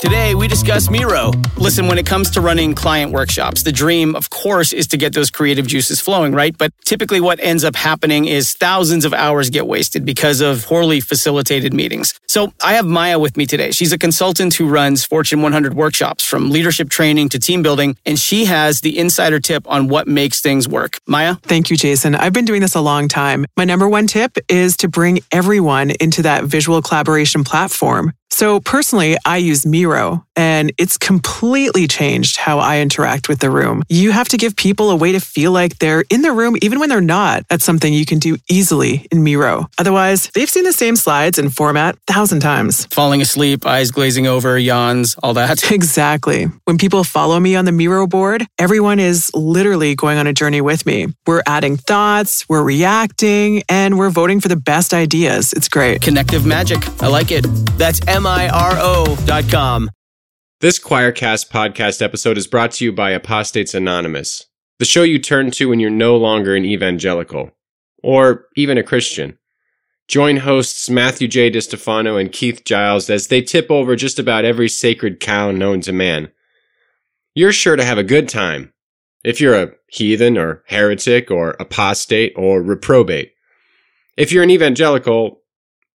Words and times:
Today, 0.00 0.34
we 0.34 0.48
discuss 0.48 0.88
Miro. 0.88 1.30
Listen, 1.58 1.86
when 1.86 1.98
it 1.98 2.06
comes 2.06 2.30
to 2.30 2.40
running 2.40 2.74
client 2.74 3.12
workshops, 3.12 3.64
the 3.64 3.70
dream, 3.70 4.16
of 4.16 4.30
course, 4.30 4.72
is 4.72 4.86
to 4.86 4.96
get 4.96 5.12
those 5.12 5.30
creative 5.30 5.66
juices 5.66 6.00
flowing, 6.00 6.32
right? 6.32 6.56
But 6.56 6.72
typically, 6.86 7.20
what 7.20 7.38
ends 7.38 7.64
up 7.64 7.76
happening 7.76 8.24
is 8.24 8.54
thousands 8.54 9.04
of 9.04 9.12
hours 9.12 9.50
get 9.50 9.66
wasted 9.66 10.06
because 10.06 10.40
of 10.40 10.64
poorly 10.64 11.00
facilitated 11.02 11.74
meetings. 11.74 12.18
So, 12.28 12.54
I 12.64 12.72
have 12.74 12.86
Maya 12.86 13.18
with 13.18 13.36
me 13.36 13.44
today. 13.44 13.72
She's 13.72 13.92
a 13.92 13.98
consultant 13.98 14.54
who 14.54 14.68
runs 14.68 15.04
Fortune 15.04 15.42
100 15.42 15.74
workshops 15.74 16.24
from 16.24 16.50
leadership 16.50 16.88
training 16.88 17.28
to 17.28 17.38
team 17.38 17.62
building, 17.62 17.98
and 18.06 18.18
she 18.18 18.46
has 18.46 18.80
the 18.80 18.98
insider 18.98 19.38
tip 19.38 19.70
on 19.70 19.88
what 19.88 20.08
makes 20.08 20.40
things 20.40 20.66
work. 20.66 20.98
Maya? 21.06 21.34
Thank 21.42 21.68
you, 21.68 21.76
Jason. 21.76 22.14
I've 22.14 22.32
been 22.32 22.46
doing 22.46 22.62
this 22.62 22.74
a 22.74 22.80
long 22.80 23.06
time. 23.06 23.44
My 23.54 23.66
number 23.66 23.86
one 23.86 24.06
tip 24.06 24.38
is 24.48 24.78
to 24.78 24.88
bring 24.88 25.20
everyone 25.30 25.90
into 26.00 26.22
that 26.22 26.44
visual 26.44 26.80
collaboration 26.80 27.44
platform. 27.44 28.14
So 28.32 28.60
personally, 28.60 29.18
I 29.26 29.38
use 29.38 29.66
Miro 29.66 29.89
and 30.36 30.72
it's 30.78 30.96
completely 30.96 31.86
changed 31.86 32.36
how 32.36 32.58
I 32.58 32.80
interact 32.80 33.28
with 33.28 33.40
the 33.40 33.50
room. 33.50 33.82
You 33.88 34.12
have 34.12 34.28
to 34.28 34.36
give 34.36 34.56
people 34.56 34.90
a 34.90 34.96
way 34.96 35.12
to 35.12 35.20
feel 35.20 35.52
like 35.52 35.78
they're 35.78 36.04
in 36.10 36.22
the 36.22 36.32
room 36.32 36.56
even 36.62 36.78
when 36.78 36.88
they're 36.88 37.00
not. 37.00 37.44
That's 37.48 37.64
something 37.64 37.92
you 37.92 38.06
can 38.06 38.18
do 38.18 38.36
easily 38.48 39.06
in 39.10 39.22
Miro. 39.22 39.68
Otherwise, 39.78 40.30
they've 40.34 40.48
seen 40.48 40.64
the 40.64 40.72
same 40.72 40.96
slides 40.96 41.38
and 41.38 41.54
format 41.54 41.96
a 41.96 42.12
thousand 42.12 42.40
times. 42.40 42.86
Falling 42.86 43.20
asleep, 43.20 43.66
eyes 43.66 43.90
glazing 43.90 44.26
over, 44.26 44.58
yawns, 44.58 45.16
all 45.22 45.34
that. 45.34 45.70
Exactly. 45.80 46.44
When 46.64 46.78
people 46.78 47.04
follow 47.04 47.40
me 47.40 47.56
on 47.56 47.64
the 47.64 47.72
Miro 47.72 48.06
board, 48.06 48.46
everyone 48.58 48.98
is 48.98 49.30
literally 49.34 49.94
going 49.94 50.18
on 50.18 50.26
a 50.26 50.32
journey 50.32 50.60
with 50.60 50.84
me. 50.84 51.06
We're 51.26 51.42
adding 51.46 51.76
thoughts, 51.76 52.46
we're 52.48 52.62
reacting, 52.62 53.62
and 53.68 53.98
we're 53.98 54.10
voting 54.10 54.40
for 54.40 54.48
the 54.48 54.56
best 54.56 54.92
ideas. 54.92 55.52
It's 55.52 55.68
great. 55.68 56.02
Connective 56.02 56.44
magic. 56.44 56.86
I 57.02 57.06
like 57.06 57.30
it. 57.30 57.46
That's 57.78 58.00
M-I-R-O 58.06 59.16
dot 59.24 59.48
com. 59.48 59.79
This 60.60 60.78
Choircast 60.78 61.48
podcast 61.48 62.02
episode 62.02 62.36
is 62.36 62.46
brought 62.46 62.72
to 62.72 62.84
you 62.84 62.92
by 62.92 63.12
Apostates 63.12 63.72
Anonymous, 63.72 64.44
the 64.78 64.84
show 64.84 65.04
you 65.04 65.18
turn 65.18 65.50
to 65.52 65.70
when 65.70 65.80
you're 65.80 65.88
no 65.88 66.18
longer 66.18 66.54
an 66.54 66.66
evangelical, 66.66 67.52
or 68.02 68.44
even 68.56 68.76
a 68.76 68.82
Christian. 68.82 69.38
Join 70.06 70.36
hosts 70.36 70.90
Matthew 70.90 71.28
J. 71.28 71.50
DiStefano 71.50 72.20
and 72.20 72.30
Keith 72.30 72.62
Giles 72.66 73.08
as 73.08 73.28
they 73.28 73.40
tip 73.40 73.70
over 73.70 73.96
just 73.96 74.18
about 74.18 74.44
every 74.44 74.68
sacred 74.68 75.18
cow 75.18 75.50
known 75.50 75.80
to 75.80 75.94
man. 75.94 76.30
You're 77.34 77.52
sure 77.52 77.76
to 77.76 77.84
have 77.84 77.96
a 77.96 78.04
good 78.04 78.28
time 78.28 78.74
if 79.24 79.40
you're 79.40 79.56
a 79.56 79.72
heathen 79.86 80.36
or 80.36 80.62
heretic 80.66 81.30
or 81.30 81.56
apostate 81.58 82.34
or 82.36 82.60
reprobate. 82.60 83.32
If 84.18 84.30
you're 84.30 84.44
an 84.44 84.50
evangelical, 84.50 85.40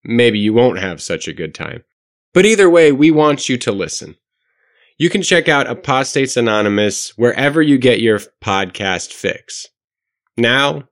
maybe 0.03 0.39
you 0.39 0.55
won't 0.55 0.79
have 0.79 1.03
such 1.03 1.27
a 1.27 1.33
good 1.33 1.53
time. 1.53 1.83
But 2.33 2.47
either 2.47 2.67
way, 2.67 2.91
we 2.91 3.11
want 3.11 3.47
you 3.47 3.59
to 3.59 3.71
listen. 3.71 4.15
You 4.97 5.09
can 5.09 5.21
check 5.21 5.49
out 5.49 5.69
Apostates 5.69 6.37
Anonymous 6.37 7.09
wherever 7.17 7.61
you 7.61 7.77
get 7.77 7.99
your 7.99 8.19
podcast 8.41 9.11
fix. 9.11 9.67
Now, 10.37 10.83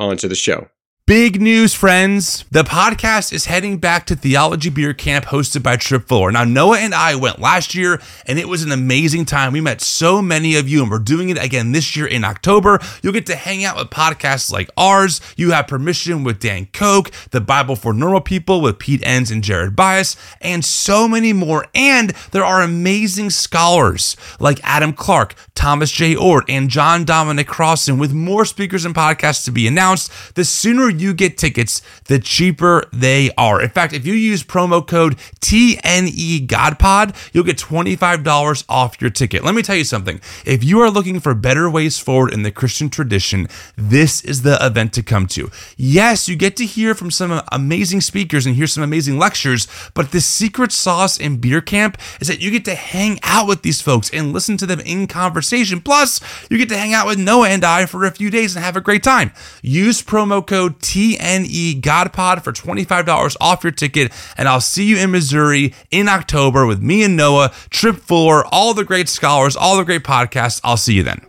on 0.00 0.16
to 0.18 0.28
the 0.28 0.34
show. 0.34 0.68
Big 1.08 1.40
news, 1.40 1.72
friends. 1.72 2.44
The 2.50 2.64
podcast 2.64 3.32
is 3.32 3.46
heading 3.46 3.78
back 3.78 4.04
to 4.04 4.14
Theology 4.14 4.68
Beer 4.68 4.92
Camp 4.92 5.24
hosted 5.24 5.62
by 5.62 5.78
Tripp 5.78 6.06
Fuller. 6.06 6.30
Now, 6.30 6.44
Noah 6.44 6.80
and 6.80 6.94
I 6.94 7.14
went 7.14 7.38
last 7.38 7.74
year, 7.74 7.98
and 8.26 8.38
it 8.38 8.46
was 8.46 8.62
an 8.62 8.72
amazing 8.72 9.24
time. 9.24 9.54
We 9.54 9.62
met 9.62 9.80
so 9.80 10.20
many 10.20 10.56
of 10.56 10.68
you, 10.68 10.82
and 10.82 10.90
we're 10.90 10.98
doing 10.98 11.30
it 11.30 11.42
again 11.42 11.72
this 11.72 11.96
year 11.96 12.06
in 12.06 12.24
October. 12.24 12.78
You'll 13.02 13.14
get 13.14 13.24
to 13.24 13.36
hang 13.36 13.64
out 13.64 13.78
with 13.78 13.88
podcasts 13.88 14.52
like 14.52 14.68
ours. 14.76 15.22
You 15.34 15.52
have 15.52 15.66
permission 15.66 16.24
with 16.24 16.40
Dan 16.40 16.66
Koch, 16.74 17.10
The 17.30 17.40
Bible 17.40 17.74
for 17.74 17.94
Normal 17.94 18.20
People 18.20 18.60
with 18.60 18.78
Pete 18.78 19.00
Enns 19.02 19.30
and 19.30 19.42
Jared 19.42 19.74
Byas, 19.74 20.14
and 20.42 20.62
so 20.62 21.08
many 21.08 21.32
more. 21.32 21.68
And 21.74 22.10
there 22.32 22.44
are 22.44 22.60
amazing 22.60 23.30
scholars 23.30 24.14
like 24.40 24.60
Adam 24.62 24.92
Clark, 24.92 25.36
Thomas 25.54 25.90
J. 25.90 26.16
Oord, 26.16 26.44
and 26.50 26.68
John 26.68 27.06
Dominic 27.06 27.46
Crossan 27.46 27.96
with 27.96 28.12
more 28.12 28.44
speakers 28.44 28.84
and 28.84 28.94
podcasts 28.94 29.46
to 29.46 29.50
be 29.50 29.66
announced. 29.66 30.34
The 30.34 30.44
sooner 30.44 30.97
you 31.00 31.14
get 31.14 31.38
tickets, 31.38 31.82
the 32.04 32.18
cheaper 32.18 32.84
they 32.92 33.30
are. 33.36 33.60
In 33.62 33.70
fact, 33.70 33.92
if 33.92 34.06
you 34.06 34.14
use 34.14 34.42
promo 34.42 34.86
code 34.86 35.16
TNE 35.40 36.46
GodPod, 36.46 37.14
you'll 37.32 37.44
get 37.44 37.58
$25 37.58 38.64
off 38.68 39.00
your 39.00 39.10
ticket. 39.10 39.44
Let 39.44 39.54
me 39.54 39.62
tell 39.62 39.76
you 39.76 39.84
something. 39.84 40.20
If 40.44 40.64
you 40.64 40.80
are 40.80 40.90
looking 40.90 41.20
for 41.20 41.34
better 41.34 41.68
ways 41.70 41.98
forward 41.98 42.32
in 42.32 42.42
the 42.42 42.52
Christian 42.52 42.90
tradition, 42.90 43.48
this 43.76 44.22
is 44.22 44.42
the 44.42 44.58
event 44.64 44.92
to 44.94 45.02
come 45.02 45.26
to. 45.28 45.50
Yes, 45.76 46.28
you 46.28 46.36
get 46.36 46.56
to 46.56 46.66
hear 46.66 46.94
from 46.94 47.10
some 47.10 47.42
amazing 47.52 48.00
speakers 48.00 48.46
and 48.46 48.56
hear 48.56 48.66
some 48.66 48.82
amazing 48.82 49.18
lectures, 49.18 49.68
but 49.94 50.12
the 50.12 50.20
secret 50.20 50.72
sauce 50.72 51.18
in 51.18 51.38
beer 51.38 51.60
camp 51.60 51.98
is 52.20 52.28
that 52.28 52.40
you 52.40 52.50
get 52.50 52.64
to 52.64 52.74
hang 52.74 53.18
out 53.22 53.46
with 53.46 53.62
these 53.62 53.80
folks 53.80 54.10
and 54.10 54.32
listen 54.32 54.56
to 54.56 54.66
them 54.66 54.80
in 54.80 55.06
conversation. 55.06 55.80
Plus, 55.80 56.20
you 56.50 56.58
get 56.58 56.68
to 56.68 56.78
hang 56.78 56.94
out 56.94 57.06
with 57.06 57.18
Noah 57.18 57.48
and 57.48 57.64
I 57.64 57.86
for 57.86 58.04
a 58.04 58.10
few 58.10 58.30
days 58.30 58.54
and 58.54 58.64
have 58.64 58.76
a 58.76 58.80
great 58.80 59.02
time. 59.02 59.32
Use 59.62 60.02
promo 60.02 60.46
code 60.46 60.80
TNE 60.88 61.82
GodPod 61.82 62.42
for 62.42 62.50
$25 62.50 63.36
off 63.42 63.62
your 63.62 63.70
ticket. 63.70 64.10
And 64.38 64.48
I'll 64.48 64.62
see 64.62 64.84
you 64.84 64.96
in 64.96 65.10
Missouri 65.10 65.74
in 65.90 66.08
October 66.08 66.64
with 66.64 66.80
me 66.80 67.04
and 67.04 67.14
Noah, 67.14 67.52
Tripp 67.68 67.96
Fuller, 67.96 68.46
all 68.46 68.72
the 68.72 68.84
great 68.84 69.08
scholars, 69.08 69.54
all 69.54 69.76
the 69.76 69.84
great 69.84 70.02
podcasts. 70.02 70.62
I'll 70.64 70.78
see 70.78 70.94
you 70.94 71.02
then. 71.02 71.20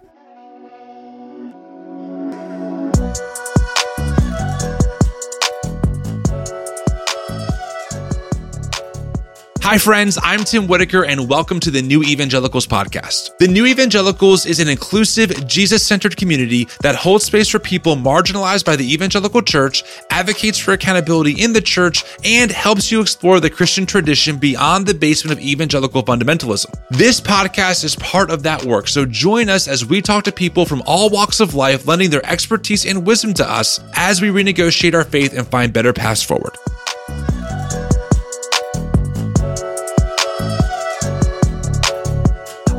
Hi, 9.70 9.78
friends. 9.78 10.18
I'm 10.24 10.44
Tim 10.46 10.66
Whitaker, 10.66 11.06
and 11.06 11.30
welcome 11.30 11.60
to 11.60 11.70
the 11.70 11.84
New 11.84 12.02
Evangelicals 12.02 12.66
podcast. 12.66 13.38
The 13.38 13.48
New 13.48 13.68
Evangelicals 13.68 14.48
is 14.48 14.60
an 14.60 14.68
inclusive, 14.68 15.46
Jesus 15.46 15.86
centered 15.86 16.18
community 16.18 16.68
that 16.82 16.96
holds 16.96 17.26
space 17.26 17.50
for 17.50 17.60
people 17.60 17.96
marginalized 17.96 18.66
by 18.66 18.76
the 18.76 18.92
evangelical 18.92 19.44
church, 19.44 19.84
advocates 20.10 20.58
for 20.58 20.72
accountability 20.72 21.34
in 21.34 21.54
the 21.54 21.62
church, 21.62 22.04
and 22.24 22.50
helps 22.50 22.92
you 22.92 23.00
explore 23.00 23.40
the 23.40 23.52
Christian 23.52 23.86
tradition 23.86 24.38
beyond 24.38 24.88
the 24.88 24.96
basement 24.96 25.38
of 25.38 25.46
evangelical 25.46 26.02
fundamentalism. 26.02 26.74
This 26.90 27.22
podcast 27.22 27.84
is 27.84 27.96
part 27.98 28.32
of 28.32 28.42
that 28.42 28.64
work, 28.64 28.88
so 28.88 29.06
join 29.06 29.50
us 29.50 29.68
as 29.68 29.86
we 29.86 30.02
talk 30.02 30.24
to 30.24 30.32
people 30.32 30.66
from 30.66 30.82
all 30.88 31.12
walks 31.12 31.40
of 31.40 31.54
life, 31.54 31.86
lending 31.86 32.10
their 32.10 32.26
expertise 32.26 32.88
and 32.88 33.06
wisdom 33.06 33.36
to 33.36 33.48
us 33.48 33.80
as 33.94 34.20
we 34.20 34.30
renegotiate 34.30 34.96
our 34.96 35.04
faith 35.04 35.38
and 35.38 35.48
find 35.48 35.72
better 35.72 35.94
paths 35.94 36.24
forward. 36.24 36.58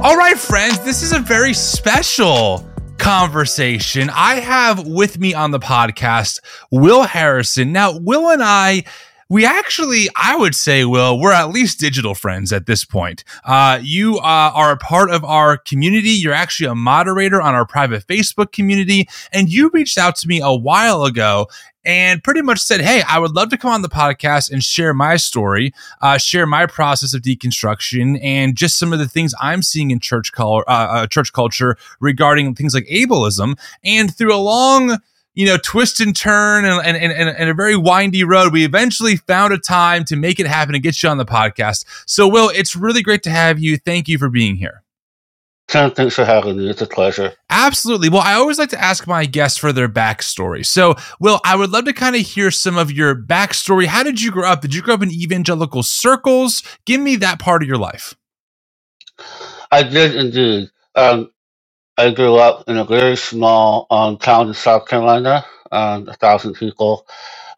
All 0.02 0.16
right, 0.16 0.38
friends, 0.38 0.80
this 0.80 1.02
is 1.02 1.12
a 1.12 1.18
very 1.18 1.52
special 1.52 2.66
conversation. 2.96 4.08
I 4.08 4.36
have 4.36 4.86
with 4.86 5.18
me 5.18 5.34
on 5.34 5.50
the 5.50 5.58
podcast 5.58 6.40
Will 6.70 7.02
Harrison. 7.02 7.70
Now, 7.70 7.98
Will 7.98 8.30
and 8.30 8.42
I 8.42 8.84
we 9.30 9.46
actually, 9.46 10.08
I 10.16 10.36
would 10.36 10.56
say, 10.56 10.84
Will, 10.84 11.18
we're 11.18 11.32
at 11.32 11.50
least 11.50 11.78
digital 11.78 12.16
friends 12.16 12.52
at 12.52 12.66
this 12.66 12.84
point. 12.84 13.22
Uh, 13.44 13.78
you 13.80 14.18
uh, 14.18 14.50
are 14.52 14.72
a 14.72 14.76
part 14.76 15.10
of 15.10 15.24
our 15.24 15.56
community. 15.56 16.10
You're 16.10 16.34
actually 16.34 16.68
a 16.68 16.74
moderator 16.74 17.40
on 17.40 17.54
our 17.54 17.64
private 17.64 18.04
Facebook 18.08 18.50
community. 18.50 19.08
And 19.32 19.48
you 19.48 19.70
reached 19.72 19.96
out 19.96 20.16
to 20.16 20.28
me 20.28 20.40
a 20.42 20.52
while 20.52 21.04
ago 21.04 21.46
and 21.84 22.22
pretty 22.22 22.42
much 22.42 22.58
said, 22.58 22.80
Hey, 22.80 23.02
I 23.08 23.20
would 23.20 23.30
love 23.30 23.50
to 23.50 23.56
come 23.56 23.70
on 23.70 23.82
the 23.82 23.88
podcast 23.88 24.50
and 24.50 24.64
share 24.64 24.92
my 24.92 25.16
story, 25.16 25.72
uh, 26.02 26.18
share 26.18 26.44
my 26.44 26.66
process 26.66 27.14
of 27.14 27.22
deconstruction, 27.22 28.18
and 28.22 28.56
just 28.56 28.78
some 28.78 28.92
of 28.92 28.98
the 28.98 29.08
things 29.08 29.32
I'm 29.40 29.62
seeing 29.62 29.92
in 29.92 30.00
church, 30.00 30.32
uh, 30.38 30.64
uh, 30.66 31.06
church 31.06 31.32
culture 31.32 31.76
regarding 32.00 32.54
things 32.56 32.74
like 32.74 32.86
ableism. 32.86 33.58
And 33.84 34.14
through 34.14 34.34
a 34.34 34.38
long, 34.38 34.98
you 35.34 35.46
know, 35.46 35.56
twist 35.56 36.00
and 36.00 36.14
turn 36.14 36.64
and, 36.64 36.80
and, 36.84 36.96
and, 36.96 37.28
and, 37.28 37.48
a 37.48 37.54
very 37.54 37.76
windy 37.76 38.24
road, 38.24 38.52
we 38.52 38.64
eventually 38.64 39.16
found 39.16 39.52
a 39.52 39.58
time 39.58 40.04
to 40.04 40.16
make 40.16 40.40
it 40.40 40.46
happen 40.46 40.74
and 40.74 40.82
get 40.82 41.02
you 41.02 41.08
on 41.08 41.18
the 41.18 41.24
podcast. 41.24 41.84
So, 42.06 42.26
Will, 42.26 42.50
it's 42.50 42.74
really 42.74 43.02
great 43.02 43.22
to 43.24 43.30
have 43.30 43.58
you. 43.58 43.76
Thank 43.76 44.08
you 44.08 44.18
for 44.18 44.28
being 44.28 44.56
here. 44.56 44.82
Thanks 45.68 46.16
for 46.16 46.24
having 46.24 46.56
me. 46.56 46.68
It's 46.68 46.82
a 46.82 46.86
pleasure. 46.86 47.32
Absolutely. 47.48 48.08
Well, 48.08 48.22
I 48.22 48.34
always 48.34 48.58
like 48.58 48.70
to 48.70 48.80
ask 48.80 49.06
my 49.06 49.24
guests 49.24 49.56
for 49.56 49.72
their 49.72 49.88
backstory. 49.88 50.66
So, 50.66 50.96
Will, 51.20 51.40
I 51.44 51.54
would 51.54 51.70
love 51.70 51.84
to 51.84 51.92
kind 51.92 52.16
of 52.16 52.22
hear 52.22 52.50
some 52.50 52.76
of 52.76 52.90
your 52.90 53.14
backstory. 53.14 53.86
How 53.86 54.02
did 54.02 54.20
you 54.20 54.32
grow 54.32 54.48
up? 54.48 54.62
Did 54.62 54.74
you 54.74 54.82
grow 54.82 54.94
up 54.94 55.02
in 55.02 55.12
evangelical 55.12 55.84
circles? 55.84 56.64
Give 56.86 57.00
me 57.00 57.14
that 57.16 57.38
part 57.38 57.62
of 57.62 57.68
your 57.68 57.78
life. 57.78 58.16
I 59.70 59.84
did 59.84 60.16
indeed. 60.16 60.70
Um, 60.96 61.30
I 62.00 62.12
grew 62.12 62.36
up 62.36 62.68
in 62.68 62.78
a 62.78 62.84
very 62.86 63.16
small 63.16 63.86
um, 63.90 64.18
town 64.18 64.48
in 64.48 64.54
South 64.54 64.88
Carolina, 64.88 65.46
um, 65.72 66.08
a 66.08 66.14
thousand 66.14 66.54
people. 66.54 67.06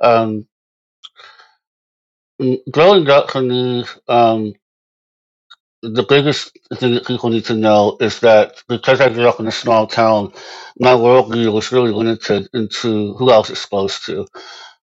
Um, 0.00 0.46
growing 2.72 3.08
up 3.10 3.30
for 3.30 3.42
me, 3.42 3.84
um, 4.08 4.54
the 5.82 6.04
biggest 6.04 6.58
thing 6.76 6.94
that 6.94 7.06
people 7.06 7.30
need 7.30 7.46
to 7.46 7.56
know 7.56 7.96
is 8.00 8.20
that 8.20 8.62
because 8.68 9.00
I 9.00 9.10
grew 9.10 9.28
up 9.28 9.40
in 9.40 9.48
a 9.48 9.52
small 9.52 9.86
town, 9.88 10.32
my 10.78 10.92
worldview 10.94 11.52
was 11.52 11.72
really 11.72 11.92
limited 11.92 12.48
into 12.54 13.14
who 13.14 13.30
I 13.30 13.38
was 13.38 13.50
exposed 13.50 14.06
to. 14.06 14.26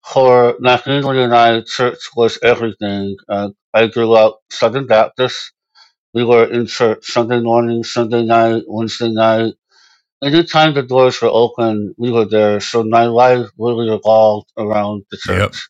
For 0.05 0.55
Nathaniel 0.61 1.11
and 1.11 1.35
I, 1.35 1.61
church 1.61 1.99
was 2.15 2.39
everything. 2.43 3.17
Uh, 3.29 3.49
I 3.73 3.87
grew 3.87 4.13
up 4.13 4.41
Southern 4.51 4.87
Baptist. 4.87 5.53
We 6.17 6.25
were 6.25 6.45
in 6.57 6.67
church 6.67 7.05
Sunday 7.15 7.41
morning, 7.41 7.83
Sunday 7.83 8.23
night, 8.25 8.63
Wednesday 8.67 9.11
night. 9.11 9.53
Anytime 10.23 10.73
the 10.75 10.83
doors 10.83 11.21
were 11.21 11.29
open, 11.43 11.95
we 11.97 12.11
were 12.11 12.25
there. 12.25 12.59
So 12.61 12.83
my 12.83 13.05
life 13.05 13.47
really 13.57 13.89
revolved 13.89 14.51
around 14.57 15.05
the 15.11 15.17
Yep. 15.27 15.51
church. 15.51 15.69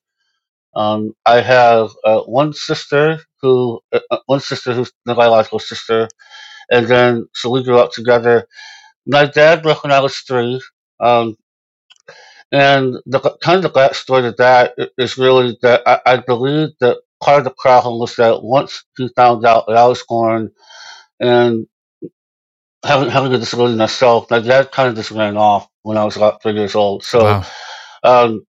Um, 0.76 1.14
I 1.26 1.42
have 1.42 1.92
uh, 2.06 2.22
one 2.22 2.54
sister 2.54 3.20
who, 3.42 3.82
uh, 3.94 4.02
uh, 4.12 4.20
one 4.28 4.42
sister 4.42 4.74
who's 4.74 4.92
the 5.06 5.16
biological 5.16 5.60
sister, 5.60 6.10
and 6.72 6.88
then 6.88 7.28
so 7.36 7.50
we 7.52 7.64
grew 7.64 7.80
up 7.80 7.92
together. 7.94 8.48
My 9.08 9.26
dad 9.28 9.66
left 9.66 9.84
when 9.84 9.94
I 9.94 10.02
was 10.02 10.18
three, 10.20 10.62
um, 11.02 11.36
and 12.52 12.96
the 13.08 13.20
kind 13.44 13.66
of 13.66 13.74
backstory 13.74 14.24
to 14.24 14.34
that 14.38 14.74
i- 14.80 14.90
really 15.18 15.58
that 15.64 15.84
I, 15.88 16.02
I 16.06 16.18
believe 16.18 16.70
that 16.82 16.98
part 17.24 17.40
of 17.40 17.46
the 17.46 17.56
problem 17.58 18.00
was 18.00 18.16
that 18.18 18.44
once 18.44 18.84
he 18.98 19.10
found 19.16 19.46
out 19.46 19.66
that 19.68 19.78
I 19.78 19.88
was 19.88 20.04
born 20.08 20.52
and 21.20 21.68
having 22.86 23.10
having 23.10 23.34
a 23.34 23.40
disability 23.40 23.78
myself, 23.78 24.32
my 24.32 24.40
dad 24.40 24.72
kind 24.72 24.90
of 24.90 24.96
just 24.96 25.12
ran 25.12 25.38
off 25.38 25.68
when 25.84 25.98
I 25.98 26.06
was 26.06 26.18
about 26.18 26.44
three 26.44 26.54
years 26.54 26.76
old. 26.76 27.04
So 27.04 27.24
Wow. 27.24 27.46
um, 28.04 28.46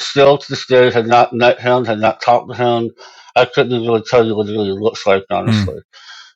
still 0.00 0.38
to 0.38 0.50
this 0.50 0.66
day, 0.66 0.90
had 0.92 1.06
not 1.08 1.34
met 1.34 1.60
him, 1.60 1.84
had 1.86 2.00
not 2.00 2.22
talked 2.22 2.50
to 2.52 2.56
him. 2.56 2.90
I 3.36 3.46
couldn't 3.46 3.72
even 3.72 3.88
really 3.88 4.02
tell 4.02 4.26
you 4.26 4.36
what 4.36 4.48
he 4.48 4.52
really 4.54 4.72
looks 4.72 5.06
like, 5.06 5.24
honestly. 5.30 5.76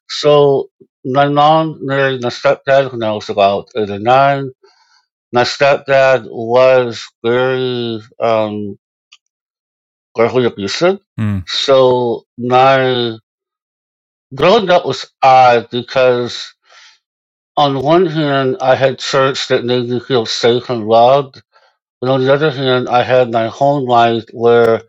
So 0.09 0.71
my 1.05 1.29
mom 1.29 1.79
married 1.83 2.23
my 2.23 2.29
stepdad 2.31 2.93
when 2.93 3.03
I 3.03 3.13
was 3.13 3.31
about 3.31 3.69
eight 3.77 3.91
or 3.91 3.99
nine. 4.01 4.53
My 5.33 5.45
stepdad 5.45 6.27
was 6.31 7.05
very 7.25 8.01
um, 8.21 8.79
verbally 10.19 10.47
abusive. 10.47 10.99
Mm. 11.21 11.45
So 11.49 12.25
my 12.39 13.17
growing 14.35 14.71
up 14.71 14.87
was 14.87 15.07
odd 15.23 15.71
because 15.71 16.55
on 17.57 17.83
one 17.83 18.07
hand, 18.07 18.57
I 18.61 18.77
had 18.77 18.99
church 19.01 19.49
that 19.49 19.65
made 19.65 19.89
me 19.89 20.01
feel 20.01 20.27
safe 20.27 20.71
and 20.71 20.87
loved. 20.87 21.43
But 22.01 22.11
on 22.11 22.25
the 22.25 22.33
other 22.33 22.51
hand, 22.51 22.89
I 22.89 23.03
had 23.03 23.33
my 23.33 23.49
home 23.49 23.87
life 23.87 24.25
where 24.33 24.83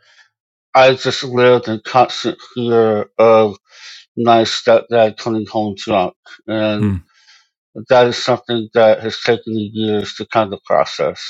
I 0.76 0.96
just 0.96 1.24
lived 1.24 1.68
in 1.68 1.81
constant 1.86 2.38
fear 2.54 3.10
of 3.20 3.58
my 4.18 4.44
stepdad 4.44 5.18
coming 5.18 5.46
home 5.48 5.76
drunk. 5.78 6.16
And 6.48 6.84
Mm. 6.84 7.04
that 7.90 8.08
is 8.08 8.24
something 8.24 8.70
that 8.74 9.02
has 9.02 9.20
taken 9.22 9.56
me 9.56 9.72
years 9.74 10.16
to 10.16 10.26
kind 10.28 10.54
of 10.54 10.64
process. 10.66 11.22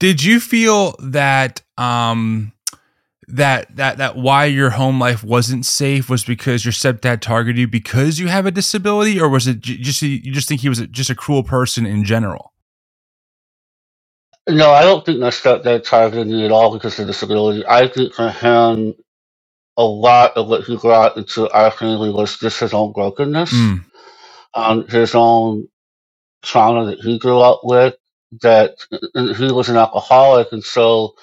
Did 0.00 0.22
you 0.22 0.40
feel 0.40 0.96
that 1.00 1.62
um 1.78 2.52
that 3.32 3.74
that 3.76 3.96
that 3.98 4.16
why 4.16 4.44
your 4.44 4.70
home 4.70 5.00
life 5.00 5.24
wasn't 5.24 5.64
safe 5.64 6.10
was 6.10 6.22
because 6.22 6.64
your 6.64 6.72
stepdad 6.72 7.20
targeted 7.20 7.58
you 7.58 7.66
because 7.66 8.18
you 8.18 8.28
have 8.28 8.44
a 8.46 8.50
disability, 8.50 9.18
or 9.18 9.28
was 9.28 9.46
it 9.48 9.60
just 9.60 10.02
you 10.02 10.32
just 10.32 10.48
think 10.48 10.60
he 10.60 10.68
was 10.68 10.80
just 10.88 11.10
a 11.10 11.14
cruel 11.14 11.42
person 11.42 11.86
in 11.86 12.04
general? 12.04 12.52
No, 14.48 14.70
I 14.70 14.82
don't 14.82 15.04
think 15.06 15.18
my 15.20 15.30
stepdad 15.30 15.84
targeted 15.84 16.26
me 16.26 16.44
at 16.44 16.52
all 16.52 16.72
because 16.72 16.98
of 16.98 17.06
disability. 17.06 17.64
I 17.66 17.88
think 17.88 18.12
for 18.12 18.28
him, 18.28 18.94
a 19.76 19.84
lot 19.84 20.36
of 20.36 20.48
what 20.48 20.64
he 20.64 20.76
brought 20.76 21.16
into 21.16 21.48
our 21.52 21.70
family 21.70 22.10
was 22.10 22.38
just 22.38 22.60
his 22.60 22.74
own 22.74 22.92
brokenness, 22.92 23.52
Mm. 23.52 23.84
um, 24.54 24.86
his 24.88 25.14
own 25.14 25.68
trauma 26.42 26.86
that 26.86 27.00
he 27.00 27.18
grew 27.18 27.38
up 27.40 27.60
with. 27.62 27.94
That 28.40 28.76
he 29.14 29.52
was 29.52 29.68
an 29.68 29.76
alcoholic, 29.76 30.52
and 30.52 30.64
so 30.64 31.14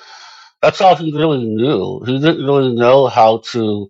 that's 0.62 0.82
all 0.82 0.96
he 0.96 1.12
really 1.12 1.44
knew. 1.46 2.02
He 2.06 2.20
didn't 2.20 2.46
really 2.46 2.76
know 2.76 3.08
how 3.08 3.40
to 3.52 3.90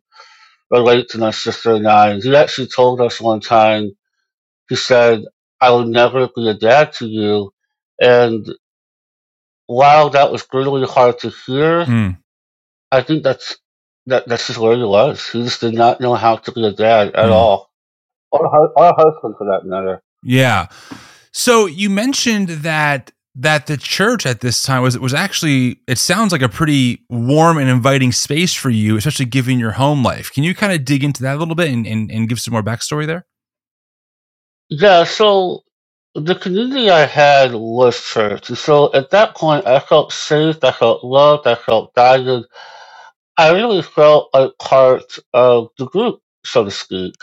relate 0.71 1.10
to 1.10 1.18
my 1.18 1.31
sister 1.31 1.75
and 1.75 1.88
I. 1.88 2.19
He 2.19 2.36
actually 2.36 2.68
told 2.68 3.01
us 3.01 3.19
one 3.21 3.39
time, 3.42 3.92
he 4.69 4.75
said, 4.75 5.24
I 5.62 5.71
will 5.71 5.86
never 5.86 6.27
be 6.36 6.50
a 6.50 6.54
dad 6.54 6.94
to 6.94 7.07
you. 7.07 7.51
And 8.00 8.48
while 9.68 10.10
that 10.12 10.31
was 10.31 10.45
really 10.54 10.86
hard 10.88 11.19
to 11.19 11.30
hear, 11.30 11.86
Mm. 11.86 12.18
I 12.92 13.01
think 13.01 13.24
that's 13.24 13.57
that 14.07 14.27
that's 14.27 14.48
just 14.48 14.60
where 14.60 14.75
he 14.75 14.83
was. 14.83 15.27
He 15.30 15.44
just 15.44 15.62
did 15.62 15.74
not 15.75 16.01
know 16.01 16.15
how 16.15 16.38
to 16.38 16.51
be 16.51 16.65
a 16.65 16.72
dad 16.72 17.10
at 17.15 17.30
Mm. 17.30 17.33
all. 17.33 17.69
Or 18.31 18.45
or 18.48 18.86
a 18.86 18.94
husband 18.95 19.36
for 19.38 19.45
that 19.51 19.65
matter. 19.65 20.01
Yeah. 20.24 20.68
So 21.31 21.65
you 21.68 21.89
mentioned 21.89 22.50
that 22.63 23.12
that 23.39 23.68
the 23.68 23.77
church 23.77 24.25
at 24.25 24.41
this 24.41 24.62
time 24.63 24.81
was 24.81 25.00
was 25.00 25.13
actually 25.13 25.80
it 25.88 25.97
sounds 25.97 26.33
like 26.33 26.41
a 26.41 26.50
pretty 26.50 27.06
warm 27.09 27.57
and 27.57 27.69
inviting 27.69 28.12
space 28.12 28.53
for 28.53 28.69
you, 28.69 28.97
especially 28.97 29.25
given 29.25 29.59
your 29.59 29.71
home 29.71 30.03
life. 30.03 30.31
Can 30.31 30.44
you 30.44 30.53
kind 30.53 30.74
of 30.74 30.83
dig 30.83 31.03
into 31.03 31.24
that 31.24 31.36
a 31.36 31.39
little 31.39 31.56
bit 31.56 31.71
and, 31.71 31.88
and, 31.88 32.12
and 32.12 32.27
give 32.27 32.41
some 32.41 32.51
more 32.51 32.63
backstory 32.63 33.07
there? 33.07 33.25
Yeah, 34.69 35.06
so 35.06 35.62
the 36.15 36.36
community 36.36 36.89
I 36.89 37.06
had 37.06 37.53
was 37.53 38.00
church. 38.03 38.47
So 38.47 38.94
at 38.94 39.12
that 39.12 39.36
point, 39.36 39.65
I 39.65 39.80
felt 39.80 40.12
safe, 40.12 40.62
I 40.62 40.71
felt 40.74 41.03
loved, 41.03 41.47
I 41.47 41.56
felt 41.56 41.95
guided. 41.95 42.44
I 43.38 43.51
really 43.51 43.81
felt 43.81 44.30
like 44.33 44.51
part 44.59 45.18
of 45.33 45.69
the 45.77 45.86
group, 45.86 46.19
so 46.44 46.65
to 46.65 46.71
speak. 46.71 47.15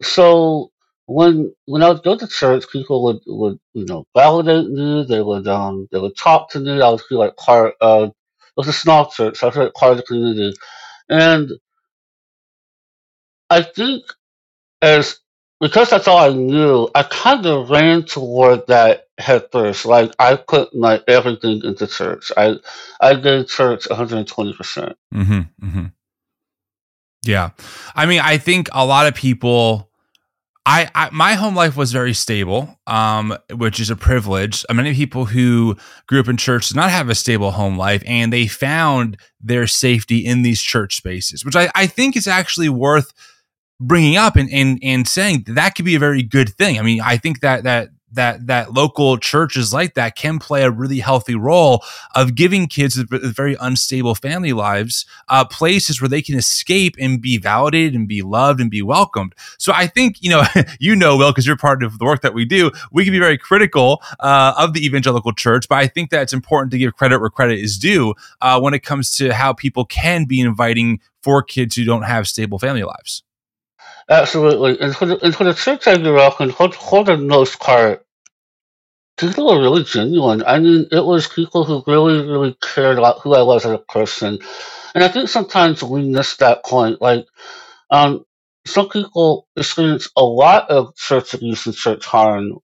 So 0.00 0.72
when 1.10 1.52
when 1.66 1.82
I 1.82 1.88
would 1.88 2.04
go 2.04 2.16
to 2.16 2.26
church, 2.28 2.70
people 2.70 3.02
would, 3.04 3.20
would 3.26 3.58
you 3.74 3.84
know 3.84 4.06
validate 4.16 4.70
me. 4.70 5.04
They 5.08 5.20
would 5.20 5.48
um 5.48 5.88
they 5.90 5.98
would 5.98 6.16
talk 6.16 6.50
to 6.50 6.60
me. 6.60 6.80
I 6.80 6.88
would 6.88 7.00
feel 7.00 7.18
like 7.18 7.36
part 7.36 7.74
of 7.80 8.10
it 8.10 8.14
was 8.56 8.68
a 8.68 8.72
small 8.72 9.10
church. 9.10 9.38
So 9.38 9.48
I 9.48 9.50
felt 9.50 9.64
like 9.64 9.74
part 9.74 9.92
of 9.92 9.96
the 9.98 10.04
community, 10.04 10.54
and 11.08 11.50
I 13.50 13.62
think 13.62 14.04
as 14.80 15.18
because 15.60 15.90
that's 15.90 16.06
all 16.06 16.18
I 16.18 16.32
knew, 16.32 16.88
I 16.94 17.02
kind 17.02 17.44
of 17.44 17.70
ran 17.70 18.04
toward 18.04 18.68
that 18.68 19.08
head 19.18 19.48
first. 19.50 19.84
Like 19.84 20.12
I 20.20 20.36
put 20.36 20.74
my 20.76 21.02
everything 21.08 21.62
into 21.64 21.88
church. 21.88 22.30
I 22.36 22.54
I 23.00 23.14
gave 23.16 23.48
church 23.48 23.90
120 23.90 24.52
percent. 24.54 24.96
Mm-hmm, 25.12 25.40
mm-hmm. 25.66 25.86
Yeah, 27.24 27.50
I 27.96 28.06
mean, 28.06 28.20
I 28.20 28.38
think 28.38 28.68
a 28.72 28.86
lot 28.86 29.08
of 29.08 29.16
people. 29.16 29.89
I, 30.66 30.90
I 30.94 31.10
my 31.10 31.34
home 31.34 31.56
life 31.56 31.76
was 31.76 31.90
very 31.90 32.12
stable, 32.12 32.78
um, 32.86 33.36
which 33.52 33.80
is 33.80 33.90
a 33.90 33.96
privilege. 33.96 34.64
Uh, 34.68 34.74
Many 34.74 34.94
people 34.94 35.24
who 35.24 35.76
grew 36.06 36.20
up 36.20 36.28
in 36.28 36.36
church 36.36 36.68
did 36.68 36.76
not 36.76 36.90
have 36.90 37.08
a 37.08 37.14
stable 37.14 37.52
home 37.52 37.78
life, 37.78 38.02
and 38.06 38.32
they 38.32 38.46
found 38.46 39.16
their 39.40 39.66
safety 39.66 40.18
in 40.18 40.42
these 40.42 40.60
church 40.60 40.96
spaces, 40.96 41.44
which 41.44 41.56
I, 41.56 41.70
I 41.74 41.86
think 41.86 42.16
is 42.16 42.26
actually 42.26 42.68
worth 42.68 43.12
bringing 43.80 44.16
up 44.16 44.36
and, 44.36 44.50
and 44.52 44.78
and 44.82 45.08
saying 45.08 45.44
that, 45.46 45.54
that 45.54 45.74
could 45.74 45.86
be 45.86 45.94
a 45.94 46.00
very 46.00 46.22
good 46.22 46.50
thing. 46.50 46.78
I 46.78 46.82
mean, 46.82 47.00
I 47.00 47.16
think 47.16 47.40
that 47.40 47.64
that 47.64 47.88
that 48.12 48.46
that 48.46 48.72
local 48.72 49.16
churches 49.16 49.72
like 49.72 49.94
that 49.94 50.16
can 50.16 50.38
play 50.38 50.62
a 50.62 50.70
really 50.70 50.98
healthy 51.00 51.34
role 51.34 51.82
of 52.14 52.34
giving 52.34 52.66
kids 52.66 52.96
with 52.96 53.34
very 53.34 53.56
unstable 53.60 54.14
family 54.14 54.52
lives 54.52 55.06
uh, 55.28 55.44
places 55.44 56.00
where 56.00 56.08
they 56.08 56.22
can 56.22 56.36
escape 56.36 56.96
and 56.98 57.20
be 57.20 57.38
validated 57.38 57.94
and 57.94 58.08
be 58.08 58.22
loved 58.22 58.60
and 58.60 58.70
be 58.70 58.82
welcomed. 58.82 59.34
So 59.58 59.72
I 59.74 59.86
think 59.86 60.16
you 60.20 60.30
know 60.30 60.44
you 60.80 60.96
know 60.96 61.16
well 61.16 61.30
because 61.32 61.46
you're 61.46 61.56
part 61.56 61.82
of 61.82 61.98
the 61.98 62.04
work 62.04 62.22
that 62.22 62.34
we 62.34 62.44
do. 62.44 62.70
We 62.92 63.04
can 63.04 63.12
be 63.12 63.18
very 63.18 63.38
critical 63.38 64.02
uh, 64.20 64.54
of 64.56 64.74
the 64.74 64.84
evangelical 64.84 65.32
church, 65.32 65.68
but 65.68 65.78
I 65.78 65.86
think 65.86 66.10
that 66.10 66.22
it's 66.22 66.32
important 66.32 66.72
to 66.72 66.78
give 66.78 66.94
credit 66.96 67.20
where 67.20 67.30
credit 67.30 67.58
is 67.58 67.78
due 67.78 68.14
uh, 68.40 68.60
when 68.60 68.74
it 68.74 68.80
comes 68.80 69.16
to 69.16 69.32
how 69.34 69.52
people 69.52 69.84
can 69.84 70.24
be 70.24 70.40
inviting 70.40 71.00
for 71.22 71.42
kids 71.42 71.76
who 71.76 71.84
don't 71.84 72.02
have 72.02 72.26
stable 72.26 72.58
family 72.58 72.82
lives. 72.82 73.22
Absolutely. 74.10 74.80
And 74.80 74.96
for 74.96 75.06
the, 75.06 75.24
and 75.24 75.34
for 75.34 75.44
the 75.44 75.54
church 75.54 75.88
I 75.88 75.98
grew 75.98 76.18
up 76.20 76.40
in, 76.40 76.52
for, 76.52 76.72
for 76.72 77.04
the 77.04 77.18
most 77.18 77.60
part, 77.60 78.04
people 79.18 79.46
were 79.46 79.60
really 79.62 79.84
genuine. 79.84 80.42
I 80.46 80.58
mean, 80.60 80.86
it 80.92 81.04
was 81.04 81.28
people 81.28 81.64
who 81.64 81.82
really, 81.86 82.26
really 82.26 82.56
cared 82.62 82.98
about 82.98 83.20
who 83.20 83.34
I 83.34 83.42
was 83.42 83.66
as 83.66 83.72
a 83.72 83.78
person. 83.78 84.38
And 84.94 85.04
I 85.04 85.08
think 85.08 85.28
sometimes 85.28 85.82
we 85.82 86.08
miss 86.08 86.36
that 86.38 86.64
point. 86.64 87.00
Like, 87.02 87.26
um, 87.90 88.24
some 88.66 88.88
people 88.88 89.48
experience 89.56 90.10
a 90.16 90.24
lot 90.24 90.70
of 90.70 90.94
church 90.96 91.34
abuse 91.34 91.66
and 91.66 91.74
church 91.74 92.06
harm 92.06 92.58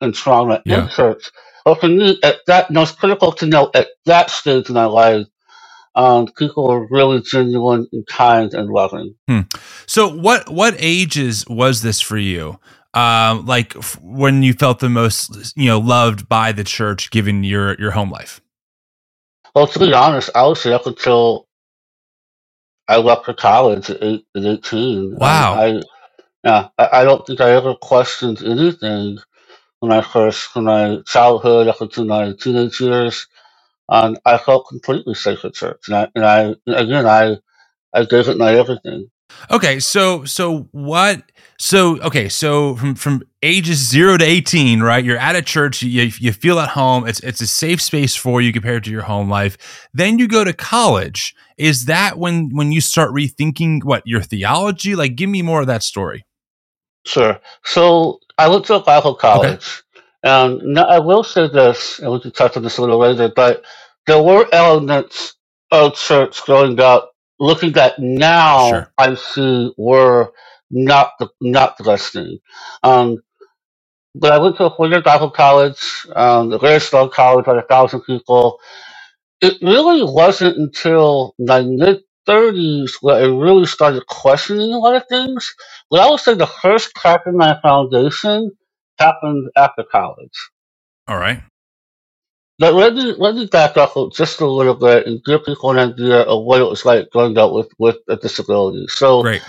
and 0.00 0.14
trauma 0.14 0.62
Yeah. 0.66 0.84
in 0.84 0.90
church. 0.90 1.30
But 1.64 1.80
for 1.80 1.88
me, 1.88 2.18
at 2.24 2.38
that, 2.48 2.70
no, 2.70 2.82
it's 2.82 2.92
critical 2.92 3.32
to 3.34 3.46
know 3.46 3.70
at 3.74 3.88
that 4.06 4.30
stage 4.30 4.68
in 4.68 4.74
my 4.76 4.86
life, 4.86 5.26
um, 5.94 6.26
people 6.26 6.68
were 6.68 6.86
really 6.88 7.20
genuine 7.20 7.86
and 7.92 8.06
kind 8.06 8.54
and 8.54 8.68
loving. 8.68 9.14
So 9.86 10.08
what 10.08 10.48
what 10.50 10.74
ages 10.78 11.44
was 11.48 11.82
this 11.82 12.00
for 12.00 12.16
you? 12.16 12.58
Um, 12.94 13.46
like 13.46 13.74
f- 13.76 13.98
when 14.02 14.42
you 14.42 14.52
felt 14.52 14.80
the 14.80 14.88
most, 14.90 15.56
you 15.56 15.66
know, 15.66 15.78
loved 15.78 16.28
by 16.28 16.52
the 16.52 16.64
church, 16.64 17.10
given 17.10 17.44
your 17.44 17.78
your 17.80 17.90
home 17.92 18.10
life. 18.10 18.40
Well, 19.54 19.66
to 19.66 19.78
be 19.78 19.92
honest, 19.92 20.30
I 20.34 20.46
was 20.46 20.62
there 20.62 20.74
up 20.74 20.86
until 20.86 21.46
I 22.88 22.96
left 22.98 23.24
for 23.24 23.34
college 23.34 23.90
at, 23.90 24.02
eight, 24.02 24.24
at 24.36 24.44
18. 24.44 25.12
Um, 25.12 25.18
Wow. 25.18 25.54
I, 25.54 25.80
yeah, 26.44 26.68
I, 26.78 26.88
I 27.00 27.04
don't 27.04 27.26
think 27.26 27.40
I 27.40 27.50
ever 27.52 27.74
questioned 27.74 28.42
anything 28.42 29.18
when 29.80 29.92
I 29.92 30.00
first, 30.00 30.44
from 30.44 30.64
my 30.64 30.98
childhood 31.06 31.68
up 31.68 31.80
until 31.80 32.04
my 32.04 32.32
teenage 32.38 32.80
years. 32.80 33.26
Um, 33.92 34.16
I 34.24 34.38
felt 34.38 34.68
completely 34.68 35.14
safe 35.14 35.44
at 35.44 35.52
church. 35.52 35.82
And 35.86 35.96
I, 35.96 36.08
and 36.14 36.24
I 36.24 36.40
again, 36.80 37.06
I, 37.06 37.36
I 37.92 38.06
gave 38.06 38.26
it 38.28 38.38
my 38.38 38.54
everything. 38.54 39.10
Okay, 39.50 39.80
so 39.80 40.24
so 40.24 40.68
what? 40.72 41.22
So 41.58 42.00
okay, 42.00 42.28
so 42.28 42.76
from 42.76 42.94
from 42.94 43.22
ages 43.42 43.78
zero 43.78 44.16
to 44.16 44.24
eighteen, 44.24 44.80
right? 44.80 45.04
You're 45.04 45.18
at 45.18 45.36
a 45.36 45.42
church. 45.42 45.82
You 45.82 46.10
you 46.18 46.32
feel 46.32 46.58
at 46.58 46.70
home. 46.70 47.06
It's 47.06 47.20
it's 47.20 47.40
a 47.42 47.46
safe 47.46 47.82
space 47.82 48.16
for 48.16 48.40
you 48.40 48.52
compared 48.52 48.84
to 48.84 48.90
your 48.90 49.02
home 49.02 49.28
life. 49.28 49.88
Then 49.92 50.18
you 50.18 50.26
go 50.26 50.42
to 50.44 50.52
college. 50.52 51.34
Is 51.58 51.84
that 51.84 52.18
when 52.18 52.50
when 52.54 52.72
you 52.72 52.80
start 52.80 53.10
rethinking 53.10 53.84
what 53.84 54.02
your 54.06 54.22
theology? 54.22 54.94
Like, 54.94 55.16
give 55.16 55.28
me 55.28 55.42
more 55.42 55.60
of 55.60 55.66
that 55.66 55.82
story. 55.82 56.24
Sure. 57.04 57.38
So 57.64 58.20
I 58.38 58.48
went 58.48 58.64
to 58.66 58.76
a 58.76 58.80
Bible 58.80 59.14
college. 59.14 59.82
Um, 60.24 60.60
now 60.62 60.84
I 60.84 61.00
will 61.00 61.24
say 61.24 61.48
this, 61.48 61.98
and 61.98 62.12
we 62.12 62.20
can 62.20 62.30
touch 62.30 62.56
on 62.56 62.62
this 62.62 62.78
a 62.78 62.80
little 62.80 62.98
later, 62.98 63.28
but 63.34 63.64
there 64.06 64.22
were 64.22 64.48
elements 64.52 65.36
of 65.72 65.96
church 65.96 66.42
growing 66.44 66.80
up, 66.80 67.12
looking 67.40 67.76
at 67.78 67.98
now, 67.98 68.70
Sure. 68.70 68.92
I 68.98 69.14
see 69.16 69.72
were 69.78 70.32
not 70.70 71.12
the 71.20 71.28
not 71.40 71.78
the 71.78 71.84
best 71.84 72.12
thing. 72.14 72.38
Um, 72.82 73.18
but 74.14 74.32
I 74.32 74.38
went 74.38 74.58
to 74.58 74.66
a 74.66 74.76
four-year 74.76 75.02
Bible 75.02 75.30
college, 75.30 76.06
um, 76.16 76.52
a 76.52 76.58
very 76.58 76.80
strong 76.80 77.10
college, 77.10 77.46
like 77.48 77.64
a 77.64 77.68
thousand 77.68 78.02
people. 78.02 78.60
It 79.40 79.58
really 79.62 80.02
wasn't 80.02 80.58
until 80.58 81.34
my 81.38 81.62
mid 81.62 82.02
thirties 82.26 82.96
where 83.02 83.16
I 83.22 83.26
really 83.26 83.66
started 83.66 84.06
questioning 84.06 84.72
a 84.74 84.78
lot 84.78 84.96
of 84.96 85.06
things. 85.08 85.54
But 85.90 86.00
I 86.00 86.10
would 86.10 86.20
say 86.20 86.34
the 86.34 86.46
first 86.46 86.94
crack 86.94 87.22
in 87.26 87.36
my 87.36 87.58
foundation 87.62 88.52
happened 88.98 89.50
after 89.56 89.84
college. 89.84 90.50
All 91.08 91.18
right. 91.18 91.42
But 92.62 92.74
let 92.74 92.94
me 92.94 93.12
let 93.18 93.34
me 93.34 93.46
back 93.46 93.76
up 93.76 93.94
just 94.12 94.40
a 94.40 94.46
little 94.46 94.76
bit 94.76 95.04
and 95.08 95.24
give 95.24 95.44
people 95.44 95.72
an 95.72 95.80
idea 95.80 96.20
of 96.20 96.44
what 96.44 96.60
it 96.60 96.70
was 96.70 96.84
like 96.84 97.10
growing 97.10 97.36
up 97.36 97.52
with, 97.52 97.68
with 97.80 97.96
a 98.08 98.14
disability. 98.14 98.86
So 98.86 99.22
Great. 99.22 99.42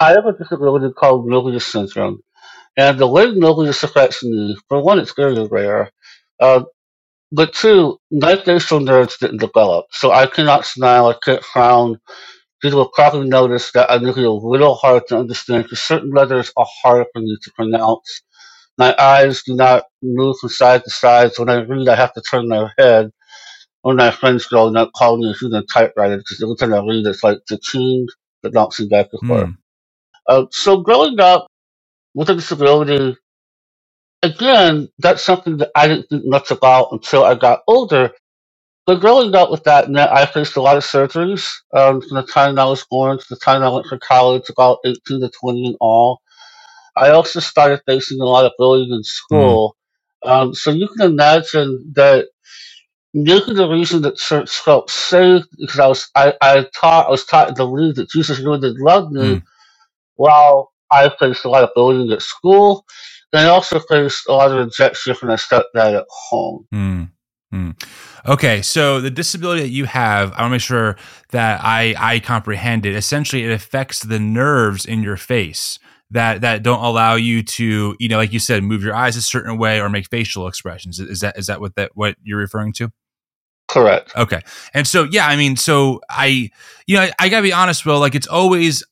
I 0.00 0.10
have 0.10 0.26
a 0.26 0.32
disability 0.32 0.92
called 0.92 1.28
Mobius 1.28 1.62
syndrome. 1.62 2.24
And 2.76 2.98
the 2.98 3.06
way 3.06 3.26
Mobius 3.26 3.84
affects 3.84 4.24
me, 4.24 4.56
for 4.68 4.82
one, 4.82 4.98
it's 4.98 5.14
very 5.14 5.46
rare. 5.46 5.92
Uh, 6.40 6.64
but 7.30 7.54
two, 7.54 8.00
my 8.10 8.34
facial 8.34 8.80
nerves 8.80 9.16
didn't 9.18 9.38
develop. 9.38 9.86
So 9.92 10.10
I 10.10 10.26
cannot 10.26 10.66
smile, 10.66 11.06
I 11.06 11.14
can't 11.24 11.44
frown. 11.44 12.00
People 12.60 12.80
will 12.80 12.88
probably 12.88 13.28
notice 13.28 13.70
that 13.74 13.92
I'm 13.92 14.04
a 14.04 14.10
little 14.10 14.74
hard 14.74 15.06
to 15.08 15.18
understand 15.18 15.62
because 15.62 15.82
certain 15.82 16.10
letters 16.10 16.50
are 16.56 16.66
hard 16.82 17.06
for 17.12 17.20
me 17.20 17.38
to 17.40 17.52
pronounce. 17.52 18.22
My 18.80 18.96
eyes 18.98 19.44
do 19.44 19.56
not 19.56 19.84
move 20.02 20.38
from 20.40 20.50
side 20.50 20.84
to 20.84 20.90
side, 20.90 21.34
so 21.34 21.44
when 21.44 21.50
I 21.56 21.62
read, 21.62 21.88
I 21.88 21.96
have 21.96 22.14
to 22.14 22.22
turn 22.22 22.48
my 22.48 22.70
head. 22.78 23.12
One 23.82 23.94
of 23.94 23.98
my 23.98 24.12
friends 24.12 24.46
growing 24.46 24.76
up 24.76 24.92
called 24.96 25.20
me 25.20 25.30
a 25.30 25.34
human 25.34 25.66
typewriter 25.66 26.18
because 26.18 26.42
every 26.42 26.56
time 26.56 26.74
I 26.74 26.86
read, 26.86 27.06
it's 27.06 27.24
like 27.24 27.38
the 27.48 27.58
king 27.58 28.08
that 28.42 28.54
bouncing 28.54 28.88
back 28.88 29.08
and 29.12 29.22
forth. 29.28 29.46
Hmm. 29.46 29.52
Uh, 30.28 30.46
so 30.52 30.78
growing 30.82 31.20
up 31.20 31.48
with 32.14 32.30
a 32.30 32.36
disability, 32.36 33.16
again, 34.22 34.88
that's 34.98 35.24
something 35.24 35.58
that 35.58 35.70
I 35.76 35.88
didn't 35.88 36.08
think 36.10 36.24
much 36.26 36.50
about 36.52 36.92
until 36.92 37.24
I 37.24 37.36
got 37.36 37.62
older. 37.68 38.12
But 38.86 39.00
growing 39.00 39.34
up 39.36 39.50
with 39.50 39.64
that, 39.64 39.88
I 39.96 40.26
faced 40.26 40.56
a 40.56 40.62
lot 40.62 40.76
of 40.78 40.84
surgeries 40.84 41.48
um, 41.74 42.02
from 42.02 42.16
the 42.16 42.24
time 42.24 42.58
I 42.58 42.66
was 42.66 42.84
born 42.90 43.18
to 43.18 43.26
the 43.30 43.36
time 43.36 43.62
I 43.62 43.70
went 43.70 43.86
to 43.88 43.98
college, 44.00 44.50
about 44.50 44.80
18 44.84 45.20
to 45.22 45.30
20 45.30 45.66
in 45.66 45.76
all. 45.80 46.20
I 46.96 47.10
also 47.10 47.40
started 47.40 47.82
facing 47.86 48.20
a 48.20 48.24
lot 48.24 48.44
of 48.44 48.52
bullying 48.58 48.92
in 48.92 49.02
school. 49.04 49.76
Um, 50.22 50.54
so 50.54 50.70
you 50.70 50.88
can 50.88 51.12
imagine 51.12 51.92
that 51.94 52.26
maybe 53.14 53.54
the 53.54 53.68
reason 53.68 54.02
that 54.02 54.16
church 54.16 54.50
felt 54.50 54.90
safe 54.90 55.44
because 55.58 55.78
I 55.78 55.86
was 55.86 56.10
I, 56.14 56.34
I 56.40 56.66
taught 56.74 57.06
I 57.06 57.10
was 57.10 57.24
taught 57.24 57.48
to 57.48 57.54
believe 57.54 57.96
that 57.96 58.10
Jesus 58.10 58.38
really 58.40 58.60
did 58.60 58.78
love 58.78 59.10
me 59.10 59.20
Mm. 59.36 59.42
while 60.16 60.72
I 60.90 61.08
faced 61.18 61.44
a 61.44 61.48
lot 61.48 61.64
of 61.64 61.70
bullying 61.74 62.12
at 62.12 62.22
school. 62.22 62.84
And 63.32 63.46
I 63.46 63.50
also 63.50 63.78
faced 63.80 64.28
a 64.28 64.32
lot 64.32 64.50
of 64.50 64.58
rejection 64.58 65.14
from 65.14 65.28
my 65.28 65.36
stepdad 65.36 65.96
at 65.98 66.06
home. 66.10 66.66
Hmm. 66.72 67.04
Hmm. 67.52 67.70
Okay, 68.26 68.62
so 68.62 69.00
the 69.00 69.10
disability 69.10 69.62
that 69.62 69.70
you 69.70 69.84
have, 69.86 70.32
I 70.32 70.42
want 70.42 70.50
to 70.50 70.54
make 70.54 70.60
sure 70.60 70.96
that 71.30 71.60
I 71.64 71.94
I 71.98 72.20
comprehend 72.20 72.86
it. 72.86 72.94
Essentially, 72.94 73.44
it 73.44 73.50
affects 73.52 74.00
the 74.00 74.20
nerves 74.20 74.84
in 74.86 75.02
your 75.02 75.16
face 75.16 75.78
that 76.10 76.40
that 76.40 76.62
don't 76.62 76.82
allow 76.82 77.14
you 77.14 77.42
to, 77.42 77.96
you 77.98 78.08
know, 78.08 78.16
like 78.16 78.32
you 78.32 78.38
said, 78.38 78.62
move 78.62 78.82
your 78.82 78.94
eyes 78.94 79.16
a 79.16 79.22
certain 79.22 79.58
way 79.58 79.80
or 79.80 79.88
make 79.88 80.08
facial 80.08 80.48
expressions. 80.48 80.98
Is 80.98 81.20
that 81.20 81.38
is 81.38 81.46
that 81.46 81.60
what 81.60 81.74
that 81.76 81.92
what 81.94 82.16
you're 82.22 82.38
referring 82.38 82.72
to? 82.74 82.90
Correct. 83.68 84.16
Okay. 84.16 84.40
And 84.74 84.84
so, 84.84 85.04
yeah, 85.04 85.28
I 85.28 85.36
mean, 85.36 85.54
so 85.54 86.00
I, 86.10 86.50
you 86.88 86.96
know, 86.96 87.02
I, 87.02 87.12
I 87.20 87.28
gotta 87.28 87.44
be 87.44 87.52
honest, 87.52 87.86
Will, 87.86 88.00
like 88.00 88.16
it's 88.16 88.26
always, 88.26 88.82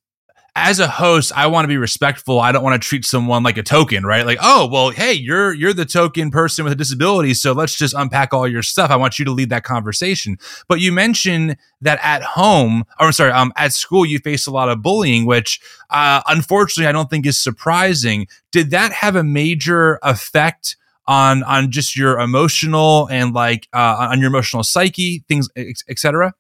as 0.67 0.79
a 0.79 0.89
host, 0.89 1.33
I 1.35 1.47
want 1.47 1.65
to 1.65 1.69
be 1.69 1.77
respectful. 1.77 2.41
I 2.41 2.53
don't 2.53 2.63
want 2.63 2.81
to 2.81 2.87
treat 2.87 3.05
someone 3.05 3.43
like 3.43 3.59
a 3.59 3.63
token, 3.63 4.05
right? 4.05 4.27
Like, 4.27 4.39
oh, 4.43 4.67
well, 4.67 4.91
hey, 4.91 5.13
you're, 5.13 5.53
you're 5.53 5.73
the 5.73 5.85
token 5.85 6.31
person 6.31 6.65
with 6.65 6.73
a 6.73 6.77
disability. 6.77 7.35
So 7.35 7.53
let's 7.53 7.77
just 7.77 7.95
unpack 7.95 8.33
all 8.33 8.47
your 8.47 8.63
stuff. 8.63 8.91
I 8.91 8.97
want 8.97 9.19
you 9.19 9.25
to 9.25 9.31
lead 9.31 9.51
that 9.51 9.65
conversation. 9.65 10.37
But 10.69 10.81
you 10.81 10.93
mentioned 10.93 11.57
that 11.81 11.99
at 12.03 12.23
home, 12.23 12.85
or 12.99 13.07
I'm 13.07 13.13
sorry, 13.13 13.33
um, 13.33 13.53
at 13.57 13.73
school, 13.73 14.05
you 14.05 14.19
face 14.19 14.47
a 14.47 14.51
lot 14.51 14.69
of 14.69 14.83
bullying, 14.83 15.27
which, 15.27 15.61
uh, 15.91 16.23
unfortunately, 16.27 16.89
I 16.89 16.93
don't 16.93 17.09
think 17.09 17.27
is 17.27 17.39
surprising. 17.41 18.27
Did 18.53 18.71
that 18.71 18.93
have 18.93 19.17
a 19.17 19.25
major 19.25 19.99
effect 20.03 20.77
on 21.09 21.43
on 21.45 21.71
just 21.71 21.97
your 21.97 22.21
emotional 22.21 23.09
and 23.11 23.33
like 23.33 23.67
uh, 23.73 24.09
on 24.11 24.21
your 24.21 24.29
emotional 24.29 24.63
psyche, 24.63 25.25
things, 25.27 25.49
etc. 25.89 26.35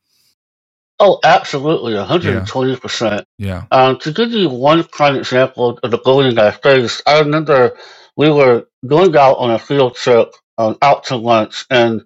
Oh, 1.01 1.21
absolutely, 1.23 1.93
120%. 1.93 3.25
Yeah. 3.39 3.65
Um, 3.71 3.99
to 4.01 4.13
give 4.13 4.33
you 4.33 4.49
one 4.49 4.83
prime 4.85 5.17
example 5.17 5.79
of 5.83 5.91
the 5.91 5.99
bullying 5.99 6.39
I 6.39 6.51
faced, 6.51 7.03
I 7.07 7.21
remember 7.21 7.77
we 8.17 8.31
were 8.31 8.67
going 8.87 9.17
out 9.17 9.35
on 9.35 9.51
a 9.51 9.59
field 9.59 9.95
trip 9.95 10.33
um, 10.59 10.77
out 10.83 11.05
to 11.05 11.17
lunch, 11.17 11.65
and 11.71 12.03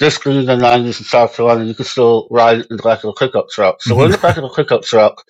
this 0.00 0.18
being 0.18 0.46
the 0.46 0.56
90s 0.56 0.86
in 0.86 0.92
South 1.04 1.36
Carolina, 1.36 1.64
you 1.64 1.74
could 1.74 1.86
still 1.86 2.26
ride 2.30 2.66
in 2.68 2.76
the 2.76 2.82
back 2.82 3.04
of 3.04 3.10
a 3.10 3.12
pickup 3.12 3.48
truck. 3.50 3.80
So 3.80 3.96
we're 3.96 4.06
in 4.06 4.10
the 4.12 4.18
back 4.18 4.36
of 4.36 4.44
a 4.44 4.48
pickup 4.48 4.82
truck, 4.82 5.22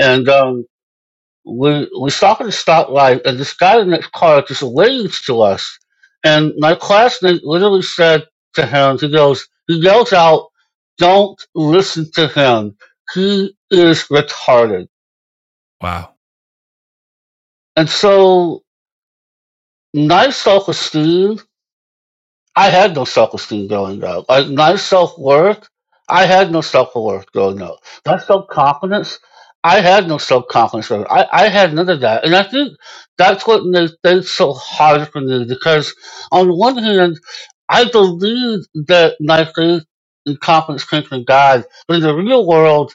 and 0.00 0.28
um, 0.28 0.64
we 1.46 1.88
we 2.00 2.10
stop 2.10 2.40
at 2.40 2.48
a 2.48 2.50
stoplight, 2.50 3.24
and 3.24 3.38
this 3.38 3.54
guy 3.54 3.80
in 3.80 3.88
the 3.88 3.96
next 3.96 4.12
car 4.12 4.42
just 4.42 4.62
waves 4.62 5.22
to 5.22 5.40
us. 5.42 5.78
And 6.24 6.52
my 6.58 6.74
classmate 6.74 7.44
literally 7.44 7.82
said 7.82 8.26
to 8.54 8.66
him, 8.66 8.98
he 8.98 9.10
goes, 9.10 9.46
he 9.68 9.76
yells 9.76 10.12
out, 10.12 10.47
"Don't 10.98 11.40
listen 11.54 12.10
to 12.14 12.28
him. 12.28 12.76
He 13.14 13.56
is 13.70 14.04
retarded." 14.04 14.88
Wow. 15.82 16.14
And 17.76 17.88
so, 17.90 18.62
my 19.94 20.30
self 20.30 20.68
esteem, 20.68 21.40
I 22.56 22.68
had 22.70 22.94
no 22.94 23.04
self 23.04 23.34
esteem 23.34 23.68
growing 23.68 24.04
up. 24.04 24.26
Like 24.28 24.48
my 24.48 24.76
self 24.76 25.16
worth, 25.18 25.68
I 26.08 26.26
had 26.26 26.50
no 26.52 26.60
self 26.60 26.94
worth 26.94 27.30
growing 27.32 27.62
up. 27.62 27.78
My 28.06 28.18
self 28.18 28.48
confidence, 28.48 29.18
I 29.64 29.80
had 29.80 30.06
no 30.08 30.18
self 30.18 30.48
confidence. 30.48 30.90
I, 31.10 31.26
I 31.32 31.48
had 31.48 31.72
none 31.74 31.88
of 31.88 32.00
that. 32.00 32.24
And 32.24 32.34
I 32.36 32.42
think 32.44 32.76
that's 33.18 33.46
what 33.46 33.64
made 33.64 33.90
things 34.04 34.30
so 34.30 34.52
hard 34.52 35.08
for 35.08 35.20
me 35.20 35.44
because, 35.48 35.94
on 36.30 36.48
one 36.56 36.76
hand, 36.78 37.18
I 37.68 37.84
believe 37.90 38.60
that 38.88 39.16
my 39.20 39.44
faith 39.56 39.84
and 40.28 40.40
confidence 40.40 40.84
came 40.84 41.04
from 41.04 41.24
God, 41.24 41.64
but 41.88 41.96
in 41.96 42.02
the 42.02 42.14
real 42.14 42.46
world, 42.46 42.94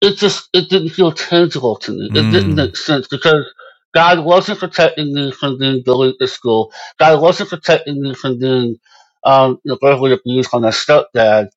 it 0.00 0.16
just 0.16 0.48
it 0.52 0.70
didn't 0.70 0.90
feel 0.90 1.12
tangible 1.12 1.76
to 1.76 1.92
me. 1.92 2.06
It 2.14 2.30
didn't 2.30 2.52
Mm. 2.52 2.56
make 2.56 2.76
sense 2.76 3.08
because 3.08 3.46
God 3.94 4.24
wasn't 4.24 4.60
protecting 4.60 5.12
me 5.14 5.32
from 5.32 5.58
being 5.58 5.82
bullied 5.84 6.16
at 6.20 6.28
school. 6.30 6.72
God 6.98 7.20
wasn't 7.20 7.50
protecting 7.50 8.00
me 8.00 8.14
from 8.14 8.38
being 8.38 8.76
um, 9.24 9.58
you 9.64 9.72
know, 9.72 9.78
verbally 9.82 10.12
abused 10.12 10.50
by 10.50 10.58
my 10.58 10.70
stepdad. 10.70 11.48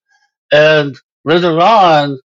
And 0.51 0.97
later 1.25 1.59
on, 1.59 2.19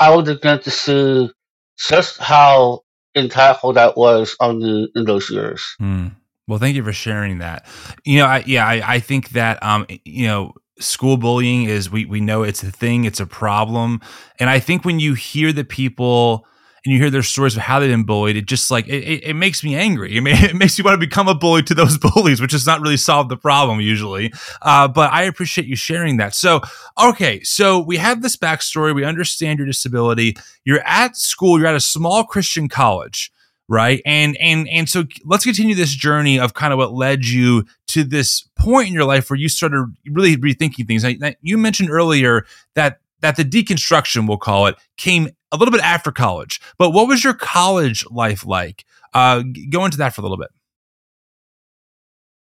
I 0.00 0.14
would 0.14 0.26
begin 0.26 0.60
to 0.60 0.70
see 0.70 1.30
just 1.78 2.18
how 2.18 2.82
impactful 3.16 3.74
that 3.74 3.96
was 3.96 4.36
on 4.40 4.58
me 4.58 4.90
in 4.94 5.04
those 5.04 5.30
years. 5.30 5.64
Hmm. 5.78 6.08
Well, 6.48 6.58
thank 6.58 6.76
you 6.76 6.84
for 6.84 6.92
sharing 6.92 7.38
that. 7.38 7.66
You 8.04 8.18
know, 8.18 8.26
I, 8.26 8.44
yeah, 8.46 8.66
I, 8.66 8.94
I 8.96 9.00
think 9.00 9.30
that 9.30 9.62
um, 9.62 9.86
you 10.04 10.26
know, 10.26 10.54
school 10.82 11.16
bullying 11.16 11.64
is 11.64 11.90
we 11.90 12.04
we 12.04 12.20
know 12.20 12.42
it's 12.42 12.62
a 12.62 12.70
thing, 12.70 13.04
it's 13.04 13.20
a 13.20 13.26
problem, 13.26 14.00
and 14.38 14.50
I 14.50 14.60
think 14.60 14.84
when 14.84 15.00
you 15.00 15.14
hear 15.14 15.52
the 15.52 15.64
people 15.64 16.46
and 16.84 16.92
you 16.92 16.98
hear 16.98 17.10
their 17.10 17.22
stories 17.22 17.56
of 17.56 17.62
how 17.62 17.78
they've 17.78 17.90
been 17.90 18.04
bullied, 18.04 18.36
it 18.36 18.46
just 18.46 18.70
like 18.70 18.88
it, 18.88 19.04
it, 19.04 19.24
it 19.24 19.34
makes 19.34 19.62
me 19.62 19.76
angry. 19.76 20.16
I 20.16 20.20
mean, 20.20 20.36
it 20.38 20.56
makes 20.56 20.78
you 20.78 20.84
want 20.84 21.00
to 21.00 21.06
become 21.06 21.28
a 21.28 21.34
bully 21.34 21.62
to 21.64 21.74
those 21.74 21.96
bullies, 22.14 22.40
which 22.40 22.50
does 22.50 22.66
not 22.66 22.80
really 22.80 22.96
solve 22.96 23.28
the 23.28 23.36
problem 23.36 23.80
usually. 23.80 24.32
Uh, 24.60 24.88
but 24.88 25.12
I 25.12 25.22
appreciate 25.22 25.66
you 25.66 25.76
sharing 25.76 26.16
that. 26.16 26.34
So, 26.34 26.60
okay, 27.00 27.42
so 27.42 27.78
we 27.78 27.98
have 27.98 28.22
this 28.22 28.36
backstory. 28.36 28.94
We 28.94 29.04
understand 29.04 29.58
your 29.58 29.66
disability. 29.66 30.36
You're 30.64 30.82
at 30.84 31.16
school. 31.16 31.58
You're 31.58 31.68
at 31.68 31.76
a 31.76 31.80
small 31.80 32.24
Christian 32.24 32.68
college 32.68 33.32
right 33.72 34.02
and 34.04 34.36
and 34.36 34.68
and 34.68 34.86
so 34.86 35.04
let's 35.24 35.44
continue 35.44 35.74
this 35.74 35.94
journey 35.94 36.38
of 36.38 36.52
kind 36.52 36.74
of 36.74 36.78
what 36.78 36.92
led 36.92 37.24
you 37.24 37.64
to 37.86 38.04
this 38.04 38.46
point 38.54 38.86
in 38.86 38.92
your 38.92 39.06
life 39.06 39.30
where 39.30 39.38
you 39.38 39.48
started 39.48 39.86
really 40.10 40.36
rethinking 40.36 40.86
things 40.86 41.02
Now, 41.18 41.32
you 41.40 41.56
mentioned 41.56 41.90
earlier 41.90 42.44
that 42.74 43.00
that 43.22 43.36
the 43.36 43.44
deconstruction, 43.44 44.28
we'll 44.28 44.36
call 44.36 44.66
it, 44.66 44.74
came 44.98 45.30
a 45.50 45.56
little 45.56 45.72
bit 45.72 45.80
after 45.80 46.12
college. 46.12 46.60
But 46.76 46.90
what 46.90 47.08
was 47.08 47.24
your 47.24 47.34
college 47.34 48.04
life 48.10 48.44
like? 48.44 48.84
Uh, 49.14 49.42
go 49.70 49.84
into 49.86 49.96
that 49.98 50.14
for 50.14 50.20
a 50.20 50.24
little 50.24 50.36
bit. 50.36 50.50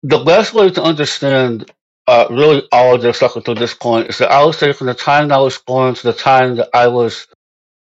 The 0.02 0.24
best 0.24 0.54
way 0.54 0.70
to 0.70 0.82
understand 0.82 1.70
uh, 2.08 2.26
really 2.30 2.66
all 2.72 2.96
of 2.96 3.02
this 3.02 3.22
up 3.22 3.36
until 3.36 3.54
this 3.54 3.74
point 3.74 4.08
is 4.08 4.18
that 4.18 4.32
I 4.32 4.50
say 4.50 4.72
from 4.72 4.88
the 4.88 4.94
time 4.94 5.28
that 5.28 5.38
I 5.38 5.40
was 5.40 5.58
born 5.58 5.94
to 5.94 6.02
the 6.02 6.12
time 6.12 6.56
that 6.56 6.68
I 6.74 6.88
was 6.88 7.28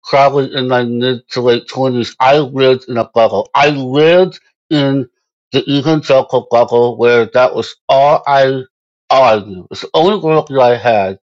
probably 0.03 0.53
in 0.55 0.67
my 0.67 0.83
mid 0.83 1.27
to 1.31 1.41
late 1.41 1.67
20s, 1.67 2.15
I 2.19 2.39
lived 2.39 2.86
in 2.89 2.98
a 2.98 3.05
bubble. 3.10 3.50
I 3.55 3.69
lived 3.69 4.39
in 4.69 5.10
the 5.51 5.63
evangelical 5.72 6.48
bubble 6.51 6.98
where 6.98 7.25
that 7.33 7.55
was 7.55 7.75
all 7.89 8.24
I 8.27 8.63
all 9.10 9.24
I 9.24 9.45
knew. 9.45 9.67
It's 9.72 9.81
the 9.81 9.89
only 9.93 10.19
worldview 10.19 10.62
I 10.62 10.77
had. 10.77 11.19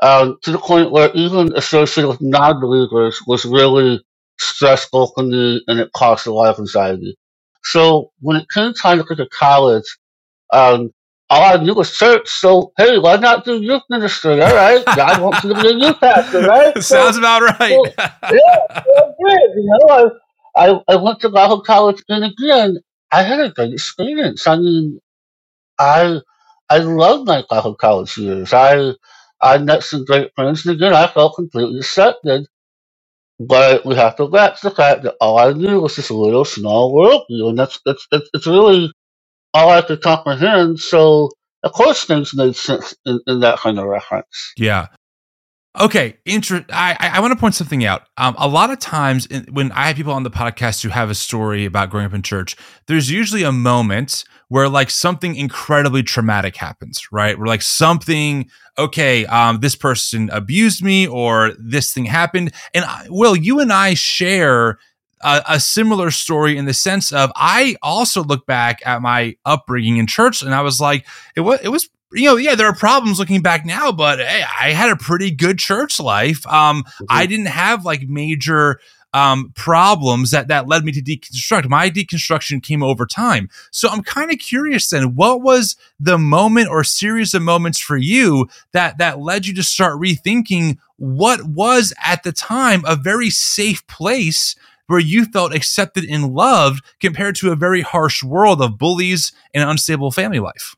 Um, 0.00 0.38
to 0.42 0.52
the 0.52 0.58
point 0.58 0.90
where 0.90 1.10
even 1.14 1.56
associated 1.56 2.08
with 2.08 2.20
non-believers 2.20 3.20
was 3.26 3.44
really 3.44 4.04
stressful 4.38 5.12
for 5.14 5.22
me 5.24 5.62
and 5.68 5.80
it 5.80 5.92
caused 5.92 6.26
a 6.26 6.32
lot 6.34 6.48
of 6.50 6.58
anxiety. 6.58 7.16
So 7.64 8.12
when 8.20 8.36
it 8.36 8.48
came 8.54 8.74
time 8.74 8.98
to 8.98 9.04
go 9.04 9.14
to 9.14 9.28
college, 9.28 9.84
um, 10.52 10.92
I 11.42 11.56
knew 11.62 11.74
was 11.74 11.96
church. 11.96 12.28
So 12.28 12.72
hey, 12.78 12.98
why 12.98 13.16
not 13.16 13.44
do 13.44 13.60
youth 13.62 13.82
ministry? 13.90 14.40
All 14.42 14.54
right, 14.54 14.84
God 14.94 15.20
wants 15.22 15.44
you 15.44 15.54
to 15.54 15.60
be 15.62 15.68
a 15.68 15.74
youth 15.74 16.00
pastor, 16.00 16.42
right? 16.42 16.76
Sounds 16.80 17.16
about 17.18 17.42
right. 17.60 17.82
So, 17.84 17.94
yeah, 18.30 18.56
so 18.84 19.14
good. 19.20 19.50
You 19.56 19.78
know, 19.80 20.12
I, 20.56 20.66
I 20.66 20.80
I 20.88 20.96
went 20.96 21.20
to 21.20 21.30
Bible 21.30 21.62
college, 21.62 22.02
and 22.08 22.24
again, 22.24 22.78
I 23.12 23.22
had 23.24 23.40
a 23.40 23.50
great 23.50 23.72
experience. 23.74 24.46
I 24.46 24.56
mean, 24.56 25.00
I 25.78 26.20
I 26.70 26.78
loved 26.78 27.28
my 27.28 27.44
Bible 27.50 27.76
college 27.76 28.18
years. 28.18 28.52
I 28.54 28.94
I 29.42 29.58
met 29.58 29.84
some 29.84 30.04
great 30.06 30.32
friends, 30.36 30.66
and 30.66 30.76
again, 30.76 30.94
I 30.94 31.08
felt 31.08 31.36
completely 31.36 31.80
accepted. 31.80 32.46
But 33.40 33.86
we 33.86 33.96
have 33.96 34.16
to 34.16 34.28
to 34.28 34.58
the 34.62 34.70
fact 34.74 35.04
that 35.04 35.16
all 35.20 35.38
I 35.38 35.52
knew 35.52 35.80
was 35.80 35.96
this 35.96 36.10
little 36.10 36.44
small 36.46 36.94
worldview, 36.94 37.50
and 37.50 37.58
that's 37.58 37.80
that's 37.86 38.06
it's, 38.12 38.30
it's 38.34 38.46
really 38.48 38.92
all 39.54 39.70
I 39.70 39.80
could 39.82 40.02
comprehend. 40.02 40.80
So 40.80 41.30
of 41.62 41.72
course 41.72 42.04
things 42.04 42.34
made 42.34 42.56
sense 42.56 42.94
in, 43.06 43.20
in 43.26 43.40
that 43.40 43.58
kind 43.58 43.78
of 43.78 43.86
reference. 43.86 44.52
Yeah. 44.56 44.88
Okay, 45.80 46.18
inter- 46.24 46.64
I 46.72 46.96
I 47.14 47.20
want 47.20 47.32
to 47.32 47.38
point 47.38 47.56
something 47.56 47.84
out. 47.84 48.02
Um, 48.16 48.36
a 48.38 48.46
lot 48.46 48.70
of 48.70 48.78
times 48.78 49.26
in, 49.26 49.44
when 49.50 49.72
I 49.72 49.88
have 49.88 49.96
people 49.96 50.12
on 50.12 50.22
the 50.22 50.30
podcast 50.30 50.84
who 50.84 50.88
have 50.90 51.10
a 51.10 51.16
story 51.16 51.64
about 51.64 51.90
growing 51.90 52.06
up 52.06 52.14
in 52.14 52.22
church, 52.22 52.54
there's 52.86 53.10
usually 53.10 53.42
a 53.42 53.50
moment 53.50 54.22
where 54.46 54.68
like 54.68 54.88
something 54.88 55.34
incredibly 55.34 56.04
traumatic 56.04 56.54
happens, 56.54 57.08
right? 57.10 57.36
Where 57.36 57.48
like 57.48 57.62
something, 57.62 58.48
okay, 58.78 59.26
um, 59.26 59.58
this 59.58 59.74
person 59.74 60.30
abused 60.30 60.80
me 60.80 61.08
or 61.08 61.54
this 61.58 61.92
thing 61.92 62.04
happened, 62.04 62.52
and 62.72 62.84
I, 62.84 63.06
Will, 63.08 63.34
you 63.34 63.58
and 63.58 63.72
I 63.72 63.94
share 63.94 64.78
a, 65.22 65.42
a, 65.48 65.60
similar 65.60 66.10
story 66.10 66.56
in 66.56 66.64
the 66.64 66.74
sense 66.74 67.12
of 67.12 67.30
I 67.36 67.76
also 67.82 68.22
look 68.22 68.46
back 68.46 68.80
at 68.84 69.02
my 69.02 69.36
upbringing 69.44 69.96
in 69.96 70.06
church 70.06 70.42
and 70.42 70.54
I 70.54 70.62
was 70.62 70.80
like, 70.80 71.06
it 71.36 71.40
was 71.40 71.60
it 71.62 71.68
was 71.68 71.88
you 72.12 72.28
know, 72.28 72.36
yeah, 72.36 72.54
there 72.54 72.68
are 72.68 72.74
problems 72.74 73.18
looking 73.18 73.42
back 73.42 73.66
now, 73.66 73.90
but 73.90 74.20
hey, 74.20 74.44
I 74.60 74.70
had 74.70 74.90
a 74.90 74.96
pretty 74.96 75.32
good 75.32 75.58
church 75.58 75.98
life. 75.98 76.46
Um, 76.46 76.84
mm-hmm. 76.84 77.04
I 77.08 77.26
didn't 77.26 77.46
have 77.46 77.84
like 77.84 78.02
major 78.08 78.78
um, 79.14 79.52
problems 79.54 80.32
that 80.32 80.48
that 80.48 80.66
led 80.66 80.84
me 80.84 80.92
to 80.92 81.00
deconstruct. 81.00 81.68
My 81.68 81.88
deconstruction 81.88 82.62
came 82.62 82.82
over 82.82 83.06
time. 83.06 83.48
So 83.70 83.88
I'm 83.88 84.02
kind 84.02 84.32
of 84.32 84.38
curious 84.38 84.90
then, 84.90 85.14
what 85.14 85.40
was 85.40 85.76
the 86.00 86.18
moment 86.18 86.68
or 86.68 86.82
series 86.82 87.32
of 87.32 87.42
moments 87.42 87.78
for 87.78 87.96
you 87.96 88.48
that 88.72 88.98
that 88.98 89.20
led 89.20 89.46
you 89.46 89.54
to 89.54 89.62
start 89.62 90.00
rethinking 90.00 90.78
what 90.96 91.44
was 91.44 91.92
at 92.04 92.24
the 92.24 92.32
time 92.32 92.82
a 92.86 92.96
very 92.96 93.30
safe 93.30 93.86
place 93.86 94.56
where 94.86 95.00
you 95.00 95.24
felt 95.26 95.54
accepted 95.54 96.04
and 96.04 96.34
loved 96.34 96.84
compared 97.00 97.36
to 97.36 97.52
a 97.52 97.56
very 97.56 97.80
harsh 97.80 98.22
world 98.22 98.60
of 98.60 98.78
bullies 98.78 99.32
and 99.52 99.68
unstable 99.68 100.10
family 100.10 100.40
life? 100.40 100.74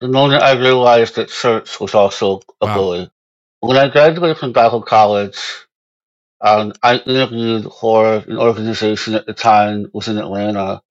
The 0.00 0.08
moment 0.08 0.42
I 0.42 0.58
realized 0.58 1.16
that 1.16 1.28
church 1.28 1.80
was 1.80 1.94
also 1.94 2.42
a 2.60 2.66
wow. 2.66 2.74
bully. 2.74 3.10
When 3.60 3.76
I 3.76 3.88
graduated 3.88 4.36
from 4.36 4.52
Bible 4.52 4.82
college, 4.82 5.38
um, 6.40 6.72
I 6.82 6.98
interviewed 6.98 7.72
for 7.72 8.16
an 8.16 8.36
organization 8.36 9.14
at 9.14 9.26
the 9.26 9.32
time 9.32 9.86
was 9.94 10.08
in 10.08 10.18
Atlanta, 10.18 10.82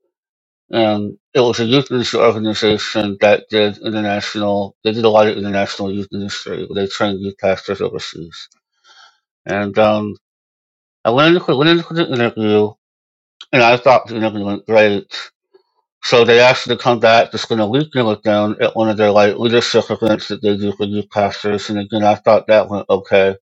and 0.72 1.18
it 1.36 1.40
was 1.40 1.60
a 1.60 1.66
youth 1.66 1.92
ministry 1.92 2.20
organization 2.20 3.18
that 3.22 3.46
did 3.50 3.78
international. 3.78 4.76
They 4.84 4.92
did 4.92 5.06
a 5.06 5.10
lot 5.10 5.28
of 5.28 5.38
international 5.38 5.92
youth 5.92 6.08
ministry. 6.12 6.68
They 6.74 6.88
trained 6.88 7.22
youth 7.22 7.38
pastors 7.38 7.82
overseas, 7.82 8.50
and 9.46 9.78
um, 9.78 10.16
I 11.06 11.12
went 11.12 11.38
into, 11.38 11.58
went 11.58 11.72
into 11.72 11.96
the 11.96 12.08
interview, 12.12 12.72
and 13.54 13.64
I 13.64 13.78
thought 13.78 14.08
the 14.08 14.18
interview 14.18 14.46
went 14.46 14.68
great. 14.68 15.16
So 16.04 16.26
they 16.26 16.40
asked 16.40 16.68
me 16.68 16.76
to 16.78 16.84
come 16.84 17.00
back 17.02 17.32
to 17.32 17.40
spend 17.40 17.62
a 17.62 17.68
weekend 17.68 18.08
with 18.08 18.24
them 18.24 18.58
at 18.62 18.76
one 18.76 18.90
of 18.90 18.98
their 18.98 19.12
like 19.12 19.38
leadership 19.38 19.86
events 19.92 20.30
that 20.30 20.42
they 20.42 20.58
do 20.58 20.74
for 20.74 20.86
youth 20.86 21.10
pastors. 21.12 21.70
And 21.70 21.80
again, 21.80 22.04
I 22.04 22.16
thought 22.16 22.48
that 22.48 22.70
went 22.70 22.90
okay. 22.90 23.36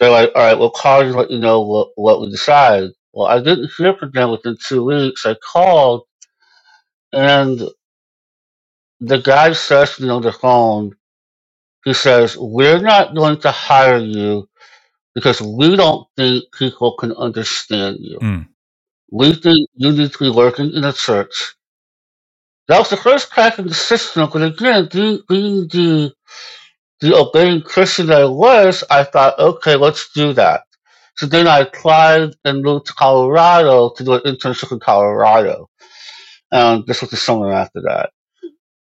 They're 0.00 0.10
like, 0.10 0.32
all 0.34 0.42
right, 0.42 0.58
we'll 0.58 0.70
call 0.70 1.04
you 1.04 1.12
let 1.12 1.30
you 1.30 1.38
know 1.40 1.62
what, 1.62 1.90
what 1.96 2.20
we 2.20 2.30
decide. 2.30 2.90
Well, 3.14 3.28
I 3.28 3.40
didn't 3.42 3.70
hear 3.78 3.96
from 3.96 4.12
them 4.12 4.30
within 4.32 4.56
two 4.68 4.84
weeks. 4.84 5.26
I 5.26 5.36
called, 5.36 6.04
and 7.12 7.60
the 9.00 9.18
guy 9.20 9.52
says 9.54 9.96
to 9.96 10.02
me 10.04 10.10
on 10.10 10.22
the 10.22 10.32
phone, 10.32 10.96
he 11.84 11.94
says, 11.94 12.36
we're 12.38 12.80
not 12.80 13.14
going 13.14 13.40
to 13.42 13.50
hire 13.52 13.98
you 13.98 14.48
because 15.16 15.40
we 15.40 15.74
don't 15.76 16.06
think 16.18 16.44
people 16.52 16.94
can 16.98 17.10
understand 17.12 17.96
you. 18.00 18.18
Mm. 18.18 18.48
We 19.10 19.32
think 19.32 19.70
you 19.74 19.90
need 19.92 20.12
to 20.12 20.18
be 20.18 20.28
working 20.30 20.70
in 20.74 20.84
a 20.84 20.92
church. 20.92 21.56
That 22.68 22.80
was 22.80 22.90
the 22.90 22.98
first 22.98 23.30
crack 23.30 23.58
in 23.58 23.66
the 23.66 23.72
system, 23.72 24.28
but 24.30 24.42
again, 24.42 24.90
being, 24.92 25.22
the, 25.28 26.12
the 27.00 27.16
obeying 27.16 27.62
Christian 27.62 28.08
that 28.08 28.20
I 28.20 28.24
was, 28.26 28.84
I 28.90 29.04
thought, 29.04 29.38
okay, 29.38 29.76
let's 29.76 30.10
do 30.12 30.34
that. 30.34 30.64
So 31.16 31.24
then 31.24 31.48
I 31.48 31.60
applied 31.60 32.34
and 32.44 32.62
moved 32.62 32.86
to 32.88 32.92
Colorado 32.92 33.94
to 33.96 34.04
do 34.04 34.12
an 34.12 34.20
internship 34.20 34.70
in 34.70 34.80
Colorado. 34.80 35.70
And 36.52 36.86
this 36.86 37.00
was 37.00 37.08
the 37.08 37.16
summer 37.16 37.50
after 37.50 37.80
that. 37.86 38.10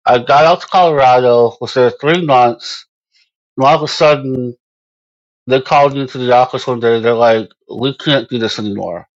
I 0.06 0.20
got 0.20 0.46
out 0.46 0.62
to 0.62 0.68
Colorado, 0.68 1.58
was 1.60 1.74
there 1.74 1.89
three 1.89 2.24
months, 2.24 2.86
and 3.58 3.65
all 3.65 3.78
of 3.78 3.82
a 3.82 3.88
sudden, 3.88 4.56
they 5.50 5.62
called 5.62 5.96
me 5.96 6.08
to 6.08 6.20
the 6.20 6.34
office 6.36 6.68
one 6.68 6.82
day. 6.82 7.02
They're 7.02 7.16
like, 7.16 7.50
"We 7.74 7.96
can't 7.96 8.30
do 8.30 8.40
this 8.40 8.60
anymore. 8.60 9.08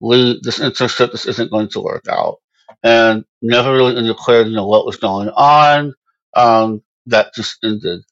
We 0.00 0.40
this 0.42 0.60
internship 0.60 1.12
this 1.12 1.26
isn't 1.26 1.50
going 1.52 1.70
to 1.70 1.80
work 1.80 2.04
out." 2.10 2.38
And 2.84 3.24
never 3.42 3.72
really 3.74 4.02
declared, 4.02 4.48
you 4.48 4.56
know, 4.56 4.66
what 4.68 4.86
was 4.86 4.96
going 4.98 5.30
on. 5.30 5.94
Um, 6.36 6.82
that 7.06 7.34
just 7.34 7.58
ended. 7.64 8.02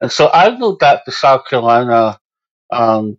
And 0.00 0.12
so 0.12 0.30
I 0.32 0.56
moved 0.56 0.80
back 0.80 1.04
to 1.06 1.12
South 1.12 1.46
Carolina, 1.48 2.18
um, 2.72 3.18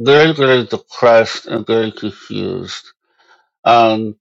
very, 0.00 0.32
very 0.34 0.66
depressed 0.66 1.46
and 1.46 1.66
very 1.66 1.92
confused. 1.92 2.84
Um, 3.64 4.16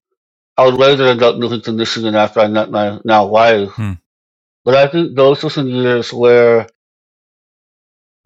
I 0.57 0.65
would 0.65 0.75
later 0.75 1.07
end 1.07 1.23
up 1.23 1.37
moving 1.37 1.61
to 1.63 1.73
Michigan 1.73 2.15
after 2.15 2.41
I 2.41 2.47
met 2.47 2.71
my 2.71 2.99
now 3.05 3.27
wife. 3.27 3.71
Hmm. 3.71 3.93
But 4.65 4.75
I 4.75 4.87
think 4.87 5.15
those 5.15 5.43
were 5.43 5.49
some 5.51 5.67
years 5.69 6.13
where 6.13 6.67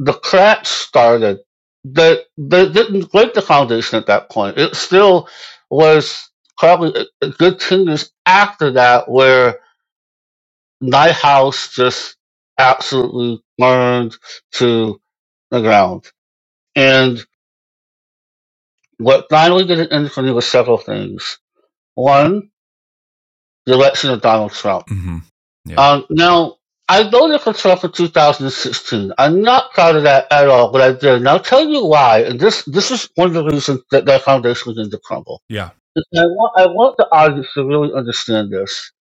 the 0.02 0.14
cracks 0.14 0.70
started. 0.70 1.40
They, 1.84 2.20
they 2.38 2.70
didn't 2.70 3.12
break 3.12 3.34
the 3.34 3.42
foundation 3.42 3.98
at 3.98 4.08
that 4.08 4.30
point. 4.30 4.58
It 4.58 4.76
still 4.76 5.30
was 5.70 6.30
probably 6.58 7.08
a, 7.22 7.30
good 7.30 7.60
10 7.60 7.88
years 7.88 8.12
after 8.26 8.72
that 8.74 9.10
where 9.10 9.60
my 10.82 11.12
house 11.12 11.74
just 11.74 12.18
absolutely 12.58 13.44
burned 13.58 14.18
to 14.54 15.00
the 15.52 15.62
ground. 15.62 16.06
And 16.76 17.24
what 18.98 19.28
finally 19.30 19.66
did 19.66 19.80
it 19.80 19.92
end 19.92 20.12
for 20.12 20.24
me 20.24 20.32
was 20.32 20.48
several 20.48 20.78
things. 20.78 21.40
One, 21.96 22.50
the 23.66 23.74
election 23.74 24.10
of 24.10 24.22
Donald 24.22 24.52
Trump. 24.52 24.88
Mm-hmm. 24.88 25.18
Yeah. 25.66 25.76
Um, 25.76 26.06
now, 26.10 26.58
I 26.92 27.10
voted 27.10 27.42
for 27.42 27.54
Trump 27.54 27.86
in 27.86 27.94
2016. 27.94 29.14
I'm 29.18 29.42
not 29.42 29.74
proud 29.74 29.96
of 29.98 30.04
that 30.04 30.28
at 30.32 30.50
all, 30.50 30.72
but 30.74 30.82
I 30.82 30.94
did. 30.94 31.16
And 31.20 31.30
I'll 31.30 31.40
tell 31.42 31.66
you 31.68 31.86
why. 31.86 32.22
And 32.24 32.40
this 32.40 32.66
this 32.66 32.92
is 32.92 33.10
one 33.16 33.30
of 33.30 33.36
the 33.36 33.46
reasons 33.46 33.82
that 33.92 34.06
that 34.08 34.24
foundation 34.24 34.74
began 34.74 34.92
to 34.92 35.00
crumble. 35.00 35.42
Yeah. 35.50 35.72
I 35.98 36.26
want, 36.26 36.54
I 36.58 36.68
want 36.68 36.98
the 36.98 37.08
audience 37.12 37.48
to 37.56 37.66
really 37.66 37.94
understand 37.94 38.52
this. 38.54 38.94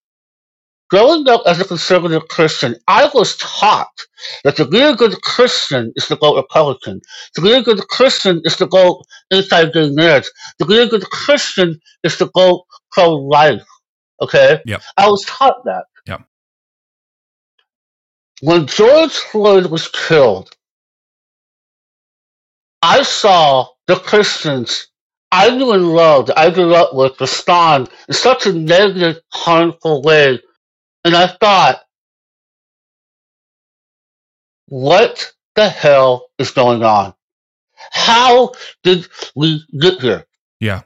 Growing 0.90 1.28
up 1.28 1.42
as 1.46 1.60
a 1.60 1.66
conservative 1.66 2.28
Christian, 2.28 2.76
I 2.88 3.10
was 3.14 3.36
taught 3.38 4.06
that 4.44 4.56
to 4.56 4.66
be 4.66 4.80
a 4.80 4.96
good 4.96 5.20
Christian 5.22 5.92
is 5.96 6.08
to 6.08 6.16
go 6.16 6.36
Republican. 6.36 7.00
To 7.36 7.42
be 7.42 7.52
a 7.52 7.62
good 7.62 7.80
Christian 7.88 8.42
is 8.44 8.56
to 8.58 8.66
go 8.66 9.02
anti-gay 9.32 9.90
marriage. 9.90 10.30
To 10.60 10.66
be 10.66 10.78
a 10.78 10.88
good 10.88 11.04
Christian 11.10 11.80
is 12.04 12.18
to 12.18 12.30
go 12.34 12.64
pro-life. 12.92 13.64
Okay? 14.22 14.60
Yep. 14.66 14.82
I 14.98 15.08
was 15.08 15.24
taught 15.26 15.64
that. 15.66 15.84
When 18.40 18.66
George 18.66 19.12
Floyd 19.12 19.66
was 19.66 19.88
killed, 19.88 20.50
I 22.82 23.02
saw 23.02 23.68
the 23.86 23.96
Christians 23.96 24.88
I 25.32 25.50
knew 25.50 25.72
and 25.72 25.92
loved, 25.94 26.30
I 26.36 26.50
grew 26.50 26.74
up 26.74 26.94
with, 26.94 27.20
respond 27.20 27.88
in 28.08 28.14
such 28.14 28.46
a 28.46 28.52
negative, 28.52 29.20
harmful 29.30 30.02
way. 30.02 30.40
And 31.04 31.14
I 31.14 31.28
thought, 31.28 31.80
what 34.66 35.32
the 35.54 35.68
hell 35.68 36.26
is 36.38 36.50
going 36.50 36.82
on? 36.82 37.14
How 37.92 38.52
did 38.82 39.06
we 39.36 39.64
get 39.78 40.00
here? 40.00 40.26
Yeah. 40.58 40.82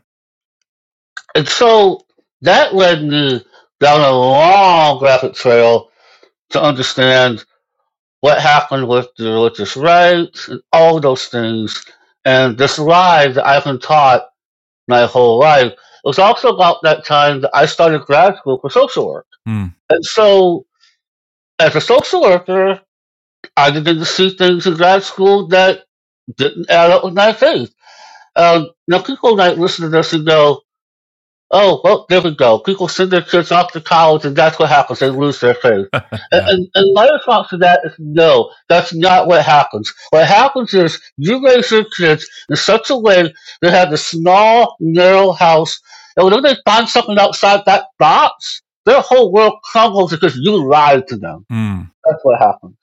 And 1.35 1.49
so 1.49 2.05
that 2.43 2.75
led 2.75 3.03
me 3.03 3.45
down 3.81 4.01
a 4.01 4.13
long 4.13 5.03
rabbit 5.03 5.35
trail 5.35 5.91
to 6.51 6.63
understand 6.63 7.45
what 8.21 8.41
happened 8.41 8.89
with 8.89 9.09
the 9.19 9.25
religious 9.25 9.77
rights 9.77 10.49
and 10.49 10.61
all 10.73 11.01
those 11.01 11.27
things. 11.27 11.85
And 12.25 12.57
this 12.57 12.79
lie 12.79 13.29
that 13.29 13.47
I've 13.47 13.65
been 13.65 13.79
taught 13.79 14.23
my 14.89 15.07
whole 15.07 15.39
life. 15.39 15.73
It 15.73 16.09
was 16.09 16.19
also 16.19 16.49
about 16.49 16.79
that 16.83 17.05
time 17.05 17.43
that 17.43 17.51
I 17.55 17.67
started 17.67 18.03
grad 18.03 18.37
school 18.37 18.59
for 18.59 18.71
social 18.71 19.07
work. 19.09 19.27
Mm. 19.47 19.75
And 19.91 20.05
so, 20.05 20.65
as 21.59 21.77
a 21.77 21.81
social 21.81 22.23
worker, 22.23 22.81
I 23.57 23.71
began 23.71 23.97
to 23.97 24.05
see 24.05 24.31
things 24.31 24.67
in 24.67 24.75
grad 24.75 25.03
school 25.03 25.49
that 25.49 25.85
didn't 26.37 26.71
add 26.71 26.91
up 26.91 27.05
with 27.05 27.15
my 27.15 27.33
faith. 27.33 27.75
Um, 28.37 28.71
now, 28.89 29.01
people 29.01 29.37
might 29.37 29.59
listen 29.59 29.85
to 29.85 29.89
this 29.91 30.13
and 30.13 30.27
go, 30.27 30.63
oh, 31.51 31.81
well, 31.85 32.07
there 32.09 32.21
we 32.21 32.35
go. 32.35 32.59
People 32.59 32.89
send 32.89 33.11
their 33.11 33.23
kids 33.23 33.53
off 33.53 33.73
to 33.73 33.81
college, 33.81 34.25
and 34.25 34.37
that's 34.37 34.59
what 34.59 34.69
happens. 34.69 34.99
They 34.99 35.11
lose 35.11 35.41
their 35.41 35.55
faith. 35.55 35.87
and, 35.93 36.09
and, 36.33 36.69
and 36.75 36.95
my 36.95 37.09
response 37.09 37.49
to 37.51 37.57
that 37.59 37.81
is 37.85 37.95
no, 37.99 38.51
that's 38.69 38.95
not 38.95 39.29
what 39.29 39.45
happens. 39.45 39.93
What 40.11 40.27
happens 40.27 40.75
is 40.75 41.01
you 41.17 41.45
raise 41.45 41.71
your 41.71 41.85
kids 41.97 42.29
in 42.49 42.57
such 42.57 42.91
a 42.91 42.97
way 42.97 43.33
they 43.63 43.71
have 43.71 43.93
a 43.93 43.97
small, 43.97 44.77
narrow 44.81 45.33
house, 45.33 45.81
and 46.17 46.31
when 46.31 46.43
they 46.43 46.57
find 46.65 46.89
something 46.89 47.19
outside 47.19 47.63
that 47.67 47.87
box, 47.99 48.63
their 48.85 49.01
whole 49.01 49.33
world 49.33 49.55
crumbles 49.65 50.11
because 50.11 50.37
you 50.37 50.69
lied 50.69 51.09
to 51.09 51.17
them. 51.17 51.47
Mm. 51.51 51.91
That's 52.05 52.21
what 52.23 52.39
happens. 52.39 52.77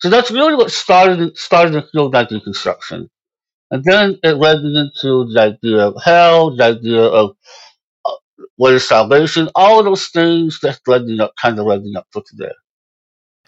So 0.00 0.10
that's 0.10 0.30
really 0.30 0.54
what 0.54 0.70
started 0.70 1.36
started 1.36 1.72
the 1.72 1.88
field 1.90 2.14
of 2.14 2.28
deconstruction. 2.28 3.08
And 3.70 3.82
then 3.84 4.18
it 4.22 4.34
led 4.34 4.62
me 4.62 4.78
into 4.78 5.32
the 5.32 5.40
idea 5.40 5.78
of 5.78 6.02
hell, 6.04 6.54
the 6.54 6.64
idea 6.64 7.02
of 7.02 7.36
what 8.56 8.74
is 8.74 8.88
salvation, 8.88 9.48
all 9.54 9.78
of 9.78 9.84
those 9.84 10.08
things 10.08 10.60
that 10.60 10.78
led 10.86 11.04
me 11.04 11.20
up, 11.20 11.32
kind 11.40 11.58
of 11.58 11.66
me 11.82 11.94
up 11.96 12.06
to 12.12 12.22
today. 12.26 12.52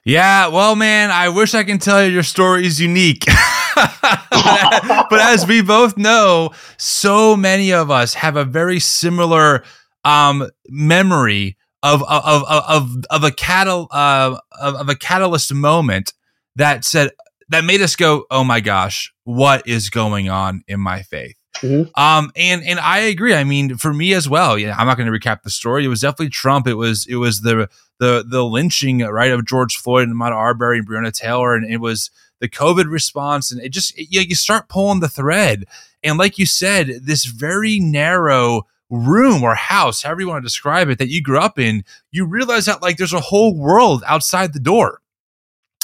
Yeah, 0.04 0.48
well, 0.48 0.76
man, 0.76 1.10
I 1.10 1.28
wish 1.30 1.54
I 1.54 1.64
can 1.64 1.78
tell 1.78 2.04
you 2.04 2.12
your 2.12 2.22
story 2.22 2.64
is 2.64 2.80
unique. 2.80 3.24
but, 3.74 5.06
but 5.10 5.20
as 5.20 5.46
we 5.46 5.62
both 5.62 5.96
know, 5.96 6.50
so 6.76 7.36
many 7.36 7.72
of 7.72 7.90
us 7.90 8.14
have 8.14 8.36
a 8.36 8.44
very 8.44 8.78
similar 8.78 9.64
um, 10.04 10.48
memory 10.68 11.56
of 11.82 12.02
of 12.04 12.44
of 12.44 12.62
of, 12.68 13.04
of 13.10 13.24
a 13.24 13.30
catal 13.30 13.88
uh, 13.90 14.38
of, 14.60 14.74
of 14.76 14.88
a 14.88 14.94
catalyst 14.94 15.52
moment 15.52 16.12
that 16.54 16.84
said 16.84 17.10
that 17.48 17.64
made 17.64 17.82
us 17.82 17.96
go, 17.96 18.24
"Oh 18.30 18.44
my 18.44 18.60
gosh, 18.60 19.12
what 19.24 19.66
is 19.66 19.90
going 19.90 20.28
on 20.28 20.62
in 20.68 20.80
my 20.80 21.02
faith?" 21.02 21.36
Mhm. 21.60 21.90
Um, 21.98 22.30
and 22.36 22.62
and 22.64 22.78
I 22.78 22.98
agree. 22.98 23.34
I 23.34 23.44
mean, 23.44 23.76
for 23.76 23.92
me 23.92 24.14
as 24.14 24.28
well. 24.28 24.58
Yeah, 24.58 24.74
I'm 24.78 24.86
not 24.86 24.96
going 24.96 25.10
to 25.10 25.18
recap 25.18 25.42
the 25.42 25.50
story. 25.50 25.84
It 25.84 25.88
was 25.88 26.00
definitely 26.00 26.30
Trump. 26.30 26.66
It 26.66 26.74
was 26.74 27.06
it 27.06 27.16
was 27.16 27.40
the 27.40 27.68
the 27.98 28.24
the 28.28 28.44
lynching 28.44 29.00
right 29.00 29.32
of 29.32 29.46
George 29.46 29.76
Floyd 29.76 30.08
and 30.08 30.16
Ahmaud 30.16 30.32
Arbery 30.32 30.78
and 30.78 30.88
Breonna 30.88 31.12
Taylor, 31.12 31.54
and 31.54 31.70
it 31.70 31.78
was 31.80 32.10
the 32.40 32.48
COVID 32.48 32.90
response, 32.90 33.50
and 33.50 33.60
it 33.62 33.70
just 33.70 33.98
it, 33.98 34.08
you, 34.10 34.20
you 34.20 34.34
start 34.34 34.68
pulling 34.68 35.00
the 35.00 35.08
thread, 35.08 35.64
and 36.02 36.18
like 36.18 36.38
you 36.38 36.46
said, 36.46 36.88
this 37.02 37.24
very 37.24 37.80
narrow 37.80 38.66
room 38.90 39.42
or 39.42 39.54
house, 39.54 40.02
however 40.02 40.20
you 40.20 40.28
want 40.28 40.42
to 40.42 40.46
describe 40.46 40.88
it, 40.88 40.98
that 40.98 41.08
you 41.08 41.20
grew 41.22 41.38
up 41.38 41.58
in, 41.58 41.84
you 42.12 42.24
realize 42.24 42.66
that 42.66 42.82
like 42.82 42.98
there's 42.98 43.12
a 43.12 43.20
whole 43.20 43.56
world 43.56 44.04
outside 44.06 44.52
the 44.52 44.60
door 44.60 45.00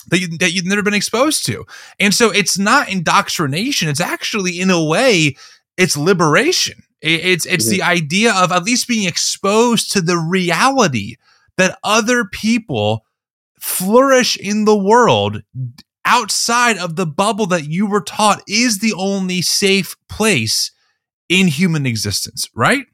that, 0.08 0.18
you, 0.20 0.28
that 0.38 0.52
you've 0.52 0.66
never 0.66 0.82
been 0.82 0.94
exposed 0.94 1.44
to. 1.46 1.64
And 1.98 2.14
so 2.14 2.30
it's 2.30 2.58
not 2.58 2.88
indoctrination. 2.88 3.88
It's 3.88 4.00
actually, 4.00 4.61
in 4.61 4.70
a 4.70 4.82
way, 4.85 5.37
it's 5.76 5.96
liberation. 5.96 6.82
It- 7.00 7.24
It's, 7.24 7.46
it's 7.46 7.64
the 7.70 7.82
idea 7.82 8.32
of 8.32 8.52
at 8.52 8.64
least 8.64 8.87
being 8.88 9.06
exposed 9.08 9.92
to 9.92 10.00
the 10.00 10.16
reality 10.18 11.16
that 11.56 11.78
other 11.85 12.24
people 12.24 13.04
flourish 13.61 14.37
in 14.37 14.64
the 14.64 14.76
world 14.76 15.42
outside 16.04 16.78
of 16.78 16.96
the 16.96 17.06
bubble 17.06 17.46
that 17.46 17.68
you 17.68 17.87
were 17.87 18.00
taught 18.00 18.42
is 18.48 18.78
the 18.78 18.92
only 18.94 19.40
safe 19.42 19.96
place 20.08 20.72
in 21.28 21.46
human 21.48 21.87
existence, 21.87 22.48
right? 22.54 22.87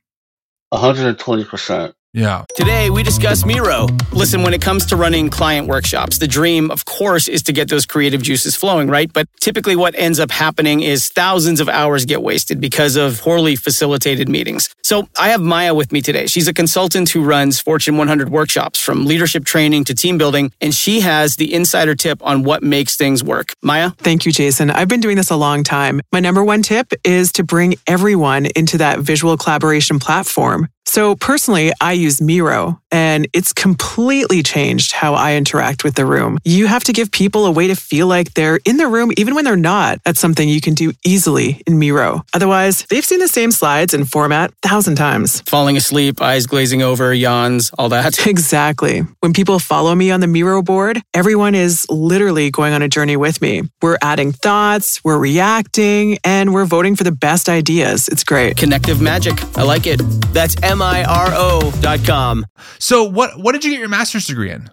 120%. 0.72 1.94
Yeah. 2.14 2.44
Today, 2.57 2.88
we 2.88 3.03
discuss 3.03 3.44
Miro. 3.44 3.87
Listen, 4.12 4.42
when 4.42 4.55
it 4.55 4.62
comes 4.62 4.87
to 4.87 4.97
running 4.97 5.29
client 5.29 5.68
workshops, 5.68 6.16
the 6.16 6.27
dream, 6.27 6.71
of 6.71 6.87
course, 6.87 7.29
is 7.29 7.42
to 7.42 7.53
get 7.53 7.68
those 7.68 7.85
creative 7.85 8.23
juices 8.23 8.57
flowing, 8.57 8.88
right? 8.88 9.12
But 9.12 9.29
typically, 9.40 9.77
what 9.77 9.94
ends 9.94 10.18
up 10.18 10.31
happening 10.31 10.81
is 10.81 11.11
thousands 11.11 11.61
of 11.61 11.68
hours 11.68 12.07
get 12.07 12.23
wasted 12.23 12.61
because 12.62 12.97
of 12.97 13.21
poorly 13.21 13.57
facilitated 13.57 14.29
meetings. 14.29 14.71
So, 14.83 15.07
I 15.18 15.29
have 15.29 15.42
Maya 15.42 15.75
with 15.75 15.92
me 15.92 16.01
today. 16.01 16.27
She's 16.27 16.49
a 16.49 16.55
consultant 16.55 17.11
who 17.11 17.23
runs 17.23 17.61
Fortune 17.61 17.99
100 17.99 18.31
workshops 18.31 18.81
from 18.81 19.05
leadership 19.05 19.44
training 19.44 19.85
to 19.85 19.94
team 19.94 20.16
building, 20.16 20.51
and 20.62 20.75
she 20.75 21.01
has 21.01 21.37
the 21.37 21.53
insider 21.53 21.94
tip 21.94 22.25
on 22.25 22.42
what 22.42 22.62
makes 22.62 22.97
things 22.97 23.23
work. 23.23 23.53
Maya? 23.62 23.90
Thank 23.99 24.25
you, 24.25 24.33
Jason. 24.33 24.71
I've 24.71 24.88
been 24.88 25.01
doing 25.01 25.16
this 25.16 25.31
a 25.31 25.37
long 25.37 25.62
time. 25.62 26.01
My 26.11 26.21
number 26.21 26.42
one 26.42 26.62
tip 26.62 26.90
is 27.05 27.33
to 27.33 27.44
bring 27.44 27.75
everyone 27.87 28.47
into 28.57 28.79
that 28.79 29.01
visual 29.01 29.37
collaboration 29.37 29.99
platform. 29.99 30.68
So 30.88 31.14
personally, 31.16 31.70
I 31.83 31.92
use 31.92 32.18
Miro 32.22 32.81
and 32.90 33.29
it's 33.35 33.53
completely 33.53 34.42
changed 34.42 34.92
how 34.92 35.12
I 35.12 35.35
interact 35.35 35.85
with 35.85 35.96
the 35.96 36.07
room. 36.07 36.38
You 36.44 36.66
have 36.66 36.83
to 36.85 36.94
give 36.94 37.12
people 37.12 37.44
a 37.44 37.51
way 37.51 37.66
to 37.66 37.74
feel 37.74 38.07
like 38.07 38.33
they're 38.33 38.59
in 38.64 38.79
the 38.79 38.87
room 38.87 39.11
even 39.18 39.35
when 39.35 39.44
they're 39.44 39.55
not. 39.55 39.98
That's 40.05 40.18
something 40.18 40.48
you 40.48 40.62
can 40.62 40.72
do 40.72 40.94
easily 41.05 41.62
in 41.66 41.79
Miro. 41.79 42.24
Otherwise, 42.33 42.87
they've 42.88 43.05
seen 43.05 43.18
the 43.18 43.29
same 43.29 43.51
slides 43.51 43.92
and 43.92 44.09
format 44.09 44.51
a 44.64 44.68
thousand 44.68 44.96
times. 44.96 45.42
Falling 45.42 45.77
asleep, 45.77 46.22
eyes 46.22 46.46
glazing 46.46 46.81
over, 46.81 47.12
yawns, 47.12 47.70
all 47.79 47.90
that. 47.90 48.18
Exactly. 48.38 49.01
When 49.20 49.33
people 49.33 49.59
follow 49.59 49.94
me 49.94 50.11
on 50.11 50.20
the 50.20 50.27
Miro 50.27 50.62
board, 50.62 51.03
everyone 51.12 51.55
is 51.55 51.87
literally 51.88 52.51
going 52.51 52.72
on 52.72 52.83
a 52.83 52.88
journey 52.88 53.16
with 53.16 53.42
me. 53.42 53.62
We're 53.83 53.98
adding 54.01 54.33
thoughts, 54.33 55.03
we're 55.03 55.18
reacting, 55.18 56.18
and 56.24 56.55
we're 56.55 56.66
voting 56.66 56.94
for 56.94 57.05
the 57.05 57.12
best 57.12 57.48
ideas. 57.48 58.07
It's 58.09 58.22
great. 58.22 58.57
Connective 58.57 59.01
magic. 59.01 59.42
I 59.57 59.62
like 59.62 59.87
it. 59.87 60.01
That's 60.33 60.57
M 60.62 60.77
I 60.82 61.04
R 61.04 61.30
O 61.32 61.72
dot 61.80 62.04
com. 62.04 62.46
So 62.78 63.04
what 63.04 63.38
what 63.38 63.52
did 63.52 63.64
you 63.64 63.70
get 63.70 63.80
your 63.80 63.88
master's 63.88 64.26
degree 64.26 64.50
in? 64.50 64.70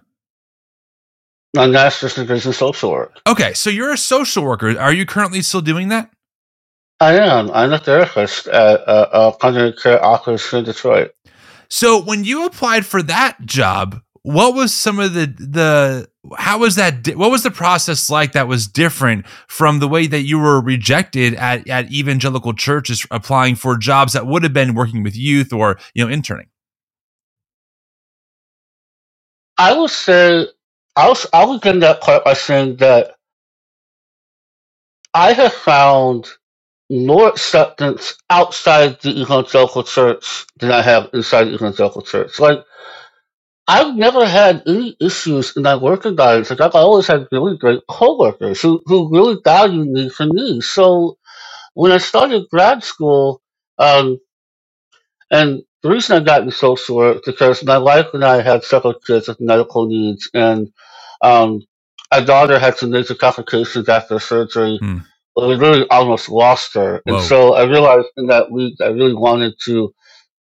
My 1.56 1.68
master's 1.68 2.16
degree 2.16 2.38
is 2.38 2.46
in 2.46 2.54
social 2.54 2.92
work. 2.92 3.18
Okay, 3.26 3.54
so 3.54 3.70
you're 3.70 3.94
a 3.94 3.98
social 3.98 4.44
worker. 4.44 4.78
Are 4.78 4.92
you 4.94 5.06
currently 5.06 5.42
still 5.42 5.62
doing 5.62 5.90
that? 5.90 6.10
I 7.00 7.18
am. 7.18 7.52
I'm 7.52 7.74
a 7.74 7.78
therapist 7.78 8.48
at 8.48 8.88
uh, 8.88 9.08
uh, 9.12 9.32
primary 9.32 9.74
care 9.74 10.04
office 10.04 10.54
in 10.54 10.64
Detroit. 10.64 11.12
So 11.70 12.02
when 12.02 12.24
you 12.24 12.46
applied 12.46 12.86
for 12.86 13.02
that 13.04 13.38
job, 13.46 14.02
what 14.26 14.56
was 14.56 14.74
some 14.74 14.98
of 14.98 15.14
the 15.14 15.28
the 15.28 16.10
how 16.36 16.58
was 16.58 16.78
that 16.78 17.04
di- 17.04 17.14
what 17.14 17.30
was 17.30 17.44
the 17.44 17.52
process 17.52 18.10
like 18.10 18.32
that 18.32 18.48
was 18.48 18.66
different 18.66 19.28
from 19.48 19.78
the 19.78 19.88
way 19.88 20.08
that 20.08 20.22
you 20.22 20.40
were 20.40 20.60
rejected 20.60 21.36
at 21.36 21.70
at 21.70 21.92
evangelical 21.92 22.52
churches 22.52 23.06
applying 23.12 23.54
for 23.54 23.78
jobs 23.78 24.14
that 24.14 24.26
would 24.26 24.42
have 24.42 24.52
been 24.52 24.74
working 24.74 25.04
with 25.04 25.16
youth 25.16 25.54
or 25.54 25.78
you 25.94 26.04
know 26.04 26.12
interning? 26.12 26.48
I 29.60 29.78
would 29.78 29.92
say 29.92 30.48
i 30.96 31.08
was 31.08 31.28
I'll 31.32 31.60
begin 31.60 31.82
that 31.82 32.02
part 32.02 32.26
by 32.26 32.34
saying 32.34 32.78
that 32.78 33.18
I 35.14 35.34
have 35.34 35.54
found 35.54 36.30
more 36.90 37.28
acceptance 37.28 38.18
outside 38.32 39.00
the 39.02 39.22
evangelical 39.22 39.84
church 39.84 40.48
than 40.58 40.72
I 40.72 40.82
have 40.82 41.12
inside 41.14 41.44
the 41.44 41.54
evangelical 41.54 42.02
church. 42.02 42.40
Like 42.40 42.66
I've 43.68 43.96
never 43.96 44.26
had 44.28 44.64
any 44.68 44.96
issues 45.00 45.56
in 45.58 45.64
my 45.64 45.76
work 45.76 46.06
environment. 46.06 46.50
Like 46.50 46.62
I've 46.62 46.76
always 46.76 47.08
had 47.08 47.28
really 47.32 47.58
great 47.58 47.82
coworkers 47.90 48.62
who 48.62 48.82
who 48.86 49.10
really 49.12 49.40
value 49.44 49.86
me 49.86 50.10
for 50.10 50.28
me. 50.28 50.62
So 50.62 51.18
when 51.74 51.92
I 51.92 51.98
started 51.98 52.50
grad 52.50 52.84
school, 52.84 53.42
um, 53.80 54.20
and 55.32 55.64
the 55.82 55.90
reason 55.90 56.16
I 56.16 56.24
got 56.24 56.42
into 56.42 56.54
social 56.54 56.98
work 56.98 57.24
because 57.26 57.64
my 57.64 57.78
wife 57.80 58.08
and 58.14 58.24
I 58.24 58.42
had 58.42 58.64
several 58.64 58.94
kids 58.94 59.28
with 59.28 59.42
medical 59.42 59.88
needs, 59.88 60.30
and 60.34 60.72
um, 61.22 61.62
our 62.12 62.24
daughter 62.24 62.60
had 62.60 62.78
some 62.78 62.92
major 62.92 63.16
complications 63.16 63.90
after 63.90 64.20
surgery. 64.20 64.78
Hmm. 64.80 65.00
Well, 65.36 65.50
we 65.50 65.56
really 65.56 65.86
almost 65.90 66.30
lost 66.30 66.76
her, 66.76 67.02
and 67.06 67.22
so 67.22 67.56
I 67.56 67.66
realized 67.66 68.08
in 68.16 68.28
that 68.28 68.52
week 68.52 68.76
I 68.82 68.88
really 68.88 69.14
wanted 69.16 69.56
to 69.66 69.94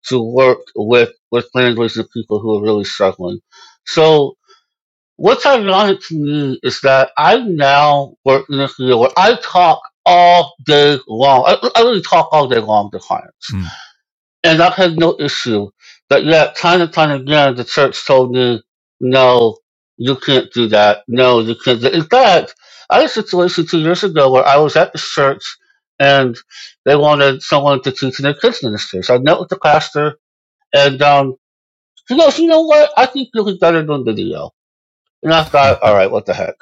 to 0.09 0.21
work 0.21 0.59
with 0.75 1.11
with 1.31 1.49
families 1.53 1.97
and 1.97 2.09
people 2.11 2.39
who 2.39 2.57
are 2.57 2.63
really 2.63 2.83
struggling. 2.83 3.39
So 3.85 4.35
what's 5.17 5.45
ironic 5.45 6.01
to 6.07 6.15
me 6.15 6.59
is 6.63 6.81
that 6.81 7.11
I 7.17 7.37
now 7.37 8.15
work 8.25 8.45
in 8.49 8.59
a 8.59 8.67
field 8.67 9.01
where 9.01 9.11
I 9.17 9.35
talk 9.41 9.81
all 10.05 10.55
day 10.65 10.97
long. 11.07 11.45
I, 11.47 11.69
I 11.75 11.81
really 11.81 12.01
talk 12.01 12.29
all 12.31 12.47
day 12.47 12.59
long 12.59 12.91
to 12.91 12.99
clients. 12.99 13.49
Hmm. 13.51 13.63
And 14.43 14.61
I've 14.61 14.73
had 14.73 14.97
no 14.97 15.15
issue. 15.19 15.69
But 16.09 16.25
yet, 16.25 16.55
time 16.57 16.81
and 16.81 16.91
time 16.91 17.11
again, 17.11 17.55
the 17.55 17.63
church 17.63 18.05
told 18.05 18.31
me, 18.31 18.61
no, 18.99 19.57
you 19.97 20.15
can't 20.17 20.51
do 20.51 20.67
that. 20.67 21.03
No, 21.07 21.39
you 21.39 21.55
can't. 21.55 21.81
Do 21.81 21.87
In 21.87 22.03
fact, 22.03 22.53
I 22.89 22.97
had 22.97 23.05
a 23.05 23.09
situation 23.09 23.65
two 23.65 23.79
years 23.79 24.03
ago 24.03 24.31
where 24.31 24.45
I 24.45 24.57
was 24.57 24.75
at 24.75 24.91
the 24.91 24.99
church 24.99 25.43
and 25.99 26.37
they 26.85 26.95
wanted 26.95 27.43
someone 27.43 27.81
to 27.83 27.91
teach 27.91 28.19
in 28.19 28.23
their 28.23 28.35
kids 28.35 28.63
ministry. 28.63 29.03
So 29.03 29.15
I 29.15 29.19
met 29.19 29.39
with 29.39 29.49
the 29.49 29.59
pastor 29.59 30.17
and 30.73 31.01
um, 31.01 31.35
he 32.09 32.17
goes, 32.17 32.39
you 32.39 32.47
know 32.47 32.63
what? 32.63 32.91
I 32.97 33.07
think 33.07 33.29
you'll 33.33 33.45
be 33.45 33.57
better 33.59 33.83
doing 33.85 34.05
video. 34.05 34.51
And 35.23 35.33
I 35.33 35.43
thought, 35.43 35.81
all 35.83 35.95
right, 35.95 36.11
what 36.11 36.25
the 36.25 36.33
heck? 36.33 36.55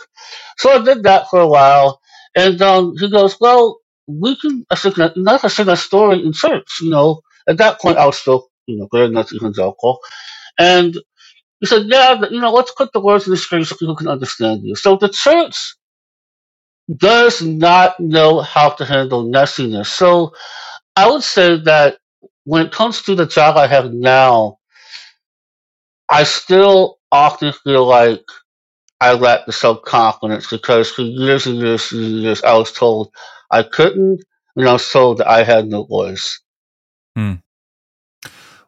So 0.58 0.72
I 0.72 0.84
did 0.84 1.04
that 1.04 1.30
for 1.30 1.39
a 1.41 1.48
while. 1.48 2.02
And 2.36 2.62
um, 2.62 2.96
he 2.98 3.10
goes, 3.10 3.38
well, 3.39 3.80
we 4.08 4.36
can 4.38 4.65
I 4.72 4.76
said, 4.76 4.94
not 5.17 5.41
sing 5.52 5.70
a 5.70 5.78
story 5.78 6.26
in 6.26 6.34
church, 6.34 6.67
you 6.82 6.89
know. 6.89 7.22
At 7.48 7.58
that 7.60 7.82
point, 7.82 7.98
I 7.98 8.06
was 8.06 8.17
still, 8.17 8.50
you 8.67 8.78
know, 8.80 8.88
very 8.91 9.10
much 9.10 9.34
evangelical. 9.34 10.00
And 10.60 10.96
he 11.60 11.67
said, 11.67 11.84
yeah, 11.88 12.22
you 12.32 12.41
know, 12.41 12.54
let's 12.54 12.72
put 12.74 12.94
the 12.94 13.02
words 13.02 13.26
in 13.28 13.32
the 13.32 13.38
screen 13.38 13.65
so 13.65 13.76
people 13.78 13.96
can 13.96 14.08
understand 14.10 14.63
you. 14.63 14.76
So 14.76 14.98
the 14.98 15.10
church 15.10 15.76
does 16.97 17.41
not 17.41 17.99
know 17.99 18.41
how 18.41 18.69
to 18.69 18.86
handle 18.86 19.25
messiness. 19.25 19.88
So 19.88 20.34
I 20.95 21.10
would 21.10 21.23
say 21.23 21.60
that 21.62 21.97
when 22.43 22.65
it 22.65 22.71
comes 22.71 23.01
to 23.04 23.15
the 23.15 23.25
job 23.25 23.58
I 23.58 23.67
have 23.67 23.93
now, 23.93 24.58
I 26.10 26.23
still 26.23 26.99
often 27.12 27.54
feel 27.54 27.86
like 27.86 28.23
I 28.99 29.13
lack 29.13 29.45
the 29.45 29.54
self 29.54 29.82
confidence 29.84 30.49
because 30.49 30.91
for 30.91 31.01
years 31.01 31.45
and 31.47 31.58
years 31.58 31.91
and 31.91 32.01
years 32.01 32.43
I 32.43 32.58
was 32.58 32.71
told 32.71 33.12
I 33.49 33.63
couldn't, 33.63 34.23
and 34.56 34.69
I 34.69 34.73
was 34.73 34.89
told 34.89 35.19
that 35.19 35.27
I 35.27 35.43
had 35.43 35.67
no 35.67 35.84
voice. 35.86 36.39
Hmm. 37.15 37.36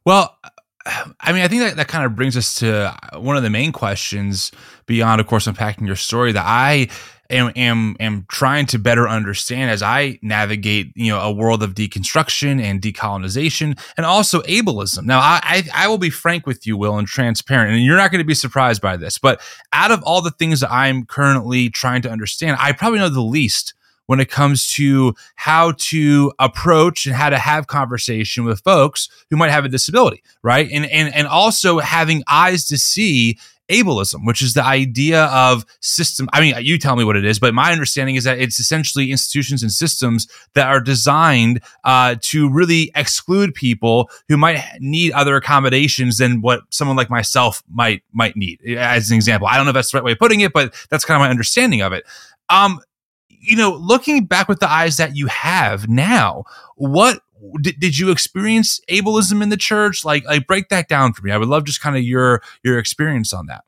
Well, 0.06 0.38
I 0.86 1.32
mean, 1.32 1.44
I 1.44 1.48
think 1.48 1.62
that, 1.62 1.76
that 1.78 1.88
kind 1.88 2.06
of 2.06 2.16
brings 2.16 2.36
us 2.36 2.56
to 2.56 2.94
one 3.16 3.38
of 3.38 3.44
the 3.44 3.50
main 3.50 3.72
questions 3.72 4.52
beyond, 4.86 5.22
of 5.22 5.28
course, 5.28 5.48
unpacking 5.48 5.88
your 5.88 5.96
story 5.96 6.34
that 6.34 6.46
I 6.46 6.90
am, 7.30 7.52
am, 7.56 7.96
am 8.00 8.26
trying 8.30 8.66
to 8.68 8.80
better 8.80 9.08
understand 9.08 9.72
as 9.72 9.82
I 9.82 10.20
navigate, 10.22 10.92
you 10.96 11.12
know, 11.12 11.20
a 11.20 11.32
world 11.32 11.64
of 11.64 11.74
deconstruction 11.74 12.62
and 12.62 12.82
decolonization 12.82 13.80
and 13.98 14.06
also 14.06 14.42
ableism. 14.42 15.06
Now, 15.06 15.20
I, 15.20 15.40
I, 15.44 15.86
I 15.86 15.88
will 15.88 15.98
be 15.98 16.10
frank 16.10 16.46
with 16.46 16.66
you, 16.68 16.78
Will, 16.78 16.98
and 16.98 17.08
transparent, 17.08 17.74
and 17.74 17.84
you're 17.84 17.98
not 17.98 18.12
going 18.12 18.20
to 18.20 18.28
be 18.28 18.34
surprised 18.34 18.82
by 18.82 18.98
this, 18.98 19.18
but 19.18 19.42
out 19.72 19.92
of 19.92 20.04
all 20.04 20.22
the 20.22 20.32
things 20.32 20.60
that 20.62 20.72
I'm 20.72 21.06
currently 21.06 21.70
trying 21.70 22.02
to 22.04 22.10
understand, 22.10 22.58
I 22.60 22.72
probably 22.72 23.00
know 23.00 23.10
the 23.10 23.22
least 23.22 23.74
when 24.06 24.20
it 24.20 24.30
comes 24.30 24.68
to 24.74 25.16
how 25.36 25.72
to 25.78 26.32
approach 26.40 27.06
and 27.06 27.16
how 27.16 27.30
to 27.30 27.38
have 27.38 27.68
conversation 27.68 28.44
with 28.44 28.62
folks 28.62 29.08
who 29.30 29.38
might 29.38 29.52
have 29.52 29.66
a 29.66 29.70
disability, 29.70 30.22
right? 30.42 30.70
And 30.72 30.86
and 30.86 31.14
and 31.14 31.28
also 31.28 31.80
having 31.80 32.24
eyes 32.28 32.66
to 32.68 32.78
see 32.78 33.38
ableism, 33.70 34.26
which 34.26 34.42
is 34.42 34.54
the 34.54 34.64
idea 34.64 35.26
of 35.26 35.66
system. 35.82 36.30
I 36.34 36.42
mean, 36.42 36.56
you 36.60 36.78
tell 36.78 36.96
me 36.96 37.04
what 37.04 37.16
it 37.16 37.26
is, 37.26 37.40
but 37.40 37.54
my 37.54 37.72
understanding 37.72 38.16
is 38.16 38.24
that 38.26 38.40
it's 38.40 38.60
essentially 38.60 39.12
institutions 39.12 39.62
and 39.62 39.72
systems 39.72 40.28
that 40.54 40.68
are 40.68 40.80
designed 40.80 41.62
uh, 41.84 42.16
to 42.22 42.50
really 42.50 42.92
exclude 42.96 43.54
people 43.54 44.10
who 44.28 44.38
might 44.38 44.64
need 44.80 45.12
other 45.14 45.36
accommodations 45.36 46.18
than 46.18 46.42
what 46.42 46.62
someone 46.70 46.98
like 46.98 47.10
myself 47.10 47.64
might 47.70 48.04
might 48.12 48.36
need. 48.36 48.62
As 48.66 49.10
an 49.10 49.16
example, 49.16 49.48
I 49.48 49.56
don't 49.56 49.66
know 49.66 49.72
if 49.72 49.76
that's 49.76 49.92
the 49.92 49.98
right 49.98 50.06
way 50.06 50.12
of 50.14 50.20
putting 50.20 50.42
it, 50.42 50.54
but 50.54 50.74
that's 50.90 51.06
kind 51.06 51.16
of 51.16 51.26
my 51.26 51.30
understanding 51.30 51.82
of 51.82 51.94
it. 51.94 52.04
Um, 52.50 52.80
you 53.28 53.58
know, 53.58 53.72
looking 53.72 54.26
back 54.26 54.48
with 54.48 54.60
the 54.60 54.72
eyes 54.72 54.98
that 54.98 55.16
you 55.16 55.28
have 55.28 55.90
now, 55.90 56.46
what 56.76 57.22
did, 57.62 57.80
did 57.80 57.98
you 57.98 58.12
experience 58.12 58.80
ableism 58.90 59.42
in 59.42 59.50
the 59.50 59.58
church? 59.58 60.06
Like, 60.06 60.26
like 60.26 60.48
break 60.48 60.70
that 60.70 60.88
down 60.88 61.14
for 61.14 61.24
me. 61.24 61.32
I 61.32 61.38
would 61.38 61.50
love 61.50 61.66
just 61.66 61.82
kind 61.82 61.96
of 61.96 62.04
your 62.04 62.42
your 62.64 62.80
experience 62.80 63.34
on 63.34 63.48
that. 63.48 63.64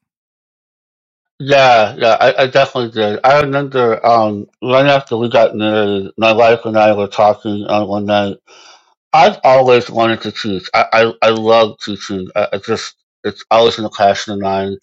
Yeah, 1.39 1.95
yeah, 1.97 2.17
I, 2.19 2.43
I 2.43 2.47
definitely 2.47 2.91
did. 2.91 3.19
I 3.25 3.41
remember 3.41 4.03
um, 4.05 4.47
right 4.61 4.85
after 4.85 5.17
we 5.17 5.29
got 5.29 5.55
married, 5.55 6.11
my 6.17 6.31
wife 6.31 6.61
and 6.63 6.77
I 6.77 6.93
were 6.93 7.07
talking 7.07 7.65
on 7.65 7.89
one 7.89 8.05
night. 8.05 8.37
I've 9.11 9.39
always 9.43 9.89
wanted 9.89 10.21
to 10.21 10.31
teach. 10.31 10.69
I, 10.73 10.85
I, 10.93 11.13
I 11.21 11.29
love 11.31 11.77
teaching. 11.79 12.29
I, 12.35 12.47
I 12.53 12.57
just, 12.59 12.95
it's 13.25 13.43
always 13.51 13.77
in 13.77 13.83
the 13.83 13.89
passion 13.89 14.33
of 14.33 14.39
mine. 14.39 14.77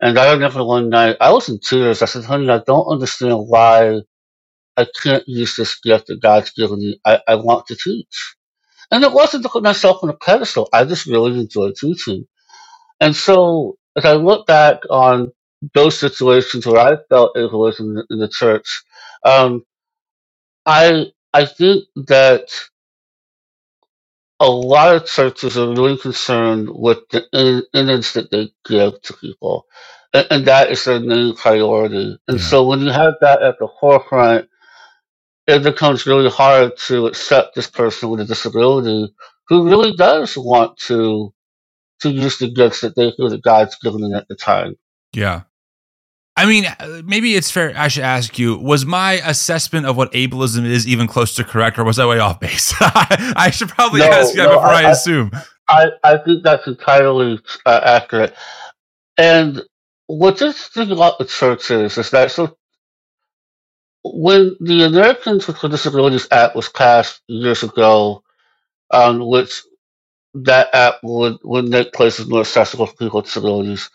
And 0.00 0.18
I 0.18 0.32
remember 0.32 0.64
one 0.64 0.88
night, 0.88 1.16
I 1.20 1.30
was 1.32 1.50
in 1.50 1.58
tears. 1.58 2.00
I 2.00 2.06
said, 2.06 2.24
honey, 2.24 2.48
I 2.48 2.60
don't 2.66 2.86
understand 2.86 3.46
why 3.48 4.00
I 4.76 4.86
can't 5.02 5.24
use 5.28 5.56
this 5.56 5.80
gift 5.80 6.08
that 6.08 6.22
God's 6.22 6.50
given 6.52 6.80
me. 6.80 7.00
I, 7.04 7.20
I 7.28 7.36
want 7.36 7.66
to 7.68 7.76
teach. 7.76 8.36
And 8.92 9.04
it 9.04 9.12
wasn't 9.12 9.44
to 9.44 9.50
put 9.50 9.64
myself 9.64 10.04
on 10.04 10.10
a 10.10 10.14
pedestal. 10.14 10.68
I 10.72 10.84
just 10.84 11.06
really 11.06 11.40
enjoy 11.40 11.72
teaching. 11.78 12.26
And 13.00 13.16
so 13.16 13.78
as 13.96 14.06
I 14.06 14.14
look 14.14 14.48
back 14.48 14.80
on 14.90 15.32
those 15.74 15.98
situations 15.98 16.66
where 16.66 16.80
I 16.80 16.98
felt 17.10 17.36
ableism 17.36 17.80
in 17.82 17.94
the, 17.96 18.06
in 18.10 18.18
the 18.20 18.28
church, 18.28 18.84
um, 19.24 19.64
I 20.66 21.06
I 21.34 21.46
think 21.46 21.84
that 22.08 22.48
a 24.40 24.50
lot 24.50 24.96
of 24.96 25.06
churches 25.06 25.58
are 25.58 25.68
really 25.68 25.98
concerned 25.98 26.68
with 26.72 26.98
the 27.10 27.24
in- 27.32 27.64
image 27.74 28.12
that 28.14 28.30
they 28.30 28.50
give 28.66 29.00
to 29.02 29.14
people, 29.14 29.66
and, 30.14 30.26
and 30.30 30.46
that 30.46 30.70
is 30.70 30.84
their 30.84 31.00
main 31.00 31.36
priority. 31.36 32.18
And 32.28 32.40
Yeah. 32.40 32.42
so 32.42 32.66
when 32.66 32.80
you 32.80 32.90
have 32.92 33.14
that 33.22 33.42
at 33.42 33.58
the 33.60 33.68
forefront, 33.80 34.48
it 35.46 35.62
becomes 35.62 36.06
really 36.06 36.30
hard 36.30 36.76
to 36.86 37.06
accept 37.06 37.54
this 37.54 37.68
person 37.68 38.08
with 38.10 38.20
a 38.20 38.24
disability 38.24 39.14
who 39.48 39.68
really 39.68 39.92
does 39.96 40.36
want 40.36 40.76
to 40.78 41.32
to 42.00 42.10
use 42.10 42.38
the 42.38 42.50
gifts 42.52 42.80
that 42.80 42.96
they 42.96 43.12
feel 43.16 43.30
that 43.30 43.42
God's 43.42 43.76
given 43.82 44.00
them 44.02 44.14
at 44.14 44.26
the 44.28 44.34
time. 44.34 44.74
Yeah. 45.12 45.42
I 46.36 46.46
mean, 46.46 46.64
uh, 46.66 47.02
maybe 47.04 47.36
it's 47.36 47.50
fair. 47.50 47.72
I 47.76 47.86
should 47.88 48.02
ask 48.02 48.38
you: 48.38 48.58
Was 48.58 48.84
my 48.84 49.12
assessment 49.24 49.86
of 49.86 49.96
what 49.96 50.10
ableism 50.12 50.64
is 50.64 50.86
even 50.88 51.06
close 51.06 51.34
to 51.36 51.44
correct, 51.44 51.78
or 51.78 51.84
was 51.84 51.98
I 52.00 52.06
way 52.06 52.18
off 52.18 52.40
base? 52.40 52.74
I 52.80 53.50
should 53.52 53.68
probably 53.68 54.00
No, 54.00 54.06
ask 54.06 54.34
you 54.34 54.40
that 54.42 54.48
no, 54.48 54.54
before 54.56 54.66
I, 54.66 54.82
I- 54.82 54.88
I- 54.88 54.90
assume. 54.90 55.30
I, 55.68 55.86
I 56.02 56.18
think 56.18 56.42
that's 56.42 56.66
entirely 56.66 57.38
uh, 57.64 57.80
accurate. 57.84 58.34
And 59.16 59.62
what's 60.08 60.42
interesting 60.42 60.90
about 60.90 61.18
the 61.18 61.24
church 61.24 61.70
is, 61.70 61.96
is 61.96 62.10
that 62.10 62.30
so 62.32 62.56
when 64.04 64.56
the 64.60 64.84
Americans 64.84 65.46
with 65.46 65.60
Disabilities 65.60 66.28
Act 66.30 66.54
was 66.54 66.68
passed 66.68 67.22
years 67.26 67.62
ago, 67.62 68.22
um, 68.90 69.26
which 69.26 69.62
that 70.34 70.68
act 70.74 70.98
would, 71.02 71.38
would 71.42 71.68
make 71.68 71.92
places 71.92 72.28
more 72.28 72.40
accessible 72.40 72.86
for 72.86 72.96
people 72.96 73.18
with 73.20 73.26
disabilities. 73.26 73.90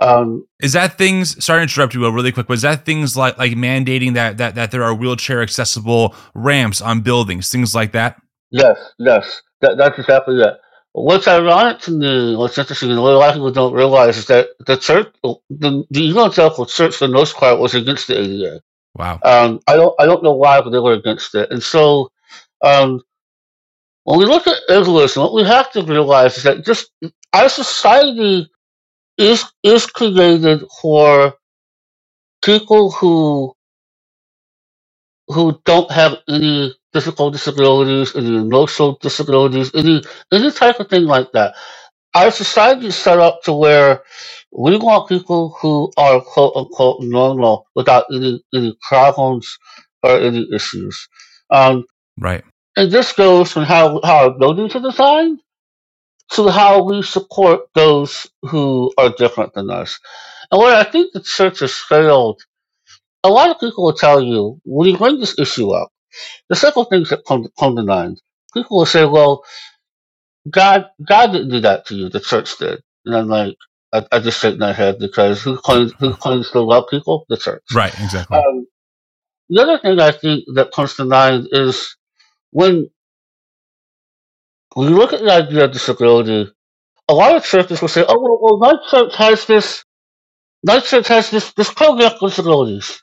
Um, 0.00 0.46
Is 0.60 0.72
that 0.72 0.98
things? 0.98 1.44
Sorry 1.44 1.58
to 1.58 1.62
interrupt 1.62 1.94
you, 1.94 2.00
Will, 2.00 2.12
really 2.12 2.32
quick. 2.32 2.48
Was 2.48 2.62
that 2.62 2.84
things 2.84 3.16
like 3.16 3.38
like 3.38 3.52
mandating 3.52 4.14
that 4.14 4.38
that 4.38 4.56
that 4.56 4.70
there 4.72 4.82
are 4.82 4.94
wheelchair 4.94 5.42
accessible 5.42 6.16
ramps 6.34 6.80
on 6.80 7.02
buildings, 7.02 7.50
things 7.52 7.74
like 7.74 7.92
that? 7.92 8.20
yes, 8.50 8.78
yes, 8.98 9.42
that, 9.60 9.76
that's 9.76 9.98
exactly 9.98 10.36
that. 10.38 10.60
What's 10.92 11.28
ironic 11.28 11.80
to 11.82 11.90
me, 11.90 12.36
what's 12.36 12.58
interesting, 12.58 12.90
and 12.90 13.02
what 13.02 13.14
a 13.14 13.18
lot 13.18 13.30
of 13.30 13.34
people 13.36 13.50
don't 13.50 13.72
realize 13.72 14.16
is 14.18 14.26
that 14.26 14.48
the 14.66 14.76
church, 14.76 15.08
the, 15.22 15.84
the 15.90 16.10
evangelical 16.10 16.66
church, 16.66 16.96
for 16.96 17.06
the 17.06 17.12
most 17.12 17.36
part, 17.36 17.58
was 17.58 17.74
against 17.74 18.08
the 18.08 18.18
ADA. 18.18 18.60
Wow. 18.96 19.22
Um, 19.24 19.60
I 19.68 19.76
don't 19.76 19.94
I 20.00 20.06
don't 20.06 20.24
know 20.24 20.34
why, 20.34 20.60
but 20.62 20.70
they 20.70 20.80
were 20.80 20.94
against 20.94 21.34
it. 21.34 21.50
And 21.52 21.62
so 21.62 22.10
um, 22.64 23.02
when 24.04 24.18
we 24.20 24.26
look 24.26 24.46
at 24.46 24.58
ableism, 24.70 25.18
what 25.22 25.34
we 25.34 25.44
have 25.44 25.72
to 25.72 25.82
realize 25.82 26.38
is 26.38 26.44
that 26.44 26.64
just 26.64 26.90
our 27.34 27.48
society 27.48 28.50
is 29.18 29.44
is 29.62 29.86
created 29.86 30.64
for 30.82 31.34
people 32.44 32.90
who 32.92 33.54
who 35.28 35.60
don't 35.64 35.90
have 35.90 36.18
any 36.28 36.74
physical 36.92 37.30
disabilities, 37.30 38.16
any 38.16 38.36
emotional 38.36 38.98
disabilities, 39.02 39.72
any 39.74 40.02
any 40.32 40.52
type 40.52 40.80
of 40.80 40.88
thing 40.88 41.04
like 41.04 41.32
that. 41.32 41.54
Our 42.14 42.30
society 42.30 42.88
is 42.88 42.96
set 42.96 43.18
up 43.18 43.42
to 43.44 43.52
where 43.52 44.02
we 44.52 44.76
want 44.76 45.08
people 45.08 45.56
who 45.60 45.90
are 45.96 46.20
quote 46.20 46.54
unquote 46.56 46.98
normal 47.00 47.66
without 47.74 48.04
any 48.12 48.42
any 48.54 48.76
problems 48.82 49.58
or 50.02 50.18
any 50.18 50.46
issues. 50.54 51.08
Um, 51.50 51.84
Right. 52.18 52.44
and 52.76 52.90
this 52.92 53.12
goes 53.12 53.50
from 53.52 53.64
how, 53.64 54.00
how 54.04 54.24
our 54.24 54.38
buildings 54.38 54.76
are 54.76 54.80
designed 54.82 55.40
to 56.32 56.48
how 56.48 56.82
we 56.82 57.02
support 57.02 57.62
those 57.74 58.26
who 58.42 58.92
are 58.98 59.10
different 59.16 59.54
than 59.54 59.70
us. 59.70 59.98
And 60.50 60.60
where 60.60 60.76
I 60.76 60.84
think 60.84 61.12
the 61.12 61.20
church 61.22 61.60
has 61.60 61.74
failed, 61.74 62.42
a 63.24 63.30
lot 63.30 63.50
of 63.50 63.60
people 63.60 63.84
will 63.84 63.94
tell 63.94 64.20
you 64.20 64.60
when 64.64 64.88
you 64.90 64.98
bring 64.98 65.18
this 65.20 65.38
issue 65.38 65.70
up, 65.70 65.90
the 66.48 66.56
simple 66.56 66.84
things 66.84 67.10
that 67.10 67.24
come, 67.26 67.46
come 67.58 67.76
to 67.76 67.82
mind. 67.82 68.20
People 68.54 68.78
will 68.78 68.86
say, 68.86 69.04
well, 69.06 69.42
God, 70.50 70.86
God 71.06 71.32
didn't 71.32 71.50
do 71.50 71.60
that 71.60 71.86
to 71.86 71.94
you, 71.94 72.08
the 72.08 72.20
church 72.20 72.58
did. 72.58 72.82
And 73.04 73.16
I'm 73.16 73.28
like, 73.28 73.56
I, 73.92 74.06
I 74.10 74.18
just 74.20 74.40
shake 74.40 74.58
my 74.58 74.72
head 74.72 74.98
because 74.98 75.42
who 75.42 75.56
claims 75.56 75.92
who 75.98 76.14
claims 76.14 76.50
to 76.52 76.60
love 76.60 76.84
people? 76.90 77.26
The 77.28 77.36
church. 77.36 77.62
Right. 77.74 77.92
Exactly. 78.00 78.38
Um, 78.38 78.66
the 79.48 79.62
other 79.62 79.78
thing 79.78 80.00
I 80.00 80.12
think 80.12 80.44
that 80.54 80.72
comes 80.72 80.94
to 80.96 81.04
mind 81.04 81.48
is 81.52 81.96
when 82.50 82.88
when 84.74 84.88
you 84.88 84.96
look 84.96 85.12
at 85.12 85.20
the 85.20 85.32
idea 85.32 85.64
of 85.64 85.72
disability, 85.72 86.50
a 87.08 87.14
lot 87.14 87.36
of 87.36 87.44
churches 87.44 87.80
will 87.80 87.88
say, 87.88 88.04
"Oh, 88.08 88.18
well, 88.20 88.38
well 88.40 88.58
my 88.58 88.74
church 88.90 89.14
has 89.16 89.46
this, 89.46 89.84
my 90.64 90.80
church 90.80 91.08
has 91.08 91.30
this 91.30 91.52
this 91.52 91.72
program 91.72 92.12
for 92.18 92.30
disabilities." 92.30 93.02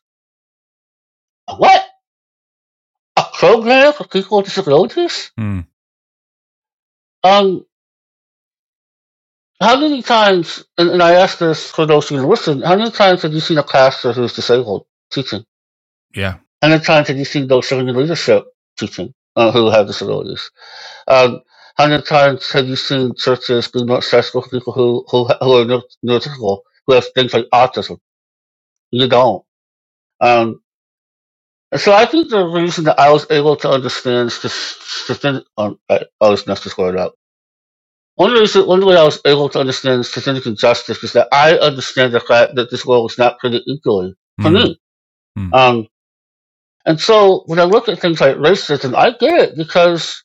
A 1.48 1.56
What? 1.56 1.84
A 3.18 3.26
program 3.34 3.94
for 3.94 4.06
people 4.06 4.38
with 4.38 4.48
disabilities? 4.48 5.32
Hmm. 5.38 5.62
Um, 7.24 7.66
how 9.62 9.80
many 9.80 10.02
times, 10.02 10.66
and, 10.78 10.90
and 10.92 11.04
I 11.04 11.14
ask 11.14 11.40
this 11.40 11.72
for 11.72 11.86
those 11.86 12.10
who 12.10 12.18
listen, 12.18 12.62
how 12.62 12.76
many 12.78 12.92
times 12.92 13.24
have 13.24 13.34
you 13.34 13.42
seen 13.42 13.58
a 13.58 13.64
pastor 13.64 14.14
who's 14.14 14.34
disabled 14.34 14.86
teaching? 15.12 15.46
Yeah. 16.16 16.38
How 16.62 16.70
many 16.70 16.84
times 16.84 17.08
have 17.10 17.18
you 17.18 17.26
seen 17.26 17.48
those 17.48 17.68
serving 17.68 17.90
in 17.90 17.96
leadership 17.96 18.46
teaching 18.78 19.14
uh, 19.36 19.52
who 19.52 19.70
have 19.70 19.88
disabilities? 19.88 20.52
Um, 21.08 21.42
how 21.78 21.88
many 21.88 22.04
times 22.04 22.52
have 22.52 22.68
you 22.68 22.76
seen 22.76 23.16
churches 23.16 23.70
be 23.70 23.86
more 23.86 23.98
accessible 23.98 24.42
for 24.44 24.50
people 24.50 24.74
who, 24.74 25.06
who, 25.10 25.26
who 25.28 25.54
are 25.54 25.66
neuro- 25.66 25.84
neurotypical, 26.06 26.62
who 26.88 26.94
have 26.94 27.06
things 27.16 27.34
like 27.34 27.48
autism? 27.54 28.00
You 28.92 29.08
don't. 29.10 29.44
Um, 30.22 30.62
so 31.78 31.94
I 31.94 32.06
think 32.06 32.30
the 32.30 32.44
reason 32.46 32.86
that 32.86 33.00
I 33.00 33.12
was 33.12 33.28
able 33.30 33.56
to 33.58 33.70
understand 33.70 34.32
systemic, 34.32 35.44
um, 35.58 35.80
I 35.90 36.02
always 36.20 36.48
mess 36.48 36.64
this 36.64 36.78
word 36.78 36.98
up. 36.98 37.14
One 38.16 38.32
reason, 38.34 38.68
one 38.68 38.86
way 38.86 38.98
I 38.98 39.04
was 39.04 39.22
able 39.26 39.50
to 39.50 39.60
understand 39.60 40.06
systemic 40.06 40.46
injustice 40.46 41.04
is 41.04 41.14
that 41.14 41.28
I 41.32 41.54
understand 41.58 42.14
the 42.14 42.20
fact 42.20 42.56
that 42.56 42.70
this 42.70 42.86
world 42.86 43.12
is 43.12 43.18
not 43.18 43.40
created 43.40 43.64
equally 43.68 44.16
for 44.42 44.50
Mhm. 44.50 44.54
me. 44.54 44.80
Mm. 45.38 45.54
Um, 45.54 45.88
and 46.86 47.00
so 47.00 47.44
when 47.46 47.60
I 47.60 47.64
look 47.64 47.88
at 47.88 48.00
things 48.00 48.20
like 48.20 48.36
racism, 48.38 48.96
I 48.96 49.12
get 49.12 49.40
it 49.42 49.58
because 49.58 50.24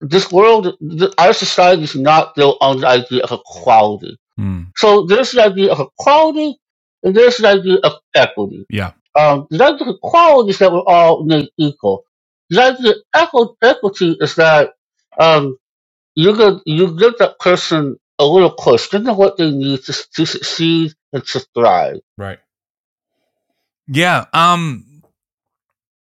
this 0.00 0.30
world, 0.30 0.76
th- 0.80 1.12
our 1.18 1.32
society 1.32 1.84
is 1.84 1.96
not 1.96 2.34
built 2.34 2.58
on 2.60 2.80
the 2.80 2.86
idea 2.88 3.22
of 3.24 3.32
equality. 3.32 4.16
Hmm. 4.36 4.64
So 4.76 5.06
there's 5.06 5.32
the 5.32 5.44
idea 5.44 5.72
of 5.72 5.80
equality 5.80 6.58
and 7.02 7.14
there's 7.14 7.38
the 7.38 7.48
idea 7.48 7.78
of 7.82 7.94
equity. 8.14 8.66
Yeah. 8.68 8.92
Um, 9.16 9.46
that's 9.50 9.78
the 9.82 9.90
equality 9.94 10.52
that 10.54 10.72
we're 10.72 10.84
all 10.86 11.24
made 11.24 11.50
equal. 11.58 12.04
That's 12.50 12.80
The 12.82 13.02
equi- 13.14 13.56
equity 13.62 14.16
is 14.20 14.36
that 14.36 14.72
um, 15.18 15.58
you 16.14 16.36
give, 16.36 16.60
you 16.66 16.98
give 16.98 17.18
that 17.18 17.38
person 17.40 17.98
a 18.18 18.26
little 18.26 18.52
push, 18.52 18.90
give 18.90 19.04
them 19.04 19.16
what 19.16 19.36
they 19.38 19.50
need 19.50 19.82
to, 19.84 19.94
to 20.14 20.26
succeed 20.26 20.94
and 21.12 21.26
to 21.26 21.40
thrive. 21.54 22.00
Right. 22.18 22.38
Yeah. 23.88 24.26
Um. 24.32 25.02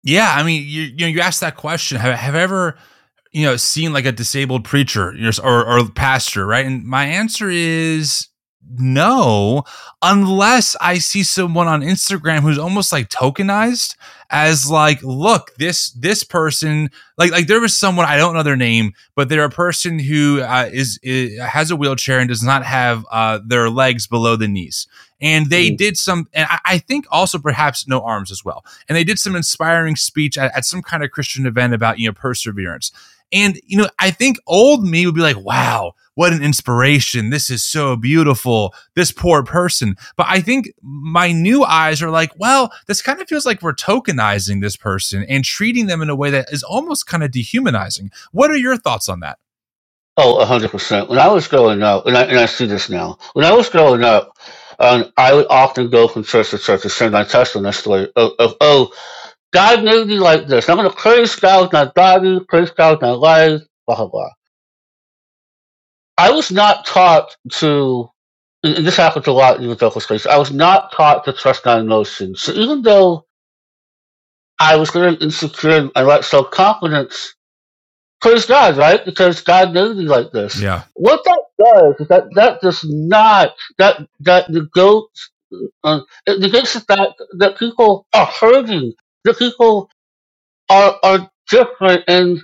Yeah. 0.04 0.32
I 0.34 0.42
mean, 0.44 0.64
you 0.66 0.82
you 0.82 0.96
know, 0.98 1.06
you 1.08 1.20
asked 1.20 1.40
that 1.40 1.56
question. 1.56 1.98
Have 1.98 2.14
have 2.18 2.34
ever 2.34 2.78
you 3.32 3.46
know 3.46 3.56
seen 3.56 3.92
like 3.92 4.06
a 4.06 4.12
disabled 4.12 4.64
preacher 4.64 5.14
or 5.42 5.66
or 5.66 5.88
pastor, 5.90 6.46
right? 6.46 6.66
And 6.66 6.84
my 6.84 7.06
answer 7.06 7.50
is 7.50 8.28
no, 8.78 9.64
unless 10.02 10.76
I 10.80 10.98
see 10.98 11.22
someone 11.22 11.66
on 11.66 11.80
Instagram 11.80 12.40
who's 12.40 12.58
almost 12.58 12.92
like 12.92 13.08
tokenized 13.08 13.96
as 14.30 14.70
like, 14.70 15.02
look, 15.02 15.54
this 15.56 15.90
this 15.92 16.22
person 16.22 16.90
like 17.18 17.30
like 17.32 17.46
there 17.46 17.60
was 17.60 17.76
someone 17.76 18.06
I 18.06 18.16
don't 18.16 18.34
know 18.34 18.42
their 18.42 18.56
name, 18.56 18.92
but 19.14 19.28
they're 19.28 19.44
a 19.44 19.50
person 19.50 19.98
who 19.98 20.40
uh, 20.42 20.68
is, 20.72 20.98
is 21.02 21.40
has 21.40 21.70
a 21.70 21.76
wheelchair 21.76 22.20
and 22.20 22.28
does 22.28 22.42
not 22.42 22.64
have 22.64 23.04
uh, 23.10 23.40
their 23.44 23.70
legs 23.70 24.06
below 24.06 24.36
the 24.36 24.48
knees. 24.48 24.86
And 25.22 25.50
they 25.50 25.70
Mhm. 25.70 25.76
did 25.76 25.96
some 25.98 26.28
and 26.32 26.46
I, 26.50 26.58
I 26.64 26.78
think 26.78 27.06
also 27.10 27.38
perhaps 27.38 27.88
no 27.88 28.00
arms 28.02 28.30
as 28.30 28.44
well. 28.44 28.64
And 28.88 28.96
they 28.96 29.04
did 29.04 29.18
some 29.18 29.34
inspiring 29.36 29.96
speech 29.96 30.38
at, 30.38 30.54
at 30.56 30.64
some 30.64 30.80
kind 30.82 31.02
of 31.02 31.10
christian 31.10 31.44
event 31.46 31.74
about 31.74 31.98
you 31.98 32.06
know 32.08 32.12
perseverance. 32.14 32.92
And 33.32 33.60
you 33.66 33.76
know 33.78 33.88
i 33.98 34.10
think 34.10 34.38
old 34.46 34.84
me 34.84 35.06
would 35.06 35.14
be 35.14 35.20
like 35.20 35.38
wow 35.38 35.92
what 36.20 36.34
an 36.34 36.42
inspiration 36.42 37.30
this 37.30 37.48
is 37.48 37.64
so 37.64 37.96
beautiful 37.96 38.74
this 38.94 39.10
poor 39.10 39.42
person 39.42 39.96
but 40.18 40.26
i 40.28 40.38
think 40.38 40.70
my 40.82 41.32
new 41.32 41.64
eyes 41.64 42.02
are 42.02 42.10
like 42.10 42.30
well 42.38 42.70
this 42.86 43.00
kind 43.00 43.22
of 43.22 43.26
feels 43.26 43.46
like 43.46 43.62
we're 43.62 43.72
tokenizing 43.72 44.60
this 44.60 44.76
person 44.76 45.24
and 45.30 45.46
treating 45.46 45.86
them 45.86 46.02
in 46.02 46.10
a 46.10 46.14
way 46.14 46.28
that 46.28 46.52
is 46.52 46.62
almost 46.62 47.06
kind 47.06 47.22
of 47.22 47.30
dehumanizing 47.30 48.10
what 48.32 48.50
are 48.50 48.56
your 48.56 48.76
thoughts 48.76 49.08
on 49.08 49.20
that 49.20 49.38
Oh, 50.18 50.38
a 50.38 50.44
hundred 50.44 50.70
percent. 50.72 51.08
When 51.08 51.18
I 51.18 51.28
was 51.28 51.48
growing 51.48 51.82
up, 51.82 52.04
and 52.04 52.14
I, 52.14 52.24
and 52.24 52.38
I 52.38 52.44
see 52.44 52.66
this 52.66 52.90
now, 52.90 53.16
when 53.32 53.46
I 53.46 53.54
was 53.54 53.70
growing 53.70 54.04
up, 54.04 54.36
um, 54.78 55.10
I 55.16 55.32
would 55.32 55.46
often 55.48 55.88
go 55.88 56.08
from 56.08 56.24
church 56.24 56.50
to 56.50 56.58
church 56.58 56.82
to 56.82 56.90
share 56.90 57.08
my 57.10 57.24
testimony 57.24 57.72
story 57.72 58.12
of, 58.16 58.32
of, 58.38 58.56
oh, 58.60 58.92
God 59.54 59.82
made 59.82 60.08
me 60.08 60.18
like 60.18 60.46
this. 60.46 60.68
I'm 60.68 60.76
going 60.76 60.90
to 60.90 60.94
praise 60.94 61.34
God 61.36 61.62
with 61.62 61.72
my 61.72 62.40
praise 62.48 62.70
God 62.70 62.90
with 62.92 63.02
my 63.02 63.12
life, 63.12 63.62
blah, 63.86 63.96
blah, 63.96 64.08
blah. 64.08 64.30
I 66.20 66.32
was 66.32 66.52
not 66.52 66.86
taught 66.86 67.36
to, 67.60 68.10
and 68.64 68.86
this 68.86 68.96
happens 68.98 69.26
a 69.28 69.32
lot 69.32 69.56
in 69.56 69.62
the 69.62 69.68
evangelical 69.68 70.02
space, 70.02 70.26
I 70.26 70.38
was 70.38 70.52
not 70.52 70.92
taught 70.92 71.24
to 71.26 71.34
trust 71.34 71.66
my 71.66 71.80
emotions. 71.80 72.42
So 72.42 72.52
even 72.54 72.82
though 72.82 73.26
I 74.60 74.76
was 74.76 74.90
very 74.90 75.14
insecure 75.16 75.70
and 75.78 75.92
I 75.96 76.02
lacked 76.02 76.26
self 76.26 76.50
confidence, 76.52 77.34
praise 78.22 78.46
God, 78.46 78.76
right? 78.78 79.04
Because 79.04 79.42
God 79.42 79.74
made 79.74 79.96
me 79.96 80.04
like 80.04 80.32
this 80.32 80.60
yeah 80.60 80.84
what 80.94 81.22
that 81.24 81.42
does 81.58 81.96
is 82.00 82.08
that 82.08 82.24
that 82.36 82.60
does 82.62 82.84
not 82.84 83.54
that 83.78 84.06
that 84.20 84.50
negates 84.50 85.30
uh, 85.84 86.00
it 86.26 86.40
negates 86.40 86.74
the 86.74 86.80
fact 86.80 87.14
that 87.38 87.58
people 87.58 88.06
are 88.14 88.26
hurting, 88.26 88.92
that 89.24 89.38
people 89.38 89.90
are 90.70 90.98
are 91.02 91.30
different, 91.50 92.04
and 92.08 92.40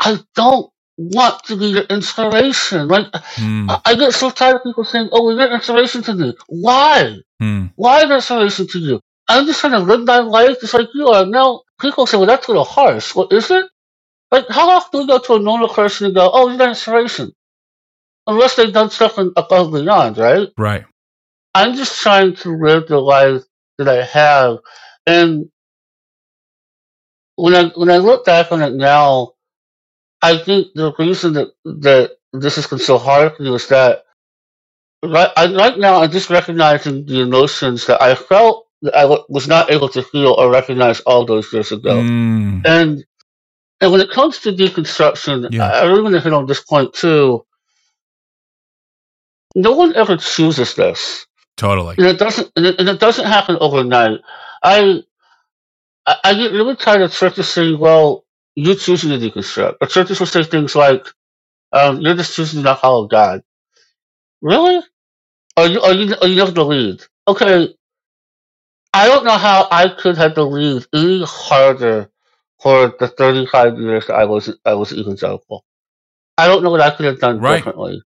I 0.00 0.20
don't 0.36 0.70
want 0.98 1.44
to 1.46 1.56
be 1.56 1.68
your 1.68 1.84
inspiration. 1.84 2.88
Like 2.88 3.08
Hmm. 3.36 3.68
I, 3.70 3.80
get 3.96 4.14
so 4.14 4.30
tired 4.30 4.58
of 4.58 4.64
people 4.64 4.84
saying, 4.84 5.10
"Oh, 5.12 5.30
you're 5.30 5.54
inspiration 5.54 6.02
to 6.04 6.14
me." 6.14 6.34
Why? 6.48 7.18
Hmm. 7.40 7.66
Why 7.76 8.02
an 8.04 8.12
inspiration 8.12 8.68
to 8.68 8.80
you? 8.80 9.00
I'm 9.28 9.46
just 9.46 9.60
trying 9.60 9.74
to 9.74 9.80
live 9.80 10.06
my 10.06 10.20
life 10.20 10.60
just 10.62 10.74
like 10.74 10.88
you 10.94 11.08
are. 11.08 11.26
Now 11.26 11.62
people 11.80 12.06
say, 12.06 12.18
"Well, 12.18 12.26
that's 12.28 12.48
a 12.48 12.52
little 12.52 12.64
harsh." 12.64 13.16
What 13.16 13.32
is 13.32 13.50
it? 13.50 13.66
Like, 14.32 14.46
how 14.50 14.70
often 14.70 15.00
do 15.00 15.02
you 15.02 15.08
go 15.08 15.18
to 15.20 15.34
a 15.36 15.40
normal 15.40 15.68
person 15.68 16.06
and 16.06 16.14
go, 16.16 16.30
"Oh, 16.32 16.50
you're 16.50 16.62
an 16.62 16.70
inspiration," 16.70 17.32
unless 18.26 18.56
they've 18.56 18.72
done 18.74 18.90
stuff 18.90 19.18
in- 19.18 19.32
above 19.36 19.74
and 19.74 19.84
beyond, 19.86 20.18
right? 20.18 20.48
right 20.58 20.84
I'm 21.54 21.74
just 21.76 22.00
trying 22.02 22.36
to 22.36 22.50
live 22.56 22.88
the 22.88 22.98
life 23.00 23.42
that 23.78 23.88
I 23.88 24.04
have, 24.04 24.58
and 25.06 25.50
when 27.36 27.54
I 27.56 27.70
when 27.76 27.90
I 27.90 27.98
look 27.98 28.26
back 28.26 28.52
on 28.52 28.62
it 28.62 28.74
now, 28.74 29.32
I 30.22 30.36
think 30.38 30.68
the 30.74 30.92
reason 30.98 31.32
that 31.34 31.48
that 31.64 32.12
this 32.32 32.56
has 32.56 32.66
been 32.66 32.78
so 32.78 32.98
hard 32.98 33.36
for 33.36 33.42
me 33.42 33.54
is 33.54 33.68
that 33.68 34.04
right 35.04 35.30
I, 35.36 35.52
right 35.54 35.78
now 35.78 36.02
I'm 36.02 36.10
just 36.10 36.30
recognizing 36.30 37.06
the 37.06 37.20
emotions 37.20 37.86
that 37.86 38.02
I 38.02 38.14
felt 38.14 38.66
that 38.82 38.96
I 38.96 39.04
was 39.28 39.46
not 39.48 39.70
able 39.70 39.88
to 39.90 40.02
feel 40.02 40.32
or 40.38 40.50
recognize 40.50 41.00
all 41.00 41.24
those 41.24 41.52
years 41.52 41.72
ago, 41.72 42.00
Hmm. 42.00 42.60
and 42.64 43.04
and 43.80 43.92
when 43.92 44.00
it 44.00 44.10
comes 44.10 44.38
to 44.40 44.52
deconstruction, 44.52 45.48
Yeah. 45.52 45.70
I 45.70 45.80
I 45.80 45.84
really 45.86 46.02
want 46.02 46.14
to 46.14 46.20
hit 46.20 46.32
on 46.32 46.46
this 46.46 46.60
point 46.62 46.92
too. 46.94 47.44
No 49.54 49.72
one 49.72 49.94
ever 49.96 50.16
chooses 50.16 50.74
this. 50.74 51.26
totally 51.56 51.94
and 51.98 52.06
it 52.06 52.18
doesn't 52.18 52.50
and 52.56 52.66
it, 52.66 52.78
and 52.78 52.88
it 52.88 53.00
doesn't 53.00 53.26
happen 53.26 53.56
overnight. 53.60 54.20
I, 54.62 55.02
I 56.06 56.14
I 56.24 56.34
get 56.34 56.52
really 56.52 56.76
tired 56.76 57.02
of 57.02 57.12
churches 57.12 57.48
saying, 57.48 57.78
"Well, 57.80 58.24
you're 58.64 58.76
choosing 58.76 59.10
to 59.10 59.18
deconstruct." 59.18 59.76
Or 59.82 59.88
churches 59.88 60.20
will 60.20 60.26
say 60.28 60.44
things 60.44 60.76
like, 60.76 61.06
um, 61.72 62.00
"You're 62.02 62.16
just 62.16 62.36
choosing 62.36 62.60
to 62.60 62.64
not 62.64 62.80
follow 62.82 63.08
God." 63.08 63.42
Really? 64.42 64.82
Are 65.56 65.68
you 65.68 65.82
are 65.82 65.94
you 65.94 66.16
are 66.22 66.28
you 66.28 66.36
never 66.36 66.52
believed? 66.52 67.08
Okay, 67.28 67.74
I 68.94 69.06
don't 69.08 69.24
know 69.24 69.38
how 69.38 69.68
I 69.70 69.88
could 69.88 70.16
have 70.18 70.34
believed 70.34 70.88
any 70.94 71.24
harder 71.26 72.10
for 72.60 72.94
the 72.98 73.08
35 73.08 73.78
years 73.78 74.06
that 74.08 74.14
I 74.16 74.24
was 74.26 74.52
I 74.64 74.74
was 74.74 74.92
evangelical. 74.92 75.64
I 76.38 76.48
don't 76.48 76.62
know 76.64 76.70
what 76.70 76.80
I 76.80 76.90
could 76.90 77.06
have 77.06 77.20
done 77.20 77.40
Right. 77.40 77.58
differently. 77.58 78.02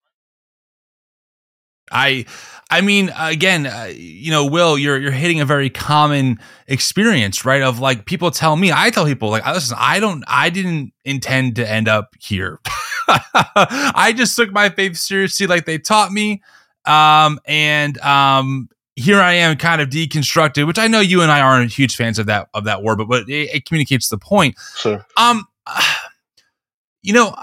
I 1.92 2.26
I 2.70 2.82
mean 2.82 3.12
again 3.18 3.66
uh, 3.66 3.92
you 3.96 4.32
know 4.32 4.46
Will 4.46 4.78
you're 4.78 4.98
you're 4.98 5.12
hitting 5.12 5.40
a 5.42 5.46
very 5.46 5.70
common 5.70 6.40
experience 6.68 7.46
right 7.46 7.62
of 7.62 7.80
like 7.80 8.06
people 8.06 8.32
tell 8.32 8.56
me 8.56 8.72
I 8.72 8.90
tell 8.90 9.06
people 9.06 9.30
like 9.30 9.46
listen 9.46 9.78
I 9.80 10.00
don't 10.00 10.24
I 10.28 10.50
didn't 10.50 10.94
intend 11.06 11.56
to 11.58 11.70
end 11.70 11.88
up 11.88 12.16
here 12.20 12.60
I 13.08 14.14
just 14.16 14.36
took 14.36 14.52
my 14.52 14.70
faith 14.70 14.98
seriously 14.98 15.48
like 15.48 15.66
they 15.66 15.78
taught 15.78 16.12
me 16.12 16.42
um 16.86 17.40
and 17.46 17.98
um 18.00 18.70
here 18.96 19.20
I 19.22 19.34
am 19.34 19.58
kind 19.58 19.82
of 19.82 19.90
deconstructed 19.90 20.68
which 20.68 20.80
I 20.80 20.88
know 20.88 21.00
you 21.00 21.22
and 21.22 21.32
I 21.32 21.42
aren't 21.42 21.72
huge 21.72 21.96
fans 21.96 22.20
of 22.20 22.26
that 22.26 22.50
of 22.54 22.66
that 22.66 22.84
word 22.84 22.98
but 22.98 23.08
but 23.08 23.30
it, 23.30 23.54
it 23.54 23.66
communicates 23.66 24.10
the 24.10 24.18
point 24.18 24.56
Sure. 24.76 25.06
um, 25.16 25.46
you 27.04 27.14
know, 27.14 27.36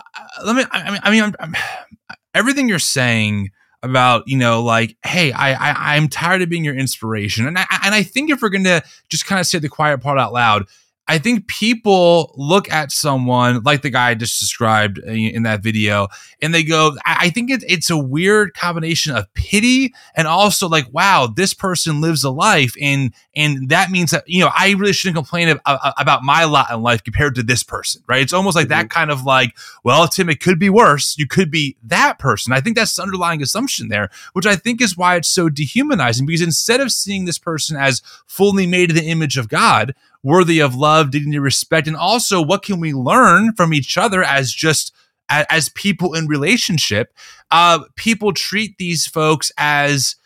let 0.45 0.57
me. 0.57 0.65
I 0.71 0.91
mean, 0.91 1.01
I 1.03 1.11
mean, 1.11 1.23
I'm, 1.23 1.35
I'm, 1.41 1.55
everything 2.35 2.69
you're 2.69 2.79
saying 2.79 3.51
about 3.85 4.27
you 4.27 4.37
know 4.37 4.63
like 4.63 4.97
hey 5.05 5.31
I, 5.31 5.53
I 5.53 5.97
i'm 5.97 6.09
tired 6.09 6.43
of 6.43 6.49
being 6.49 6.65
your 6.65 6.75
inspiration. 6.75 7.47
And 7.47 7.59
i 7.59 7.67
and 7.85 7.95
i 7.95 8.03
think 8.03 8.31
if 8.31 8.43
we're 8.43 8.49
gonna 8.49 8.83
just 9.09 9.27
kind 9.27 9.39
of 9.39 9.47
say 9.47 9.59
the 9.59 9.69
quiet 9.69 10.01
part 10.01 10.19
out 10.19 10.33
loud 10.33 10.67
I 11.07 11.19
think 11.19 11.49
people 11.49 12.33
look 12.37 12.71
at 12.73 12.91
someone 12.91 13.63
like 13.63 13.83
the 13.83 13.91
guy 13.91 14.11
I 14.11 14.15
just 14.15 14.41
described 14.41 14.99
in 14.99 15.43
that 15.43 15.63
video 15.63 16.09
and 16.41 16.55
they 16.55 16.63
go, 16.63 16.97
I 17.05 17.29
think 17.29 17.51
it, 17.51 17.63
it's 17.69 17.91
a 17.91 17.99
weird 17.99 18.55
combination 18.55 19.15
of 19.15 19.33
pity 19.35 19.93
and 20.17 20.27
also 20.27 20.67
like, 20.67 20.87
wow, 20.93 21.27
this 21.27 21.53
person 21.53 22.01
lives 22.01 22.25
a 22.25 22.31
life. 22.31 22.75
And, 22.81 23.13
and 23.37 23.69
that 23.69 23.91
means 23.91 24.13
that, 24.13 24.25
you 24.27 24.41
know, 24.41 24.51
I 24.57 24.71
really 24.73 24.95
shouldn't 24.95 25.17
complain 25.17 25.51
about, 25.51 25.93
about 25.99 26.23
my 26.23 26.45
lot 26.45 26.71
in 26.71 26.81
life 26.81 27.05
compared 27.05 27.35
to 27.35 27.43
this 27.43 27.63
person, 27.63 28.03
right? 28.09 28.23
It's 28.23 28.33
almost 28.33 28.57
like 28.57 28.69
mm-hmm. 28.69 28.81
that 28.81 28.91
kind 28.91 29.11
of 29.11 29.25
like, 29.25 29.55
well, 29.83 30.09
Tim, 30.09 30.31
it 30.31 30.41
could 30.41 30.59
be 30.59 30.71
worse. 30.71 31.19
You 31.19 31.27
could 31.27 31.51
be 31.51 31.77
that 31.83 32.19
person. 32.19 32.55
I 32.55 32.61
think 32.61 32.77
that's 32.77 32.97
the 32.97 33.03
underlying 33.03 33.43
assumption 33.43 33.89
there, 33.89 34.09
which 34.33 34.47
I 34.47 34.57
think 34.57 34.81
is 34.81 34.97
why 34.97 35.17
it's 35.17 35.29
so 35.29 35.51
dehumanizing 35.51 36.25
because 36.25 36.41
instead 36.41 36.81
of 36.81 36.91
seeing 36.91 37.27
this 37.27 37.39
person 37.39 37.77
as 37.77 38.01
fully 38.27 38.67
made 38.67 38.89
in 38.89 38.97
the 38.97 39.05
image 39.05 39.37
of 39.37 39.51
God, 39.51 39.95
worthy 40.25 40.59
of 40.59 40.75
love, 40.75 41.13
dignity, 41.13 41.39
respect, 41.39 41.87
and 41.87 41.97
also 41.97 42.43
what 42.43 42.65
can 42.65 42.81
we 42.81 42.93
learn 42.93 43.55
from 43.55 43.73
each 43.73 43.97
other 43.97 44.25
as 44.25 44.53
just 44.53 44.93
as, 45.29 45.69
people 45.69 46.15
in 46.15 46.27
relationship? 46.27 47.15
Uh, 47.53 47.81
people 47.95 48.33
treat 48.33 48.77
these 48.79 49.07
folks 49.07 49.53
as 49.57 50.17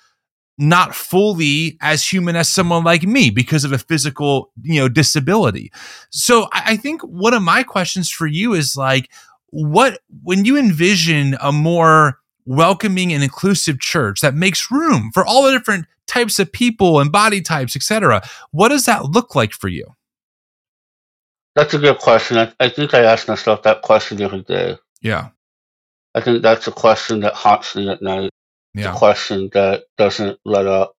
not 0.56 0.94
fully 0.94 1.76
as 1.80 2.10
human 2.10 2.34
as 2.34 2.48
someone 2.48 2.82
like 2.82 3.02
me 3.02 3.30
because 3.30 3.64
of 3.64 3.72
a 3.72 3.78
physical, 3.78 4.50
you 4.62 4.80
know, 4.80 4.88
disability. 4.88 5.70
So 6.10 6.44
I, 6.52 6.62
I 6.72 6.76
think 6.76 7.02
one 7.02 7.34
of 7.34 7.42
my 7.42 7.62
questions 7.62 8.10
for 8.10 8.26
you 8.26 8.54
is 8.54 8.76
like, 8.76 9.10
what 9.50 10.00
when 10.22 10.44
you 10.44 10.58
envision 10.58 11.36
a 11.40 11.52
more 11.52 12.18
welcoming 12.48 13.12
and 13.12 13.22
inclusive 13.22 13.78
church 13.78 14.22
that 14.22 14.34
makes 14.34 14.70
room 14.70 15.10
for 15.12 15.24
all 15.24 15.44
the 15.44 15.52
different 15.52 15.86
types 16.06 16.38
of 16.38 16.50
people 16.50 16.98
and 16.98 17.12
body 17.12 17.42
types, 17.42 17.76
etc. 17.76 18.26
What 18.50 18.70
does 18.70 18.86
that 18.86 19.04
look 19.04 19.34
like 19.34 19.52
for 19.52 19.68
you? 19.68 19.84
That's 21.54 21.74
a 21.74 21.78
good 21.78 21.98
question. 21.98 22.38
I, 22.38 22.52
I 22.58 22.70
think 22.70 22.94
I 22.94 23.00
ask 23.00 23.28
myself 23.28 23.62
that 23.64 23.82
question 23.82 24.22
every 24.22 24.42
day. 24.42 24.78
Yeah. 25.02 25.28
I 26.14 26.22
think 26.22 26.42
that's 26.42 26.66
a 26.66 26.72
question 26.72 27.20
that 27.20 27.34
haunts 27.34 27.76
me 27.76 27.88
at 27.90 28.00
night. 28.00 28.30
Yeah. 28.74 28.88
It's 28.88 28.96
a 28.96 28.98
question 28.98 29.50
that 29.52 29.84
doesn't 29.98 30.38
let 30.44 30.66
up. 30.66 30.94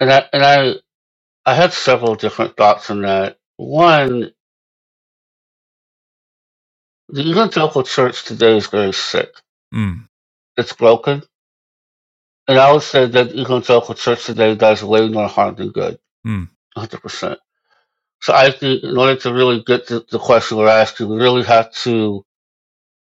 And 0.00 0.10
I 0.10 0.24
and 0.32 0.42
I 0.42 0.74
I 1.46 1.54
had 1.54 1.72
several 1.72 2.16
different 2.16 2.56
thoughts 2.56 2.90
on 2.90 3.02
that. 3.02 3.38
One, 3.56 4.32
the 7.12 7.28
evangelical 7.28 7.82
church 7.82 8.24
today 8.24 8.56
is 8.56 8.66
very 8.66 8.92
sick. 8.92 9.30
Mm. 9.72 10.08
It's 10.56 10.72
broken. 10.72 11.22
And 12.48 12.58
I 12.58 12.72
would 12.72 12.82
say 12.82 13.06
that 13.06 13.34
evangelical 13.34 13.94
church 13.94 14.24
today 14.24 14.54
does 14.54 14.82
way 14.82 15.08
more 15.08 15.28
harm 15.28 15.54
than 15.54 15.70
good. 15.70 15.98
Mm. 16.26 16.48
100%. 16.76 17.36
So 18.20 18.32
I 18.32 18.50
think 18.50 18.82
in 18.82 18.96
order 18.96 19.16
to 19.16 19.32
really 19.32 19.62
get 19.62 19.88
to 19.88 20.04
the 20.10 20.18
question 20.18 20.56
we're 20.56 20.68
asking, 20.68 21.08
we 21.08 21.16
really 21.16 21.44
have 21.44 21.72
to 21.84 22.24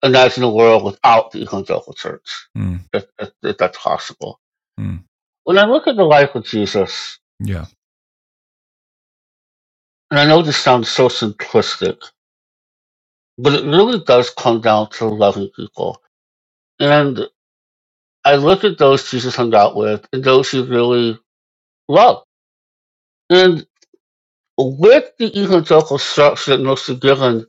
imagine 0.02 0.42
a 0.42 0.50
world 0.50 0.84
without 0.84 1.30
the 1.30 1.42
evangelical 1.42 1.94
church, 1.94 2.48
mm. 2.56 2.80
if, 2.92 3.06
if, 3.18 3.30
if, 3.42 3.56
that's 3.56 3.78
possible. 3.78 4.40
Mm. 4.78 5.04
When 5.44 5.58
I 5.58 5.64
look 5.64 5.86
at 5.86 5.96
the 5.96 6.04
life 6.04 6.34
of 6.34 6.44
Jesus, 6.44 7.18
yeah, 7.38 7.66
and 10.10 10.20
I 10.20 10.26
know 10.26 10.42
this 10.42 10.56
sounds 10.56 10.88
so 10.88 11.08
simplistic, 11.08 11.98
but 13.38 13.54
it 13.54 13.64
really 13.64 14.00
does 14.00 14.30
come 14.30 14.60
down 14.60 14.90
to 14.90 15.06
loving 15.06 15.50
people. 15.56 16.02
And 16.80 17.20
I 18.24 18.36
look 18.36 18.64
at 18.64 18.78
those 18.78 19.10
Jesus 19.10 19.36
hung 19.36 19.54
out 19.54 19.76
with 19.76 20.06
and 20.12 20.24
those 20.24 20.50
he 20.50 20.60
really 20.62 21.18
loved. 21.88 22.24
And 23.30 23.66
with 24.58 25.10
the 25.18 25.38
evangelical 25.38 25.98
structure 25.98 26.56
that 26.56 26.62
most 26.62 26.88
are 26.88 26.94
given, 26.94 27.46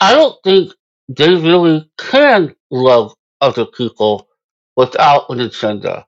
I 0.00 0.14
don't 0.14 0.36
think 0.44 0.72
they 1.08 1.28
really 1.34 1.90
can 1.98 2.54
love 2.70 3.14
other 3.40 3.66
people 3.66 4.28
without 4.76 5.28
an 5.30 5.40
agenda. 5.40 6.06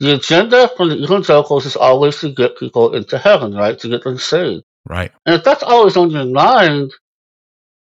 The 0.00 0.14
agenda 0.16 0.68
from 0.76 0.90
the 0.90 1.02
evangelicals 1.02 1.64
is 1.64 1.76
always 1.76 2.20
to 2.20 2.30
get 2.30 2.58
people 2.58 2.94
into 2.94 3.18
heaven, 3.18 3.54
right? 3.54 3.78
To 3.78 3.88
get 3.88 4.04
them 4.04 4.18
saved. 4.18 4.64
Right. 4.88 5.10
And 5.24 5.36
if 5.36 5.44
that's 5.44 5.62
always 5.62 5.96
on 5.96 6.10
your 6.10 6.26
mind, 6.26 6.92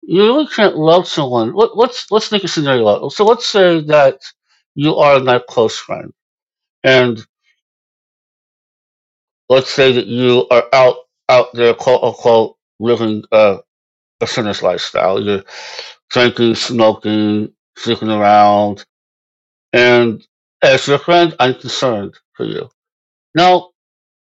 you 0.03 0.21
really 0.23 0.47
can't 0.47 0.77
love 0.77 1.07
someone. 1.07 1.53
Let, 1.53 1.77
let's 1.77 2.09
let's 2.11 2.31
make 2.31 2.43
a 2.43 2.47
scenario. 2.47 3.09
So 3.09 3.25
let's 3.25 3.47
say 3.47 3.81
that 3.85 4.21
you 4.75 4.95
are 4.97 5.19
my 5.19 5.39
close 5.49 5.77
friend, 5.77 6.13
and 6.83 7.25
let's 9.49 9.69
say 9.69 9.91
that 9.93 10.07
you 10.07 10.47
are 10.51 10.63
out 10.73 10.95
out 11.29 11.53
there, 11.53 11.73
quote 11.73 12.03
unquote, 12.03 12.55
living 12.79 13.23
uh, 13.31 13.57
a 14.21 14.27
sinner's 14.27 14.63
lifestyle. 14.63 15.21
You're 15.21 15.43
drinking, 16.09 16.55
smoking, 16.55 17.53
sleeping 17.77 18.09
around, 18.09 18.85
and 19.73 20.25
as 20.63 20.87
your 20.87 20.99
friend, 20.99 21.35
I'm 21.39 21.55
concerned 21.55 22.15
for 22.33 22.45
you. 22.45 22.69
Now, 23.35 23.71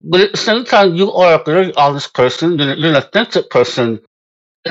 but 0.03 0.21
at 0.21 0.31
the 0.33 0.37
same 0.37 0.65
time, 0.65 0.95
you 0.95 1.11
are 1.13 1.39
a 1.39 1.43
very 1.45 1.73
honest 1.75 2.13
person. 2.13 2.59
You're 2.59 2.91
an 2.91 2.95
authentic 2.97 3.49
person, 3.51 4.01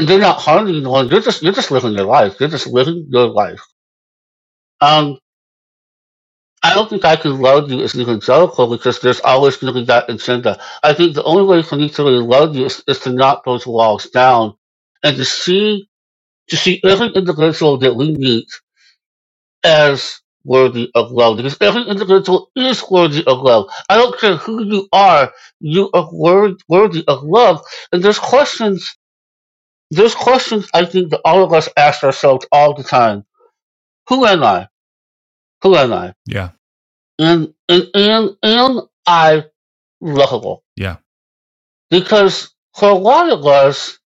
you're 0.00 0.20
not 0.20 0.40
harming 0.40 0.76
anyone. 0.76 1.08
You're 1.08 1.22
just 1.22 1.42
you're 1.42 1.52
just 1.54 1.70
living 1.72 1.92
your 1.94 2.06
life. 2.06 2.36
You're 2.40 2.50
just 2.50 2.66
living 2.68 3.06
your 3.10 3.28
life. 3.28 3.62
Um, 4.80 5.18
I 6.62 6.74
don't 6.74 6.90
think 6.90 7.04
I 7.06 7.16
can 7.16 7.40
love 7.40 7.70
you 7.72 7.82
as 7.82 7.94
an 7.94 8.02
evangelical 8.02 8.68
because 8.70 9.00
there's 9.00 9.20
always 9.20 9.56
going 9.56 9.74
to 9.74 9.80
be 9.80 9.86
that 9.86 10.10
agenda. 10.10 10.60
I 10.82 10.94
think 10.94 11.14
the 11.14 11.24
only 11.24 11.44
way 11.44 11.62
for 11.62 11.76
me 11.76 11.88
to 11.90 12.04
really 12.04 12.24
love 12.26 12.56
you 12.56 12.66
is, 12.66 12.84
is 12.88 13.00
to 13.00 13.12
knock 13.12 13.44
those 13.46 13.66
walls 13.66 14.10
down 14.10 14.54
and 15.04 15.16
to 15.16 15.24
see 15.24 15.88
to 16.48 16.56
see 16.56 16.80
every 16.84 17.08
individual 17.08 17.78
that 17.78 17.96
we 17.96 18.12
meet 18.12 18.48
as 19.64 20.20
worthy 20.44 20.90
of 20.94 21.10
love. 21.10 21.36
Because 21.38 21.56
every 21.60 21.82
individual 21.84 22.50
is 22.56 22.82
worthy 22.90 23.24
of 23.26 23.40
love. 23.40 23.68
I 23.88 23.96
don't 23.96 24.18
care 24.18 24.36
who 24.36 24.64
you 24.64 24.88
are, 24.92 25.32
you 25.60 25.90
are 25.94 26.08
wor- 26.12 26.56
worthy 26.68 27.04
of 27.08 27.22
love. 27.22 27.62
And 27.92 28.02
there's 28.02 28.18
questions 28.18 28.96
there's 29.90 30.14
questions 30.14 30.68
I 30.74 30.84
think 30.84 31.10
that 31.10 31.20
all 31.24 31.44
of 31.44 31.52
us 31.52 31.68
ask 31.76 32.02
ourselves 32.02 32.46
all 32.52 32.74
the 32.74 32.84
time. 32.84 33.24
Who 34.08 34.26
am 34.26 34.42
I? 34.42 34.68
Who 35.62 35.74
am 35.76 35.92
I? 35.92 36.14
Yeah 36.26 36.50
and 37.18 37.54
and 37.68 37.88
and, 37.94 38.36
and 38.42 38.80
I 39.06 39.44
lovable. 40.00 40.64
Yeah. 40.76 40.96
Because 41.90 42.54
for 42.76 42.90
a 42.90 42.94
lot 42.94 43.30
of 43.30 43.46
us, 43.46 43.98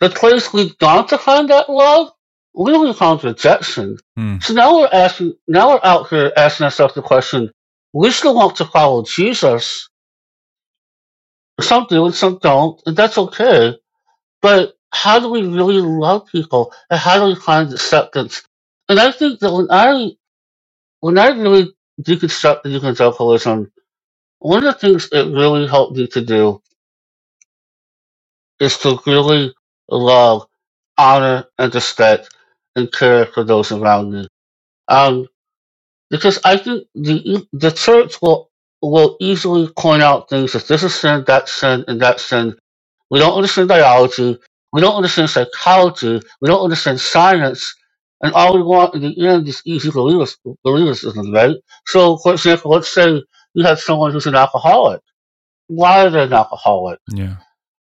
the 0.00 0.10
place 0.10 0.52
we've 0.52 0.76
gone 0.78 1.06
to 1.08 1.18
find 1.18 1.50
that 1.50 1.70
love, 1.70 2.10
we 2.54 2.72
only 2.72 2.92
found 2.92 3.22
rejection. 3.22 3.98
Hmm. 4.16 4.38
So 4.40 4.54
now 4.54 4.78
we're 4.78 4.88
asking, 4.92 5.34
now 5.46 5.70
we're 5.70 5.80
out 5.84 6.08
here 6.08 6.32
asking 6.36 6.64
ourselves 6.64 6.94
the 6.94 7.02
question: 7.02 7.50
We 7.92 8.10
still 8.10 8.34
want 8.34 8.56
to 8.56 8.64
follow 8.64 9.04
Jesus. 9.04 9.88
Some 11.60 11.86
do 11.88 12.04
and 12.04 12.14
some 12.14 12.38
don't, 12.42 12.82
and 12.84 12.96
that's 12.96 13.16
okay. 13.16 13.76
But 14.42 14.74
how 14.94 15.20
do 15.20 15.30
we 15.30 15.42
really 15.46 15.80
love 15.80 16.26
people, 16.28 16.74
and 16.90 17.00
how 17.00 17.20
do 17.20 17.26
we 17.28 17.36
find 17.40 17.72
acceptance? 17.72 18.42
And 18.88 19.00
I 19.00 19.12
think 19.12 19.40
that 19.40 19.52
when 19.52 19.68
I 19.70 20.12
when 21.00 21.18
I 21.18 21.28
really 21.30 21.74
deconstruct 22.02 22.64
the 22.64 22.70
evangelicalism, 22.76 23.72
one 24.40 24.58
of 24.66 24.74
the 24.74 24.80
things 24.80 25.08
it 25.12 25.26
really 25.34 25.68
helped 25.68 25.96
me 25.96 26.06
to 26.08 26.22
do 26.24 26.62
is 28.60 28.78
to 28.78 28.98
really 29.06 29.54
love, 29.90 30.46
honor, 30.98 31.46
and 31.58 31.74
respect 31.74 32.34
and 32.76 32.92
care 32.92 33.26
for 33.26 33.44
those 33.44 33.72
around 33.72 34.12
me. 34.12 34.28
Um, 34.88 35.28
because 36.10 36.38
I 36.44 36.56
think 36.56 36.86
the 36.94 37.46
the 37.52 37.70
church 37.70 38.20
will 38.22 38.50
will 38.82 39.16
easily 39.20 39.68
point 39.76 40.02
out 40.02 40.28
things 40.28 40.54
as 40.54 40.68
this 40.68 40.82
is 40.82 40.94
sin, 40.94 41.24
that 41.26 41.48
sin, 41.48 41.84
and 41.88 42.00
that 42.02 42.20
sin. 42.20 42.56
We 43.10 43.20
don't 43.20 43.36
understand 43.36 43.68
biology. 43.68 44.38
We 44.74 44.82
don't 44.82 44.96
understand 44.96 45.30
psychology. 45.30 46.22
We 46.42 46.48
don't 46.48 46.64
understand 46.64 47.00
science. 47.00 47.74
And 48.22 48.34
all 48.34 48.56
we 48.56 48.64
want 48.64 48.96
in 48.96 49.02
the 49.02 49.28
end 49.28 49.48
is 49.48 49.62
easy 49.66 49.92
believers, 49.92 50.38
believers, 50.64 51.06
right? 51.32 51.56
So, 51.86 52.18
for 52.18 52.34
example, 52.34 52.72
let's 52.72 52.92
say 52.94 53.22
you 53.54 53.64
have 53.64 53.80
someone 53.80 54.12
who's 54.12 54.26
an 54.26 54.36
alcoholic. 54.36 55.02
Why 55.68 56.06
are 56.06 56.10
they 56.10 56.24
an 56.24 56.34
alcoholic? 56.34 57.00
Yeah. 57.10 57.36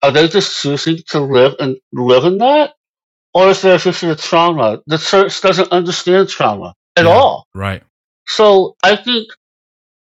Are 0.03 0.11
they 0.11 0.27
just 0.29 0.61
choosing 0.61 0.99
to 1.09 1.21
live 1.21 1.55
and 1.59 1.77
live 1.93 2.25
in 2.25 2.39
that? 2.39 2.73
Or 3.33 3.49
is 3.49 3.61
there 3.61 3.79
just 3.79 4.03
a 4.03 4.15
trauma? 4.15 4.81
The 4.87 4.99
church 4.99 5.41
doesn't 5.41 5.71
understand 5.71 6.29
trauma 6.29 6.75
at 6.97 7.05
yeah, 7.05 7.11
all. 7.11 7.47
Right. 7.55 7.83
So 8.27 8.75
I 8.83 8.97
think 8.97 9.29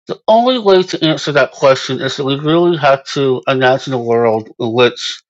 the 0.08 0.20
only 0.28 0.58
way 0.58 0.84
to 0.84 1.04
answer 1.04 1.32
that 1.32 1.52
question 1.52 2.00
is 2.02 2.16
that 2.18 2.24
we 2.24 2.36
really 2.38 2.78
have 2.78 3.04
to 3.08 3.42
imagine 3.48 3.94
a 3.94 3.98
world 3.98 4.50
in 4.60 4.72
which 4.74 5.22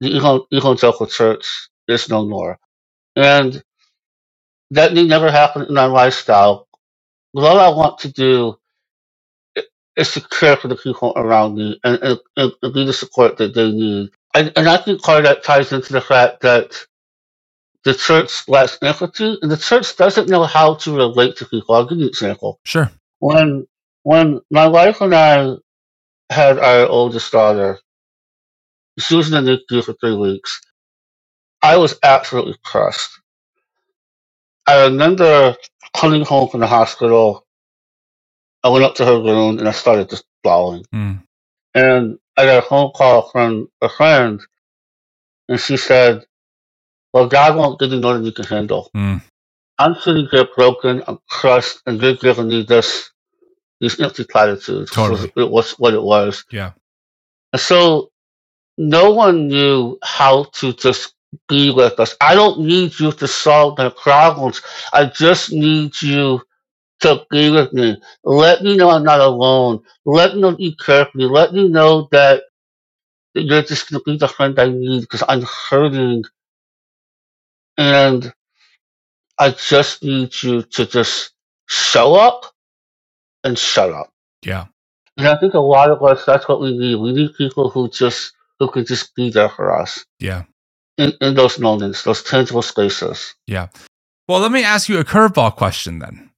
the 0.00 0.16
evangelical 0.52 1.06
church 1.06 1.68
is 1.88 2.08
no 2.08 2.26
more. 2.26 2.58
And 3.14 3.62
that 4.70 4.92
may 4.92 5.06
never 5.06 5.30
happen 5.30 5.66
in 5.68 5.78
our 5.78 5.88
lifestyle. 5.88 6.68
But 7.32 7.44
all 7.44 7.60
I 7.60 7.68
want 7.68 7.98
to 8.00 8.12
do 8.12 8.58
is 9.96 10.12
to 10.12 10.20
care 10.20 10.56
for 10.56 10.68
the 10.68 10.76
people 10.76 11.12
around 11.16 11.56
me 11.56 11.80
and, 11.84 11.98
and, 12.02 12.52
and 12.62 12.74
be 12.74 12.84
the 12.84 12.92
support 12.92 13.38
that 13.38 13.54
they 13.54 13.70
need. 13.70 14.10
And, 14.34 14.52
and 14.56 14.68
I 14.68 14.76
think 14.76 15.02
part 15.02 15.20
of 15.20 15.24
that 15.24 15.44
ties 15.44 15.72
into 15.72 15.92
the 15.92 16.00
fact 16.00 16.42
that 16.42 16.86
the 17.84 17.94
church 17.94 18.48
lacks 18.48 18.78
empathy, 18.82 19.38
and 19.40 19.50
the 19.50 19.56
church 19.56 19.96
doesn't 19.96 20.28
know 20.28 20.42
how 20.42 20.74
to 20.74 20.96
relate 20.96 21.36
to 21.36 21.46
people. 21.46 21.74
I'll 21.74 21.86
give 21.86 21.98
you 21.98 22.04
an 22.04 22.08
example. 22.08 22.58
Sure. 22.64 22.90
When 23.20 23.66
when 24.02 24.40
my 24.50 24.66
wife 24.66 25.00
and 25.00 25.14
I 25.14 25.54
had 26.30 26.58
our 26.58 26.86
oldest 26.86 27.30
daughter, 27.30 27.78
she 28.98 29.16
was 29.16 29.32
in 29.32 29.44
the 29.44 29.58
NICU 29.70 29.84
for 29.84 29.94
three 29.94 30.16
weeks. 30.16 30.60
I 31.62 31.76
was 31.76 31.98
absolutely 32.02 32.56
crushed. 32.64 33.10
I 34.66 34.84
remember 34.84 35.56
coming 35.94 36.24
home 36.24 36.48
from 36.48 36.60
the 36.60 36.66
hospital. 36.66 37.46
I 38.62 38.68
went 38.68 38.84
up 38.84 38.94
to 38.96 39.04
her 39.04 39.20
room 39.20 39.58
and 39.58 39.68
I 39.68 39.72
started 39.72 40.10
just 40.10 40.24
bawling. 40.42 40.84
Mm. 40.94 41.22
And 41.74 42.18
I 42.36 42.44
got 42.44 42.64
a 42.64 42.68
phone 42.68 42.90
call 42.94 43.28
from 43.30 43.68
a 43.80 43.88
friend, 43.88 44.40
and 45.48 45.60
she 45.60 45.76
said, 45.76 46.24
Well, 47.12 47.28
God 47.28 47.56
won't 47.56 47.78
give 47.78 47.92
you 47.92 48.00
more 48.00 48.14
than 48.14 48.24
you 48.24 48.32
can 48.32 48.46
handle. 48.46 48.90
Mm. 48.94 49.22
I'm 49.78 49.94
sitting 49.94 50.26
here 50.30 50.46
broken, 50.56 51.02
I'm 51.06 51.18
crushed, 51.28 51.78
and 51.86 52.00
you're 52.00 52.14
giving 52.14 52.48
me 52.48 52.62
this, 52.62 53.10
these 53.80 54.00
empty 54.00 54.24
platitudes. 54.24 54.90
Totally. 54.90 55.30
It 55.36 55.50
was 55.50 55.72
what 55.72 55.94
it 55.94 56.02
was. 56.02 56.44
Yeah. 56.50 56.72
And 57.52 57.60
so 57.60 58.10
no 58.78 59.12
one 59.12 59.48
knew 59.48 59.98
how 60.02 60.44
to 60.54 60.72
just 60.72 61.14
be 61.48 61.70
with 61.70 61.98
us. 62.00 62.14
I 62.20 62.34
don't 62.34 62.60
need 62.60 62.98
you 62.98 63.12
to 63.12 63.28
solve 63.28 63.78
my 63.78 63.88
problems. 63.90 64.62
I 64.92 65.06
just 65.06 65.52
need 65.52 66.00
you 66.00 66.42
to 67.00 67.26
be 67.30 67.50
with 67.50 67.72
me. 67.72 68.00
Let 68.24 68.62
me 68.62 68.76
know 68.76 68.90
I'm 68.90 69.04
not 69.04 69.20
alone. 69.20 69.82
Let 70.04 70.34
me 70.34 70.40
know 70.40 70.56
you 70.58 70.74
care 70.76 71.06
for 71.06 71.18
me. 71.18 71.24
Let 71.26 71.52
me 71.52 71.68
know 71.68 72.08
that, 72.12 72.44
you're 73.34 73.62
just 73.62 73.90
going 73.90 74.00
to 74.02 74.10
be 74.10 74.16
the 74.16 74.28
friend 74.28 74.58
I 74.58 74.70
need 74.70 75.02
because 75.02 75.22
I'm 75.28 75.42
hurting. 75.42 76.24
And 77.76 78.32
I 79.38 79.50
just 79.50 80.02
need 80.02 80.32
you 80.42 80.62
to 80.62 80.86
just 80.86 81.32
show 81.66 82.14
up 82.14 82.46
and 83.44 83.58
shut 83.58 83.90
up. 83.90 84.10
Yeah. 84.42 84.66
And 85.18 85.28
I 85.28 85.38
think 85.38 85.52
a 85.52 85.58
lot 85.58 85.90
of 85.90 86.02
us, 86.02 86.24
that's 86.24 86.48
what 86.48 86.62
we 86.62 86.78
need. 86.78 86.94
We 86.94 87.12
need 87.12 87.34
people 87.36 87.68
who 87.68 87.90
just, 87.90 88.32
who 88.58 88.70
can 88.70 88.84
just 88.84 89.14
be 89.14 89.30
there 89.30 89.48
for 89.50 89.78
us 89.78 90.04
Yeah. 90.20 90.44
in, 90.98 91.12
in 91.20 91.34
those 91.34 91.58
moments, 91.58 92.02
those 92.04 92.22
tangible 92.22 92.62
spaces. 92.62 93.34
Yeah. 93.46 93.68
Well, 94.28 94.40
let 94.40 94.50
me 94.52 94.64
ask 94.64 94.88
you 94.88 94.98
a 94.98 95.04
curveball 95.04 95.54
question 95.56 95.98
then. 95.98 96.30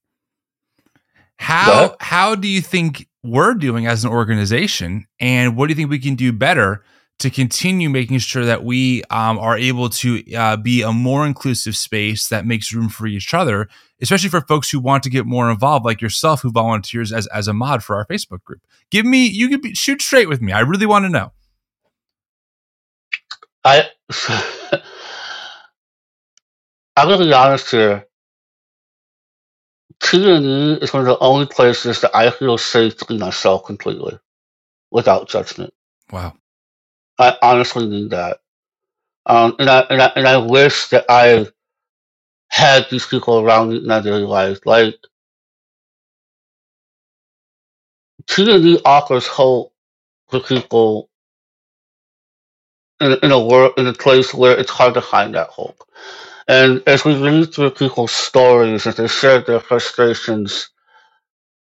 How 1.37 1.71
ahead. 1.85 1.95
how 2.01 2.35
do 2.35 2.47
you 2.47 2.61
think 2.61 3.07
we're 3.23 3.53
doing 3.53 3.87
as 3.87 4.03
an 4.03 4.11
organization, 4.11 5.05
and 5.19 5.55
what 5.55 5.67
do 5.67 5.71
you 5.71 5.75
think 5.75 5.89
we 5.89 5.99
can 5.99 6.15
do 6.15 6.31
better 6.33 6.83
to 7.19 7.29
continue 7.29 7.89
making 7.89 8.17
sure 8.19 8.45
that 8.45 8.63
we 8.63 9.03
um, 9.09 9.37
are 9.39 9.57
able 9.57 9.89
to 9.89 10.21
uh, 10.35 10.55
be 10.57 10.81
a 10.81 10.91
more 10.91 11.25
inclusive 11.25 11.75
space 11.75 12.29
that 12.29 12.45
makes 12.45 12.73
room 12.73 12.87
for 12.87 13.07
each 13.07 13.33
other, 13.33 13.67
especially 14.01 14.29
for 14.29 14.39
folks 14.41 14.69
who 14.69 14.79
want 14.79 15.03
to 15.03 15.09
get 15.09 15.25
more 15.25 15.49
involved, 15.51 15.83
like 15.85 16.01
yourself, 16.01 16.41
who 16.41 16.51
volunteers 16.51 17.11
as 17.13 17.25
as 17.27 17.47
a 17.47 17.53
mod 17.53 17.83
for 17.83 17.95
our 17.95 18.05
Facebook 18.05 18.43
group. 18.43 18.61
Give 18.91 19.05
me 19.05 19.25
you 19.27 19.47
can 19.47 19.61
be, 19.61 19.73
shoot 19.73 20.01
straight 20.01 20.27
with 20.29 20.41
me. 20.41 20.51
I 20.51 20.59
really 20.59 20.85
want 20.85 21.05
to 21.05 21.09
know. 21.09 21.31
I, 23.63 23.83
I'm 26.95 27.09
to 27.09 27.17
be 27.17 27.33
honest 27.33 27.71
here. 27.71 28.05
TNE 30.01 30.81
is 30.81 30.93
one 30.93 31.01
of 31.01 31.07
the 31.07 31.19
only 31.19 31.45
places 31.45 32.01
that 32.01 32.15
I 32.15 32.31
feel 32.31 32.57
safe 32.57 32.95
to 32.97 33.05
be 33.05 33.17
myself 33.17 33.65
completely 33.65 34.17
without 34.91 35.27
judgment. 35.27 35.73
Wow. 36.11 36.35
I 37.17 37.35
honestly 37.41 37.87
need 37.87 38.11
that. 38.11 38.39
Um, 39.25 39.55
and 39.59 39.69
I, 39.69 39.81
and 39.89 40.01
I, 40.01 40.11
and 40.15 40.27
I 40.27 40.37
wish 40.37 40.87
that 40.89 41.05
I 41.09 41.47
had 42.49 42.87
these 42.89 43.05
people 43.05 43.39
around 43.39 43.69
me 43.69 43.77
in 43.77 43.87
my 43.87 43.99
daily 43.99 44.23
life. 44.23 44.59
Like, 44.65 44.95
TNE 48.25 48.81
offers 48.85 49.27
hope 49.27 49.73
for 50.29 50.39
people 50.39 51.08
in, 53.01 53.17
in 53.23 53.31
a 53.31 53.39
world, 53.45 53.73
in 53.77 53.87
a 53.87 53.93
place 53.93 54.33
where 54.33 54.57
it's 54.57 54.71
hard 54.71 54.95
to 54.95 55.01
find 55.01 55.35
that 55.35 55.47
hope. 55.49 55.83
And 56.47 56.83
as 56.87 57.05
we 57.05 57.15
read 57.21 57.53
through 57.53 57.71
people's 57.71 58.11
stories, 58.11 58.87
as 58.87 58.95
they 58.97 59.07
share 59.07 59.41
their 59.41 59.59
frustrations, 59.59 60.69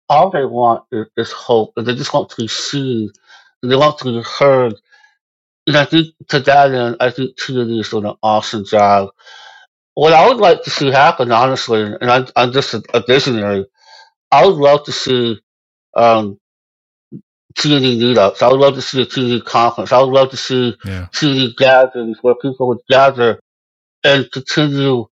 all 0.09 0.31
they 0.31 0.45
want 0.45 0.85
is, 0.93 1.07
is 1.17 1.33
hope, 1.33 1.73
and 1.77 1.87
they 1.87 1.95
just 1.95 2.15
want 2.15 2.31
to 2.31 2.37
be 2.37 2.49
seen, 2.49 3.11
and 3.63 3.73
they 3.73 3.77
want 3.77 3.99
to 3.99 4.05
be 4.05 4.23
heard. 4.39 4.75
And 5.67 5.77
I 5.77 5.85
think 5.85 6.15
to 6.29 6.41
that 6.41 6.73
end, 6.73 6.97
I 7.01 7.11
think 7.11 7.37
TNE 7.39 7.81
is 7.81 7.91
doing 7.91 8.07
an 8.07 8.17
awesome 8.23 8.65
job. 8.65 9.11
What 9.95 10.13
I 10.13 10.29
would 10.29 10.39
like 10.39 10.63
to 10.65 10.71
see 10.71 10.91
happen, 10.91 11.33
honestly, 11.33 11.83
and 11.83 12.11
I'm, 12.11 12.27
I'm 12.37 12.53
just 12.53 12.75
a, 12.75 12.83
a 12.95 13.03
visionary, 13.07 13.67
I 14.33 14.47
would 14.47 14.57
love 14.57 14.85
to 14.85 14.93
see 14.93 15.41
um, 15.97 16.39
TNE 17.59 17.99
meetups. 17.99 18.43
I 18.43 18.49
would 18.49 18.61
love 18.61 18.75
to 18.75 18.83
see 18.83 19.03
a 19.03 19.07
TNE 19.07 19.45
conference. 19.45 19.93
I 19.93 20.01
would 20.01 20.13
love 20.13 20.31
to 20.31 20.37
see 20.37 20.77
Yeah. 20.85 21.07
TNE 21.13 21.57
gatherings 21.57 22.19
where 22.23 22.35
people 22.35 22.69
would 22.69 22.81
gather 22.89 23.41
and 24.05 24.31
continue. 24.31 25.07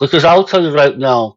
Because 0.00 0.24
I'll 0.24 0.44
tell 0.44 0.62
you 0.62 0.70
right 0.74 0.96
now, 0.96 1.36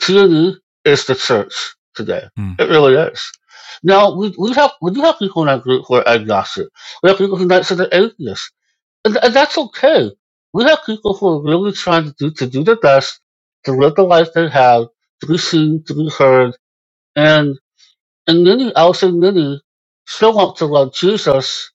TNE 0.00 0.56
is 0.84 1.06
the 1.06 1.14
church 1.14 1.74
today. 1.94 2.24
Hmm. 2.36 2.52
It 2.58 2.64
really 2.68 2.94
is. 2.94 3.30
Now 3.82 4.16
we, 4.16 4.34
we 4.38 4.52
have 4.54 4.72
we 4.80 4.92
do 4.92 5.02
have 5.02 5.18
people 5.18 5.42
in 5.42 5.48
our 5.48 5.58
group 5.58 5.84
who 5.86 5.94
are 5.94 6.08
agnostic. 6.08 6.68
We 7.02 7.10
have 7.10 7.18
people 7.18 7.36
who 7.36 7.46
might 7.46 7.64
say 7.66 7.74
they're 7.74 7.88
atheists, 7.92 8.50
and, 9.04 9.16
and 9.22 9.34
that's 9.34 9.58
okay. 9.58 10.10
We 10.52 10.64
have 10.64 10.80
people 10.86 11.14
who 11.14 11.26
are 11.28 11.42
really 11.42 11.72
trying 11.72 12.04
to 12.04 12.14
do 12.18 12.30
to 12.32 12.46
do 12.46 12.64
their 12.64 12.76
best 12.76 13.20
to 13.64 13.72
live 13.72 13.94
the 13.94 14.02
life 14.02 14.28
they 14.34 14.48
have, 14.48 14.86
to 15.20 15.26
be 15.26 15.38
seen, 15.38 15.82
to 15.86 15.94
be 15.94 16.08
heard, 16.10 16.56
and 17.16 17.58
and 18.28 18.44
many, 18.44 18.74
I'll 18.76 18.94
many, 19.20 19.62
still 20.06 20.34
want 20.34 20.56
to 20.58 20.66
love 20.66 20.94
Jesus, 20.94 21.72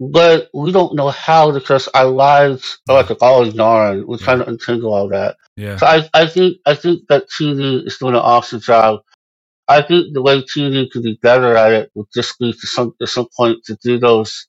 but 0.00 0.48
we 0.54 0.72
don't 0.72 0.96
know 0.96 1.10
how 1.10 1.52
because 1.52 1.88
our 1.88 2.06
lives 2.06 2.78
are 2.88 2.96
like 2.96 3.10
a 3.10 3.16
ball 3.16 3.42
of 3.46 3.54
yarn. 3.54 4.06
We're 4.06 4.18
trying 4.18 4.40
to 4.40 4.48
untangle 4.48 4.92
all 4.94 5.08
that. 5.10 5.36
Yeah. 5.56 5.76
So 5.78 5.86
I, 5.86 6.08
I 6.14 6.26
think 6.26 6.58
I 6.66 6.74
think 6.74 7.08
that 7.08 7.28
TNE 7.30 7.86
is 7.86 7.98
doing 7.98 8.14
an 8.14 8.20
awesome 8.20 8.60
job. 8.60 9.00
I 9.68 9.82
think 9.82 10.14
the 10.14 10.22
way 10.22 10.42
TNE 10.42 10.90
could 10.90 11.04
be 11.04 11.18
better 11.22 11.56
at 11.56 11.72
it 11.72 11.92
would 11.94 12.08
just 12.14 12.38
be 12.38 12.52
to 12.52 12.66
some 12.68 12.94
at 13.02 13.08
some 13.08 13.28
point 13.36 13.64
to 13.66 13.76
do 13.82 13.98
those 13.98 14.48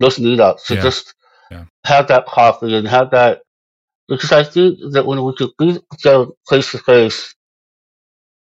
those 0.00 0.18
meetups 0.18 0.66
to 0.66 0.76
Yeah. 0.76 0.82
just 0.82 1.14
Yeah. 1.50 1.64
have 1.86 2.08
that 2.08 2.26
coffee 2.26 2.76
and 2.76 2.88
have 2.88 3.10
that 3.12 3.42
because 4.08 4.32
I 4.32 4.44
think 4.44 4.78
that 4.92 5.06
when 5.06 5.24
we 5.24 5.34
could 5.34 5.52
be 5.58 5.78
together 5.92 6.26
face 6.48 6.72
to 6.72 6.78
face, 6.78 7.34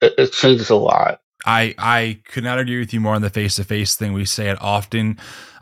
it 0.03 0.14
it 0.18 0.32
changes 0.32 0.70
a 0.70 0.76
lot. 0.76 1.20
I 1.45 1.74
I 1.78 2.20
could 2.24 2.45
not 2.45 2.59
agree 2.59 2.78
with 2.78 2.92
you 2.92 3.01
more 3.01 3.14
on 3.14 3.22
the 3.22 3.30
face 3.30 3.57
to 3.57 3.64
face 3.64 3.95
thing. 3.97 4.12
We 4.12 4.24
say 4.24 4.49
it 4.49 4.59
often. 4.61 5.18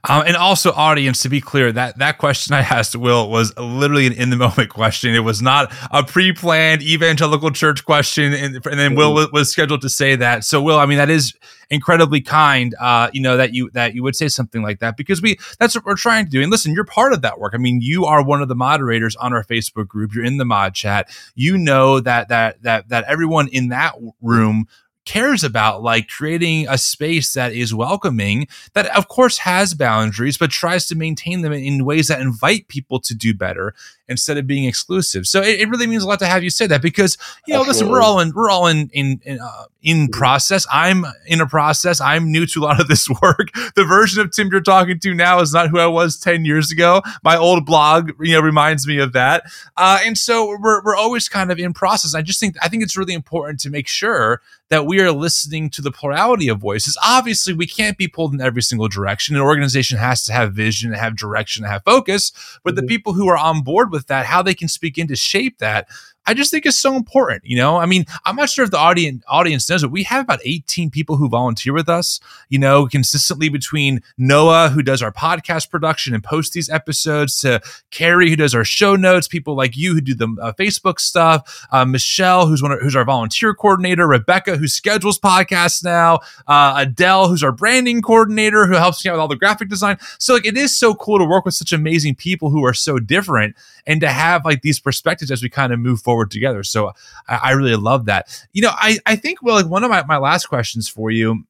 Um, 0.09 0.25
and 0.27 0.37
also, 0.37 0.73
audience, 0.73 1.23
to 1.23 1.29
be 1.29 1.41
clear, 1.41 1.71
that 1.71 1.99
that 1.99 2.19
question 2.19 2.55
I 2.55 2.61
asked 2.61 2.97
Will 2.97 3.31
was 3.31 3.57
literally 3.57 4.07
an 4.07 4.13
in 4.15 4.31
the 4.31 4.37
moment 4.37 4.69
question. 4.69 5.15
It 5.15 5.21
was 5.21 5.41
not 5.41 5.73
a 5.93 6.03
pre 6.03 6.33
planned 6.33 6.83
evangelical 6.83 7.53
church 7.53 7.85
question, 7.85 8.33
and, 8.33 8.55
and 8.67 8.79
then 8.79 8.97
Will 8.97 9.15
was, 9.15 9.31
was 9.31 9.51
scheduled 9.51 9.83
to 9.83 9.89
say 9.89 10.17
that. 10.17 10.43
So, 10.45 10.61
Will, 10.61 10.79
I 10.79 10.87
mean, 10.87 10.99
that 10.99 11.11
is 11.11 11.35
incredibly 11.71 12.21
kind. 12.21 12.75
Uh, 12.81 13.11
you 13.13 13.23
know 13.23 13.37
that 13.37 13.55
you 13.55 13.71
that 13.75 13.95
you 13.95 14.03
would 14.03 14.17
say 14.17 14.27
something 14.27 14.61
like 14.63 14.81
that 14.81 14.97
because 14.97 15.23
we 15.23 15.39
that's 15.61 15.77
what 15.77 15.85
we're 15.85 15.95
trying 15.95 16.25
to 16.25 16.31
do. 16.33 16.43
And 16.43 16.51
listen, 16.51 16.73
you're 16.75 16.85
part 16.85 17.13
of 17.13 17.23
that 17.23 17.39
work. 17.39 17.53
I 17.55 17.59
mean, 17.59 17.81
you 17.81 18.05
are 18.05 18.25
one 18.25 18.43
of 18.43 18.49
the 18.49 18.57
moderators 18.57 19.15
on 19.17 19.33
our 19.33 19.45
Facebook 19.45 19.87
group. 19.87 20.15
You're 20.15 20.25
in 20.25 20.37
the 20.37 20.45
mod 20.45 20.75
chat. 20.75 21.11
You 21.37 21.57
know 21.57 22.01
that 22.01 22.29
that 22.29 22.61
that 22.63 22.89
that 22.89 23.05
everyone 23.05 23.47
in 23.49 23.69
that 23.69 23.95
room 24.21 24.67
cares 25.05 25.43
about 25.43 25.83
like 25.83 26.09
creating 26.09 26.67
a 26.69 26.79
space 26.79 27.33
that 27.33 27.53
is 27.53 27.75
welcoming 27.75 28.47
that 28.75 28.87
of 28.97 29.09
course 29.09 29.39
has 29.39 29.75
boundaries 29.75 30.39
but 30.39 30.51
tries 30.51 30.87
to 30.87 30.95
maintain 30.95 31.43
them 31.43 31.53
in 31.53 31.85
ways 31.85 32.09
that 32.09 32.21
invite 32.21 32.69
people 32.69 33.01
to 33.01 33.15
do 33.15 33.35
better 33.35 33.75
instead 34.13 34.39
of 34.39 34.47
being 34.47 34.65
exclusive. 34.65 35.27
So 35.27 35.43
it, 35.43 35.61
it 35.61 35.69
really 35.69 35.89
means 35.89 36.05
a 36.05 36.07
lot 36.07 36.21
to 36.21 36.27
have 36.27 36.45
you 36.45 36.51
say 36.51 36.69
that 36.69 36.81
because 36.81 37.19
you 37.47 37.55
know 37.55 37.63
listen 37.63 37.89
we're 37.89 38.01
all 38.01 38.21
in 38.21 38.33
we're 38.33 38.51
all 38.51 38.69
in 38.69 38.89
in 38.93 39.21
in, 39.25 39.41
uh, 39.41 39.65
in 39.83 40.09
process. 40.09 40.65
I'm 40.71 41.05
in 41.27 41.41
a 41.41 41.47
process. 41.47 42.01
I'm 42.01 42.31
new 42.31 42.47
to 42.47 42.61
a 42.61 42.63
lot 42.63 42.81
of 42.81 42.87
this 42.87 43.09
work. 43.23 43.53
The 43.75 43.85
version 43.85 44.21
of 44.21 44.31
tim 44.31 44.49
you're 44.53 44.61
talking 44.61 45.01
to 45.01 45.15
now 45.15 45.41
is 45.41 45.53
not 45.53 45.69
who 45.69 45.81
i 45.81 45.87
was 45.87 46.19
10 46.21 46.45
years 46.45 46.71
ago. 46.71 47.03
My 47.25 47.37
old 47.37 47.67
blog 47.67 48.13
you 48.21 48.35
know 48.35 48.41
reminds 48.41 48.87
me 48.87 48.99
of 48.99 49.13
that. 49.15 49.45
Uh, 49.77 49.99
and 50.05 50.17
so 50.17 50.57
we're, 50.61 50.83
we're 50.85 50.97
always 50.97 51.29
kind 51.29 51.51
of 51.51 51.59
in 51.59 51.73
process. 51.73 52.15
I 52.15 52.23
just 52.23 52.39
think 52.39 52.57
i 52.63 52.69
think 52.69 52.85
it's 52.85 52.97
really 52.97 53.15
important 53.15 53.59
to 53.61 53.71
make 53.71 53.89
sure 53.89 54.41
that 54.73 54.87
we 54.87 55.01
are 55.01 55.13
listening 55.13 55.69
to 55.69 55.83
the 55.83 55.91
plurality 55.91 56.49
of 56.49 56.59
voices. 56.59 56.97
Obviously, 57.05 57.53
we 57.53 57.67
can't 57.67 57.99
be 57.99 58.09
pulled 58.09 58.33
in 58.33 58.41
every 58.41 58.63
single 58.63 58.89
direction. 58.89 59.37
An 59.37 59.43
organization 59.43 59.99
has 59.99 60.25
to 60.25 60.33
have 60.33 60.55
vision, 60.55 60.95
have 60.95 61.15
direction, 61.15 61.65
have 61.65 61.85
focus. 61.85 62.33
But 62.65 62.71
mm-hmm. 62.71 62.81
the 62.81 62.87
people 62.87 63.13
who 63.13 63.29
are 63.29 63.37
on 63.37 63.63
board 63.63 63.93
with 63.93 64.02
that, 64.07 64.27
how 64.27 64.43
they 64.43 64.55
can 64.55 64.69
speak 64.69 64.99
in 64.99 65.09
to 65.09 65.17
shape 65.17 65.59
that, 65.59 65.89
I 66.27 66.35
just 66.35 66.51
think 66.51 66.67
is 66.67 66.79
so 66.79 66.95
important. 66.95 67.43
You 67.45 67.57
know, 67.57 67.77
I 67.77 67.87
mean, 67.87 68.05
I'm 68.25 68.37
not 68.37 68.49
sure 68.49 68.65
if 68.65 68.71
the 68.71 68.79
audience 68.79 69.23
audience 69.29 69.69
knows 69.69 69.83
it. 69.83 69.91
We 69.91 70.05
have 70.05 70.23
about 70.23 70.41
18 70.45 70.91
people 70.91 71.17
who 71.17 71.29
volunteer 71.29 71.73
with 71.73 71.89
us. 71.89 72.21
You 72.49 72.59
know, 72.59 72.87
consistently 72.87 73.49
between 73.49 74.01
Noah, 74.17 74.69
who 74.69 74.83
does 74.83 75.03
our 75.03 75.13
podcast 75.13 75.71
production 75.71 76.15
and 76.15 76.23
posts 76.23 76.55
these 76.55 76.71
episodes, 76.71 77.41
to 77.41 77.61
Carrie, 77.91 78.31
who 78.31 78.37
does 78.37 78.55
our 78.55 78.65
show 78.65 78.95
notes, 78.95 79.27
people 79.27 79.57
like 79.57 79.77
you 79.77 79.95
who 79.95 80.01
do 80.01 80.15
the 80.15 80.29
uh, 80.41 80.53
Facebook 80.53 81.01
stuff, 81.01 81.67
uh, 81.73 81.85
Michelle, 81.85 82.47
who's 82.47 82.63
one 82.63 82.73
of, 82.73 82.81
who's 82.81 82.97
our 82.97 83.05
volunteer 83.05 83.55
coordinator, 83.55 84.07
Rebecca, 84.07 84.57
who 84.57 84.69
schedules 84.69 85.19
podcasts 85.19 85.83
now, 85.83 86.21
uh, 86.47 86.75
Adele, 86.77 87.29
who's 87.29 87.43
our 87.43 87.53
branding 87.53 88.01
coordinator, 88.01 88.67
who 88.67 88.75
helps 88.75 89.05
me 89.05 89.11
out 89.11 89.15
with 89.15 89.21
all 89.21 89.29
the 89.29 89.37
graphic 89.37 89.69
design. 89.69 89.99
So 90.19 90.35
like, 90.35 90.47
it 90.47 90.57
is 90.57 90.77
so 90.77 90.95
cool 90.95 91.19
to 91.19 91.25
work 91.25 91.45
with 91.45 91.55
such 91.55 91.73
amazing 91.73 92.15
people 92.15 92.51
who 92.51 92.65
are 92.65 92.75
so 92.75 92.99
different, 92.99 93.57
and 93.87 94.01
to 94.01 94.09
have 94.09 94.45
like 94.45 94.63
these 94.63 94.79
perspectives 94.79 95.31
as 95.31 95.43
we 95.43 95.49
kind 95.49 95.73
of 95.73 95.81
move 95.81 96.01
forward 96.01 96.12
forward 96.13 96.31
together. 96.31 96.63
So 96.63 96.93
I, 97.27 97.41
I 97.43 97.51
really 97.53 97.75
love 97.75 98.05
that. 98.05 98.29
You 98.53 98.63
know, 98.63 98.73
I, 98.73 98.99
I 99.07 99.17
think, 99.17 99.43
well, 99.43 99.57
like 99.57 99.67
one 99.67 99.83
of 99.83 99.91
my, 99.91 100.05
my 100.05 100.19
last 100.19 100.47
questions 100.47 100.89
for 100.89 101.11
you 101.11 101.45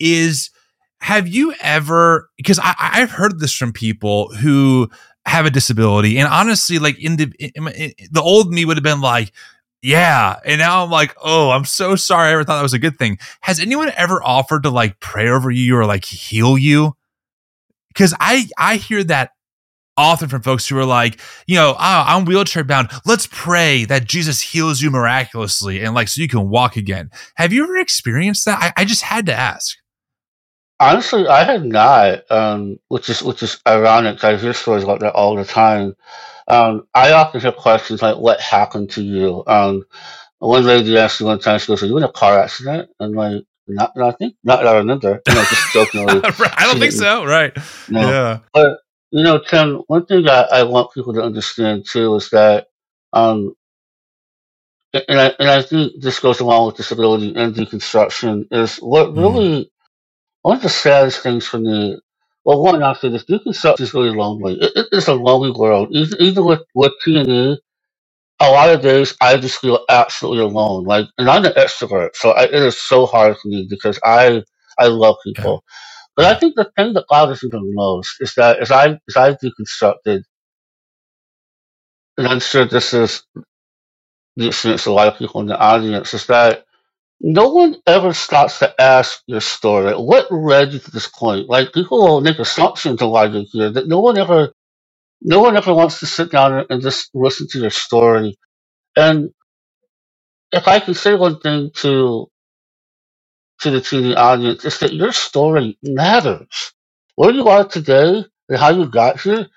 is 0.00 0.50
have 1.00 1.28
you 1.28 1.54
ever, 1.60 2.28
because 2.36 2.58
I, 2.58 2.74
I've 2.78 3.12
heard 3.12 3.38
this 3.38 3.54
from 3.54 3.72
people 3.72 4.34
who 4.34 4.90
have 5.26 5.46
a 5.46 5.50
disability. 5.50 6.18
And 6.18 6.26
honestly, 6.26 6.80
like 6.80 6.98
in 6.98 7.16
the, 7.16 7.32
in, 7.38 7.68
in, 7.68 7.92
the 8.10 8.22
old 8.22 8.52
me 8.52 8.64
would 8.64 8.76
have 8.76 8.84
been 8.84 9.00
like, 9.00 9.32
yeah. 9.80 10.40
And 10.44 10.58
now 10.58 10.82
I'm 10.82 10.90
like, 10.90 11.14
oh, 11.22 11.50
I'm 11.50 11.64
so 11.64 11.94
sorry. 11.94 12.30
I 12.30 12.32
ever 12.32 12.42
thought 12.42 12.56
that 12.56 12.62
was 12.62 12.74
a 12.74 12.80
good 12.80 12.98
thing. 12.98 13.18
Has 13.42 13.60
anyone 13.60 13.92
ever 13.96 14.20
offered 14.24 14.64
to 14.64 14.70
like 14.70 14.98
pray 14.98 15.28
over 15.28 15.52
you 15.52 15.76
or 15.76 15.86
like 15.86 16.04
heal 16.04 16.58
you? 16.58 16.96
Cause 17.94 18.12
I, 18.18 18.48
I 18.58 18.76
hear 18.76 19.04
that 19.04 19.32
often 19.98 20.28
from 20.28 20.40
folks 20.40 20.66
who 20.66 20.78
are 20.78 20.84
like, 20.84 21.20
you 21.46 21.56
know, 21.56 21.72
oh, 21.72 21.76
I'm 21.78 22.24
wheelchair 22.24 22.64
bound. 22.64 22.90
Let's 23.04 23.28
pray 23.30 23.84
that 23.86 24.06
Jesus 24.06 24.40
heals 24.40 24.80
you 24.80 24.90
miraculously 24.90 25.82
and 25.82 25.94
like 25.94 26.08
so 26.08 26.22
you 26.22 26.28
can 26.28 26.48
walk 26.48 26.76
again. 26.76 27.10
Have 27.34 27.52
you 27.52 27.64
ever 27.64 27.76
experienced 27.76 28.46
that? 28.46 28.58
I, 28.62 28.82
I 28.82 28.84
just 28.86 29.02
had 29.02 29.26
to 29.26 29.34
ask. 29.34 29.76
Honestly, 30.80 31.26
I 31.26 31.42
have 31.42 31.64
not, 31.64 32.30
um, 32.30 32.78
which 32.86 33.10
is 33.10 33.20
which 33.20 33.42
is 33.42 33.60
ironic. 33.66 34.14
Because 34.16 34.38
I 34.38 34.40
hear 34.40 34.54
stories 34.54 34.84
like 34.84 35.00
that 35.00 35.14
all 35.14 35.34
the 35.34 35.44
time. 35.44 35.96
Um, 36.46 36.86
I 36.94 37.12
often 37.12 37.40
hear 37.40 37.50
questions 37.50 38.00
like, 38.00 38.16
"What 38.16 38.40
happened 38.40 38.90
to 38.90 39.02
you?" 39.02 39.42
Um, 39.48 39.84
one 40.38 40.64
lady 40.64 40.96
asked 40.96 41.20
me 41.20 41.26
one 41.26 41.40
time, 41.40 41.58
she 41.58 41.66
goes, 41.66 41.82
"Are 41.82 41.86
you 41.86 41.96
in 41.96 42.04
a 42.04 42.12
car 42.12 42.38
accident?" 42.38 42.90
And 43.00 43.16
like, 43.16 43.42
not 43.66 43.92
that 43.96 44.04
I 44.04 44.12
think, 44.12 44.36
not 44.44 44.62
that 44.62 44.68
I 44.68 44.78
remember. 44.78 45.20
You 45.26 45.34
know, 45.34 45.42
just 45.42 45.72
jokingly. 45.72 46.20
I 46.56 46.68
don't 46.70 46.78
think 46.78 46.92
so. 46.92 47.24
Right? 47.24 47.56
No. 47.88 48.00
Yeah. 48.00 48.38
But 48.54 48.78
you 49.12 49.24
know, 49.24 49.40
Tim, 49.40 49.82
one 49.88 50.06
thing 50.06 50.28
I, 50.28 50.42
I 50.52 50.62
want 50.64 50.92
people 50.94 51.14
to 51.14 51.22
understand 51.22 51.86
too 51.86 52.16
is 52.16 52.30
that, 52.30 52.68
um, 53.12 53.54
and 54.94 55.20
I, 55.20 55.32
and 55.38 55.50
I 55.50 55.62
think 55.62 55.94
this 56.02 56.20
goes 56.20 56.40
along 56.40 56.66
with 56.68 56.76
disability 56.76 57.34
and 57.36 57.54
deconstruction, 57.54 58.46
is 58.52 58.78
what 58.78 59.14
mm-hmm. 59.16 59.20
really, 59.20 59.72
one 60.42 60.56
of 60.58 60.62
the 60.62 60.70
saddest 60.70 61.22
things 61.22 61.46
for 61.46 61.58
me, 61.58 62.00
well, 62.44 62.62
one, 62.62 62.82
after 62.82 63.10
this, 63.10 63.24
deconstruction 63.26 63.82
is 63.82 63.94
really 63.94 64.10
lonely. 64.16 64.54
It, 64.60 64.72
it 64.76 64.86
is 64.92 65.08
a 65.08 65.14
lonely 65.14 65.52
world. 65.52 65.88
Even, 65.92 66.20
even 66.22 66.44
with, 66.46 66.62
with 66.74 66.92
TNE, 67.06 67.58
a 68.40 68.50
lot 68.50 68.70
of 68.70 68.82
days 68.82 69.16
I 69.20 69.36
just 69.38 69.60
feel 69.60 69.84
absolutely 69.88 70.42
alone. 70.44 70.84
Like, 70.84 71.06
and 71.18 71.28
I'm 71.30 71.44
an 71.44 71.52
extrovert, 71.54 72.16
so 72.16 72.32
I, 72.32 72.44
it 72.44 72.54
is 72.54 72.80
so 72.80 73.06
hard 73.06 73.36
for 73.38 73.48
me 73.48 73.66
because 73.70 73.98
I, 74.04 74.42
I 74.78 74.88
love 74.88 75.16
people. 75.24 75.64
But 76.18 76.26
I 76.26 76.40
think 76.40 76.56
the 76.56 76.70
thing 76.76 76.94
that 76.94 77.06
bothers 77.08 77.44
me 77.44 77.50
the 77.52 77.60
most 77.62 78.18
is 78.20 78.34
that 78.36 78.60
as 78.60 78.72
I 78.72 79.00
as 79.08 79.16
I 79.16 79.34
deconstructed, 79.34 80.24
and 82.18 82.28
I'm 82.28 82.40
sure 82.40 82.66
this 82.66 82.94
is 82.94 83.24
the 84.36 84.48
experience 84.48 84.86
of 84.86 84.92
a 84.92 84.96
lot 84.96 85.08
of 85.08 85.18
people 85.18 85.40
in 85.42 85.48
the 85.48 85.58
audience, 85.58 86.14
is 86.14 86.26
that 86.28 86.64
no 87.20 87.50
one 87.50 87.76
ever 87.86 88.14
stops 88.14 88.60
to 88.60 88.74
ask 88.80 89.22
your 89.26 89.42
story. 89.42 89.92
What 89.94 90.32
led 90.32 90.72
you 90.74 90.80
to 90.80 90.92
this 90.92 91.08
point? 91.08 91.50
Like 91.50 91.74
people 91.74 92.00
will 92.02 92.22
make 92.22 92.38
assumptions 92.40 93.02
of 93.02 93.10
why 93.10 93.26
you're 93.26 93.44
here. 93.52 93.70
That 93.72 93.88
no 93.88 94.00
one 94.00 94.18
ever, 94.18 94.52
no 95.22 95.40
one 95.40 95.56
ever 95.56 95.74
wants 95.74 96.00
to 96.00 96.06
sit 96.06 96.32
down 96.32 96.66
and 96.70 96.82
just 96.82 97.10
listen 97.14 97.48
to 97.52 97.60
your 97.60 97.70
story. 97.70 98.38
And 98.96 99.30
if 100.52 100.68
I 100.68 100.80
can 100.80 100.94
say 100.94 101.14
one 101.14 101.40
thing 101.40 101.70
to 101.76 102.28
to 103.60 103.70
the 103.72 103.78
TNE 103.80 104.16
audience 104.16 104.64
is 104.64 104.78
that 104.80 104.94
your 104.94 105.12
story 105.12 105.78
matters. 105.82 106.72
Where 107.16 107.32
you 107.32 107.48
are 107.48 107.66
today 107.66 108.24
and 108.48 108.58
how 108.58 108.70
you 108.70 108.86
got 108.86 109.20
here, 109.20 109.48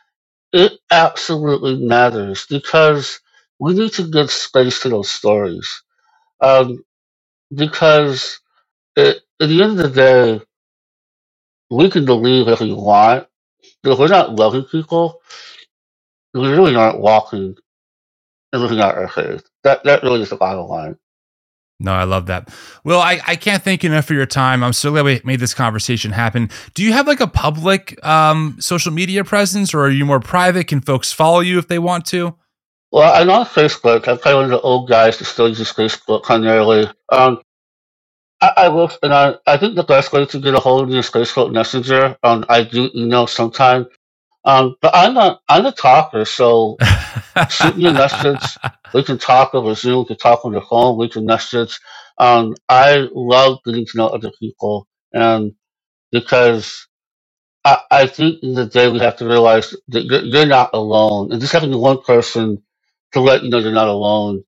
it 0.53 0.73
absolutely 0.91 1.77
matters 1.85 2.45
because 2.49 3.19
we 3.59 3.73
need 3.73 3.93
to 3.93 4.09
give 4.09 4.31
space 4.31 4.81
to 4.81 4.89
those 4.89 5.09
stories. 5.11 5.83
Um, 6.41 6.83
because 7.55 8.39
it, 8.95 9.17
at 9.41 9.49
the 9.49 9.63
end 9.63 9.79
of 9.79 9.93
the 9.93 10.01
day, 10.39 10.45
we 11.71 11.89
can 11.91 12.05
believe 12.05 12.47
if 12.49 12.61
we 12.61 12.73
want, 12.73 13.27
but 13.83 13.93
if 13.93 13.99
we're 13.99 14.07
not 14.09 14.35
loving 14.35 14.65
people, 14.65 15.21
we 16.33 16.47
really 16.49 16.75
aren't 16.75 16.99
walking 17.01 17.55
and 18.53 18.61
living 18.61 18.79
out 18.79 18.97
our 18.97 19.07
faith. 19.07 19.47
That 19.63 19.83
that 19.85 20.03
really 20.03 20.21
is 20.21 20.29
the 20.29 20.35
bottom 20.37 20.67
line. 20.67 20.97
No, 21.81 21.93
I 21.93 22.03
love 22.03 22.27
that. 22.27 22.49
Well, 22.83 22.99
I, 22.99 23.19
I 23.25 23.35
can't 23.35 23.63
thank 23.63 23.83
you 23.83 23.91
enough 23.91 24.05
for 24.05 24.13
your 24.13 24.27
time. 24.27 24.63
I'm 24.63 24.73
so 24.73 24.91
glad 24.91 25.05
we 25.05 25.21
made 25.23 25.39
this 25.39 25.53
conversation 25.53 26.11
happen. 26.11 26.49
Do 26.75 26.83
you 26.83 26.93
have 26.93 27.07
like 27.07 27.19
a 27.19 27.27
public 27.27 28.03
um, 28.05 28.57
social 28.59 28.91
media 28.91 29.23
presence 29.23 29.73
or 29.73 29.81
are 29.81 29.89
you 29.89 30.05
more 30.05 30.19
private? 30.19 30.67
Can 30.67 30.81
folks 30.81 31.11
follow 31.11 31.39
you 31.39 31.57
if 31.57 31.67
they 31.67 31.79
want 31.79 32.05
to? 32.07 32.35
Well, 32.91 33.11
I'm 33.13 33.29
on 33.29 33.45
Facebook. 33.45 34.07
I'm 34.07 34.17
kind 34.17 34.35
of 34.35 34.35
one 34.35 34.45
of 34.45 34.51
the 34.51 34.61
old 34.61 34.89
guys 34.89 35.17
that 35.17 35.25
still 35.25 35.49
uses 35.49 35.71
Facebook 35.71 36.23
primarily. 36.23 36.87
Um, 37.09 37.41
I, 38.41 38.53
I 38.57 38.69
will, 38.69 38.91
and 39.01 39.13
I, 39.13 39.35
I 39.47 39.57
think 39.57 39.75
the 39.75 39.83
best 39.83 40.13
way 40.13 40.25
to 40.25 40.39
get 40.39 40.53
a 40.53 40.59
hold 40.59 40.83
of 40.83 40.89
me 40.89 40.99
is 40.99 41.09
Facebook 41.09 41.51
Messenger. 41.51 42.17
Um, 42.21 42.45
I 42.49 42.63
do 42.63 42.89
email 42.93 43.27
sometimes. 43.27 43.87
Um, 44.45 44.75
but 44.81 44.91
I'm 44.95 45.17
a 45.17 45.39
I'm 45.49 45.65
a 45.65 45.71
talker, 45.71 46.25
so 46.25 46.77
shoot 47.49 47.77
me 47.77 47.87
a 47.87 47.93
message. 47.93 48.57
We 48.93 49.03
can 49.03 49.17
talk 49.17 49.53
over 49.53 49.75
Zoom. 49.75 49.99
We 49.99 50.05
can 50.07 50.17
talk 50.17 50.45
on 50.45 50.53
the 50.53 50.61
phone. 50.61 50.97
We 50.97 51.09
can 51.09 51.25
message. 51.25 51.79
Um, 52.17 52.55
I 52.69 53.07
love 53.13 53.59
getting 53.65 53.85
to 53.85 53.97
know 53.97 54.07
other 54.07 54.31
people, 54.39 54.87
and 55.13 55.53
because 56.11 56.87
I, 57.65 57.79
I 57.91 58.07
think 58.07 58.43
in 58.43 58.55
the 58.55 58.65
day 58.65 58.91
we 58.91 58.99
have 58.99 59.17
to 59.17 59.25
realize 59.27 59.75
that 59.89 60.05
you're, 60.05 60.23
you're 60.23 60.45
not 60.45 60.71
alone, 60.73 61.31
and 61.31 61.41
just 61.41 61.53
having 61.53 61.77
one 61.77 62.01
person 62.01 62.63
to 63.13 63.21
let 63.21 63.43
you 63.43 63.49
know 63.49 63.59
you're 63.59 63.71
not 63.73 63.87
alone 63.89 64.43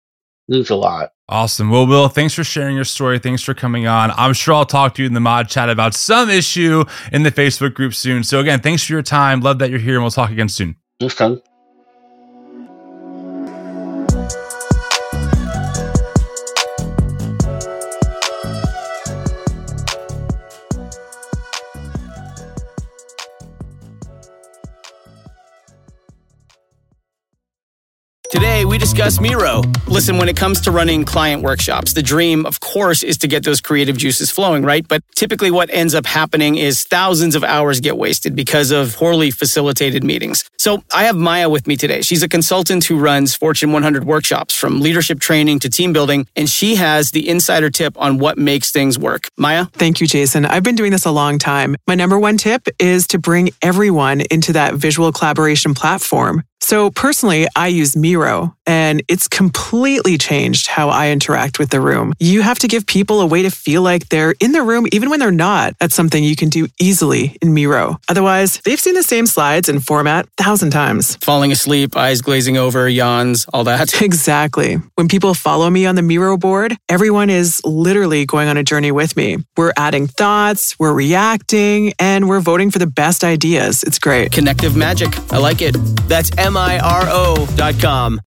means 0.48 0.70
a 0.70 0.76
lot. 0.76 1.14
Awesome. 1.30 1.70
Well, 1.70 1.88
Will, 1.88 2.10
thanks 2.10 2.34
for 2.34 2.44
sharing 2.44 2.76
your 2.76 2.84
story. 2.84 3.18
Thanks 3.18 3.42
for 3.42 3.54
coming 3.54 3.88
on. 3.88 4.12
I'm 4.12 4.34
sure 4.34 4.54
I'll 4.54 4.66
talk 4.66 4.96
to 4.96 5.02
you 5.02 5.08
in 5.08 5.14
the 5.14 5.20
mod 5.20 5.50
chat 5.50 5.70
about 5.70 5.94
some 5.94 6.30
issue 6.30 6.84
in 7.12 7.24
the 7.24 7.32
Facebook 7.32 7.74
group 7.74 7.94
soon. 7.94 8.24
So, 8.24 8.40
again, 8.40 8.60
thanks 8.60 8.84
for 8.84 8.94
your 8.94 9.02
time. 9.02 9.40
Love 9.40 9.60
that 9.60 9.70
you're 9.70 9.80
here, 9.80 9.96
and 9.96 10.04
we'll 10.04 10.12
talk 10.12 10.32
again 10.32 10.50
soon. 10.50 10.76
Thanks, 11.00 11.16
Tom. 11.16 11.42
We 28.74 28.80
discuss 28.80 29.22
Miro. 29.22 29.62
Listen, 29.88 30.18
when 30.18 30.28
it 30.28 30.36
comes 30.36 30.60
to 30.62 30.72
running 30.72 31.06
client 31.06 31.44
workshops, 31.44 31.94
the 31.94 32.02
dream, 32.02 32.44
of 32.44 32.60
course, 32.60 33.04
is 33.04 33.20
to 33.20 33.28
get 33.28 33.44
those 33.44 33.62
creative 33.62 33.96
juices 33.96 34.32
flowing, 34.32 34.64
right? 34.64 34.84
But 34.88 35.04
typically, 35.14 35.52
what 35.52 35.70
ends 35.72 35.94
up 35.94 36.08
happening 36.08 36.56
is 36.56 36.84
thousands 36.84 37.36
of 37.36 37.44
hours 37.44 37.80
get 37.82 38.00
wasted 38.00 38.36
because 38.36 38.72
of 38.72 38.96
poorly 38.96 39.30
facilitated 39.30 40.04
meetings. 40.04 40.50
So, 40.58 40.84
I 40.92 41.04
have 41.04 41.16
Maya 41.16 41.50
with 41.50 41.68
me 41.68 41.78
today. 41.78 42.02
She's 42.02 42.24
a 42.24 42.28
consultant 42.28 42.86
who 42.86 42.98
runs 42.98 43.36
Fortune 43.36 43.74
100 43.74 44.06
workshops 44.06 44.56
from 44.56 44.82
leadership 44.82 45.20
training 45.20 45.60
to 45.60 45.70
team 45.70 45.94
building, 45.94 46.26
and 46.36 46.50
she 46.50 46.74
has 46.74 47.12
the 47.12 47.30
insider 47.30 47.70
tip 47.70 47.96
on 48.02 48.18
what 48.18 48.40
makes 48.40 48.72
things 48.72 48.98
work. 48.98 49.28
Maya? 49.38 49.66
Thank 49.74 50.02
you, 50.02 50.08
Jason. 50.08 50.48
I've 50.48 50.64
been 50.64 50.76
doing 50.76 50.94
this 50.94 51.06
a 51.06 51.12
long 51.12 51.38
time. 51.38 51.76
My 51.86 51.94
number 51.94 52.18
one 52.18 52.38
tip 52.38 52.68
is 52.80 53.06
to 53.08 53.20
bring 53.20 53.52
everyone 53.62 54.22
into 54.32 54.54
that 54.54 54.74
visual 54.74 55.12
collaboration 55.12 55.76
platform. 55.76 56.42
So, 56.64 56.90
personally, 56.92 57.46
I 57.58 57.68
use 57.68 57.94
Miro 57.98 58.56
and 58.66 59.04
it's 59.10 59.28
completely 59.28 60.18
changed 60.18 60.68
how 60.68 60.88
I 60.88 61.10
interact 61.10 61.60
with 61.60 61.70
the 61.72 61.82
room. 61.82 62.14
You 62.20 62.42
have 62.42 62.58
to 62.60 62.70
give 62.70 62.86
people 62.86 63.20
a 63.20 63.26
way 63.26 63.42
to 63.42 63.50
feel 63.50 63.82
like 63.82 64.08
they're 64.08 64.34
in 64.40 64.54
the 64.54 64.62
room 64.62 64.86
even 64.94 65.10
when 65.10 65.20
they're 65.20 65.30
not. 65.30 65.74
That's 65.80 65.94
something 65.94 66.24
you 66.24 66.38
can 66.38 66.48
do 66.48 66.70
easily 66.80 67.38
in 67.42 67.54
Miro. 67.54 68.00
Otherwise, 68.08 68.62
they've 68.64 68.80
seen 68.80 68.94
the 68.94 69.04
same 69.04 69.26
slides 69.26 69.68
and 69.68 69.84
format 69.84 70.26
a 70.40 70.44
thousand 70.44 70.72
times. 70.72 71.18
Falling 71.18 71.52
asleep, 71.52 71.98
eyes 71.98 72.22
glazing 72.22 72.56
over, 72.56 72.88
yawns, 72.88 73.46
all 73.54 73.66
that. 73.66 73.94
Exactly. 74.14 74.76
When 74.96 75.08
people 75.08 75.34
follow 75.34 75.70
me 75.70 75.86
on 75.86 75.96
the 75.96 76.02
Miro 76.02 76.38
board, 76.38 76.78
everyone 76.88 77.30
is 77.30 77.62
literally 77.64 78.26
going 78.26 78.48
on 78.48 78.58
a 78.58 78.64
journey 78.64 78.92
with 78.92 79.16
me. 79.18 79.38
We're 79.58 79.74
adding 79.76 80.08
thoughts, 80.08 80.78
we're 80.78 80.94
reacting, 80.94 81.94
and 82.00 82.30
we're 82.30 82.42
voting 82.42 82.70
for 82.70 82.80
the 82.80 82.88
best 82.88 83.24
ideas. 83.24 83.82
It's 83.84 83.98
great. 83.98 84.32
Connective 84.32 84.76
magic. 84.76 85.18
I 85.32 85.38
like 85.38 85.62
it. 85.62 85.76
That's 86.08 86.32
M 86.54 86.58
I 86.58 86.78
R 86.78 87.08
O 87.10 87.48
dot 87.56 87.80
com. 87.80 88.22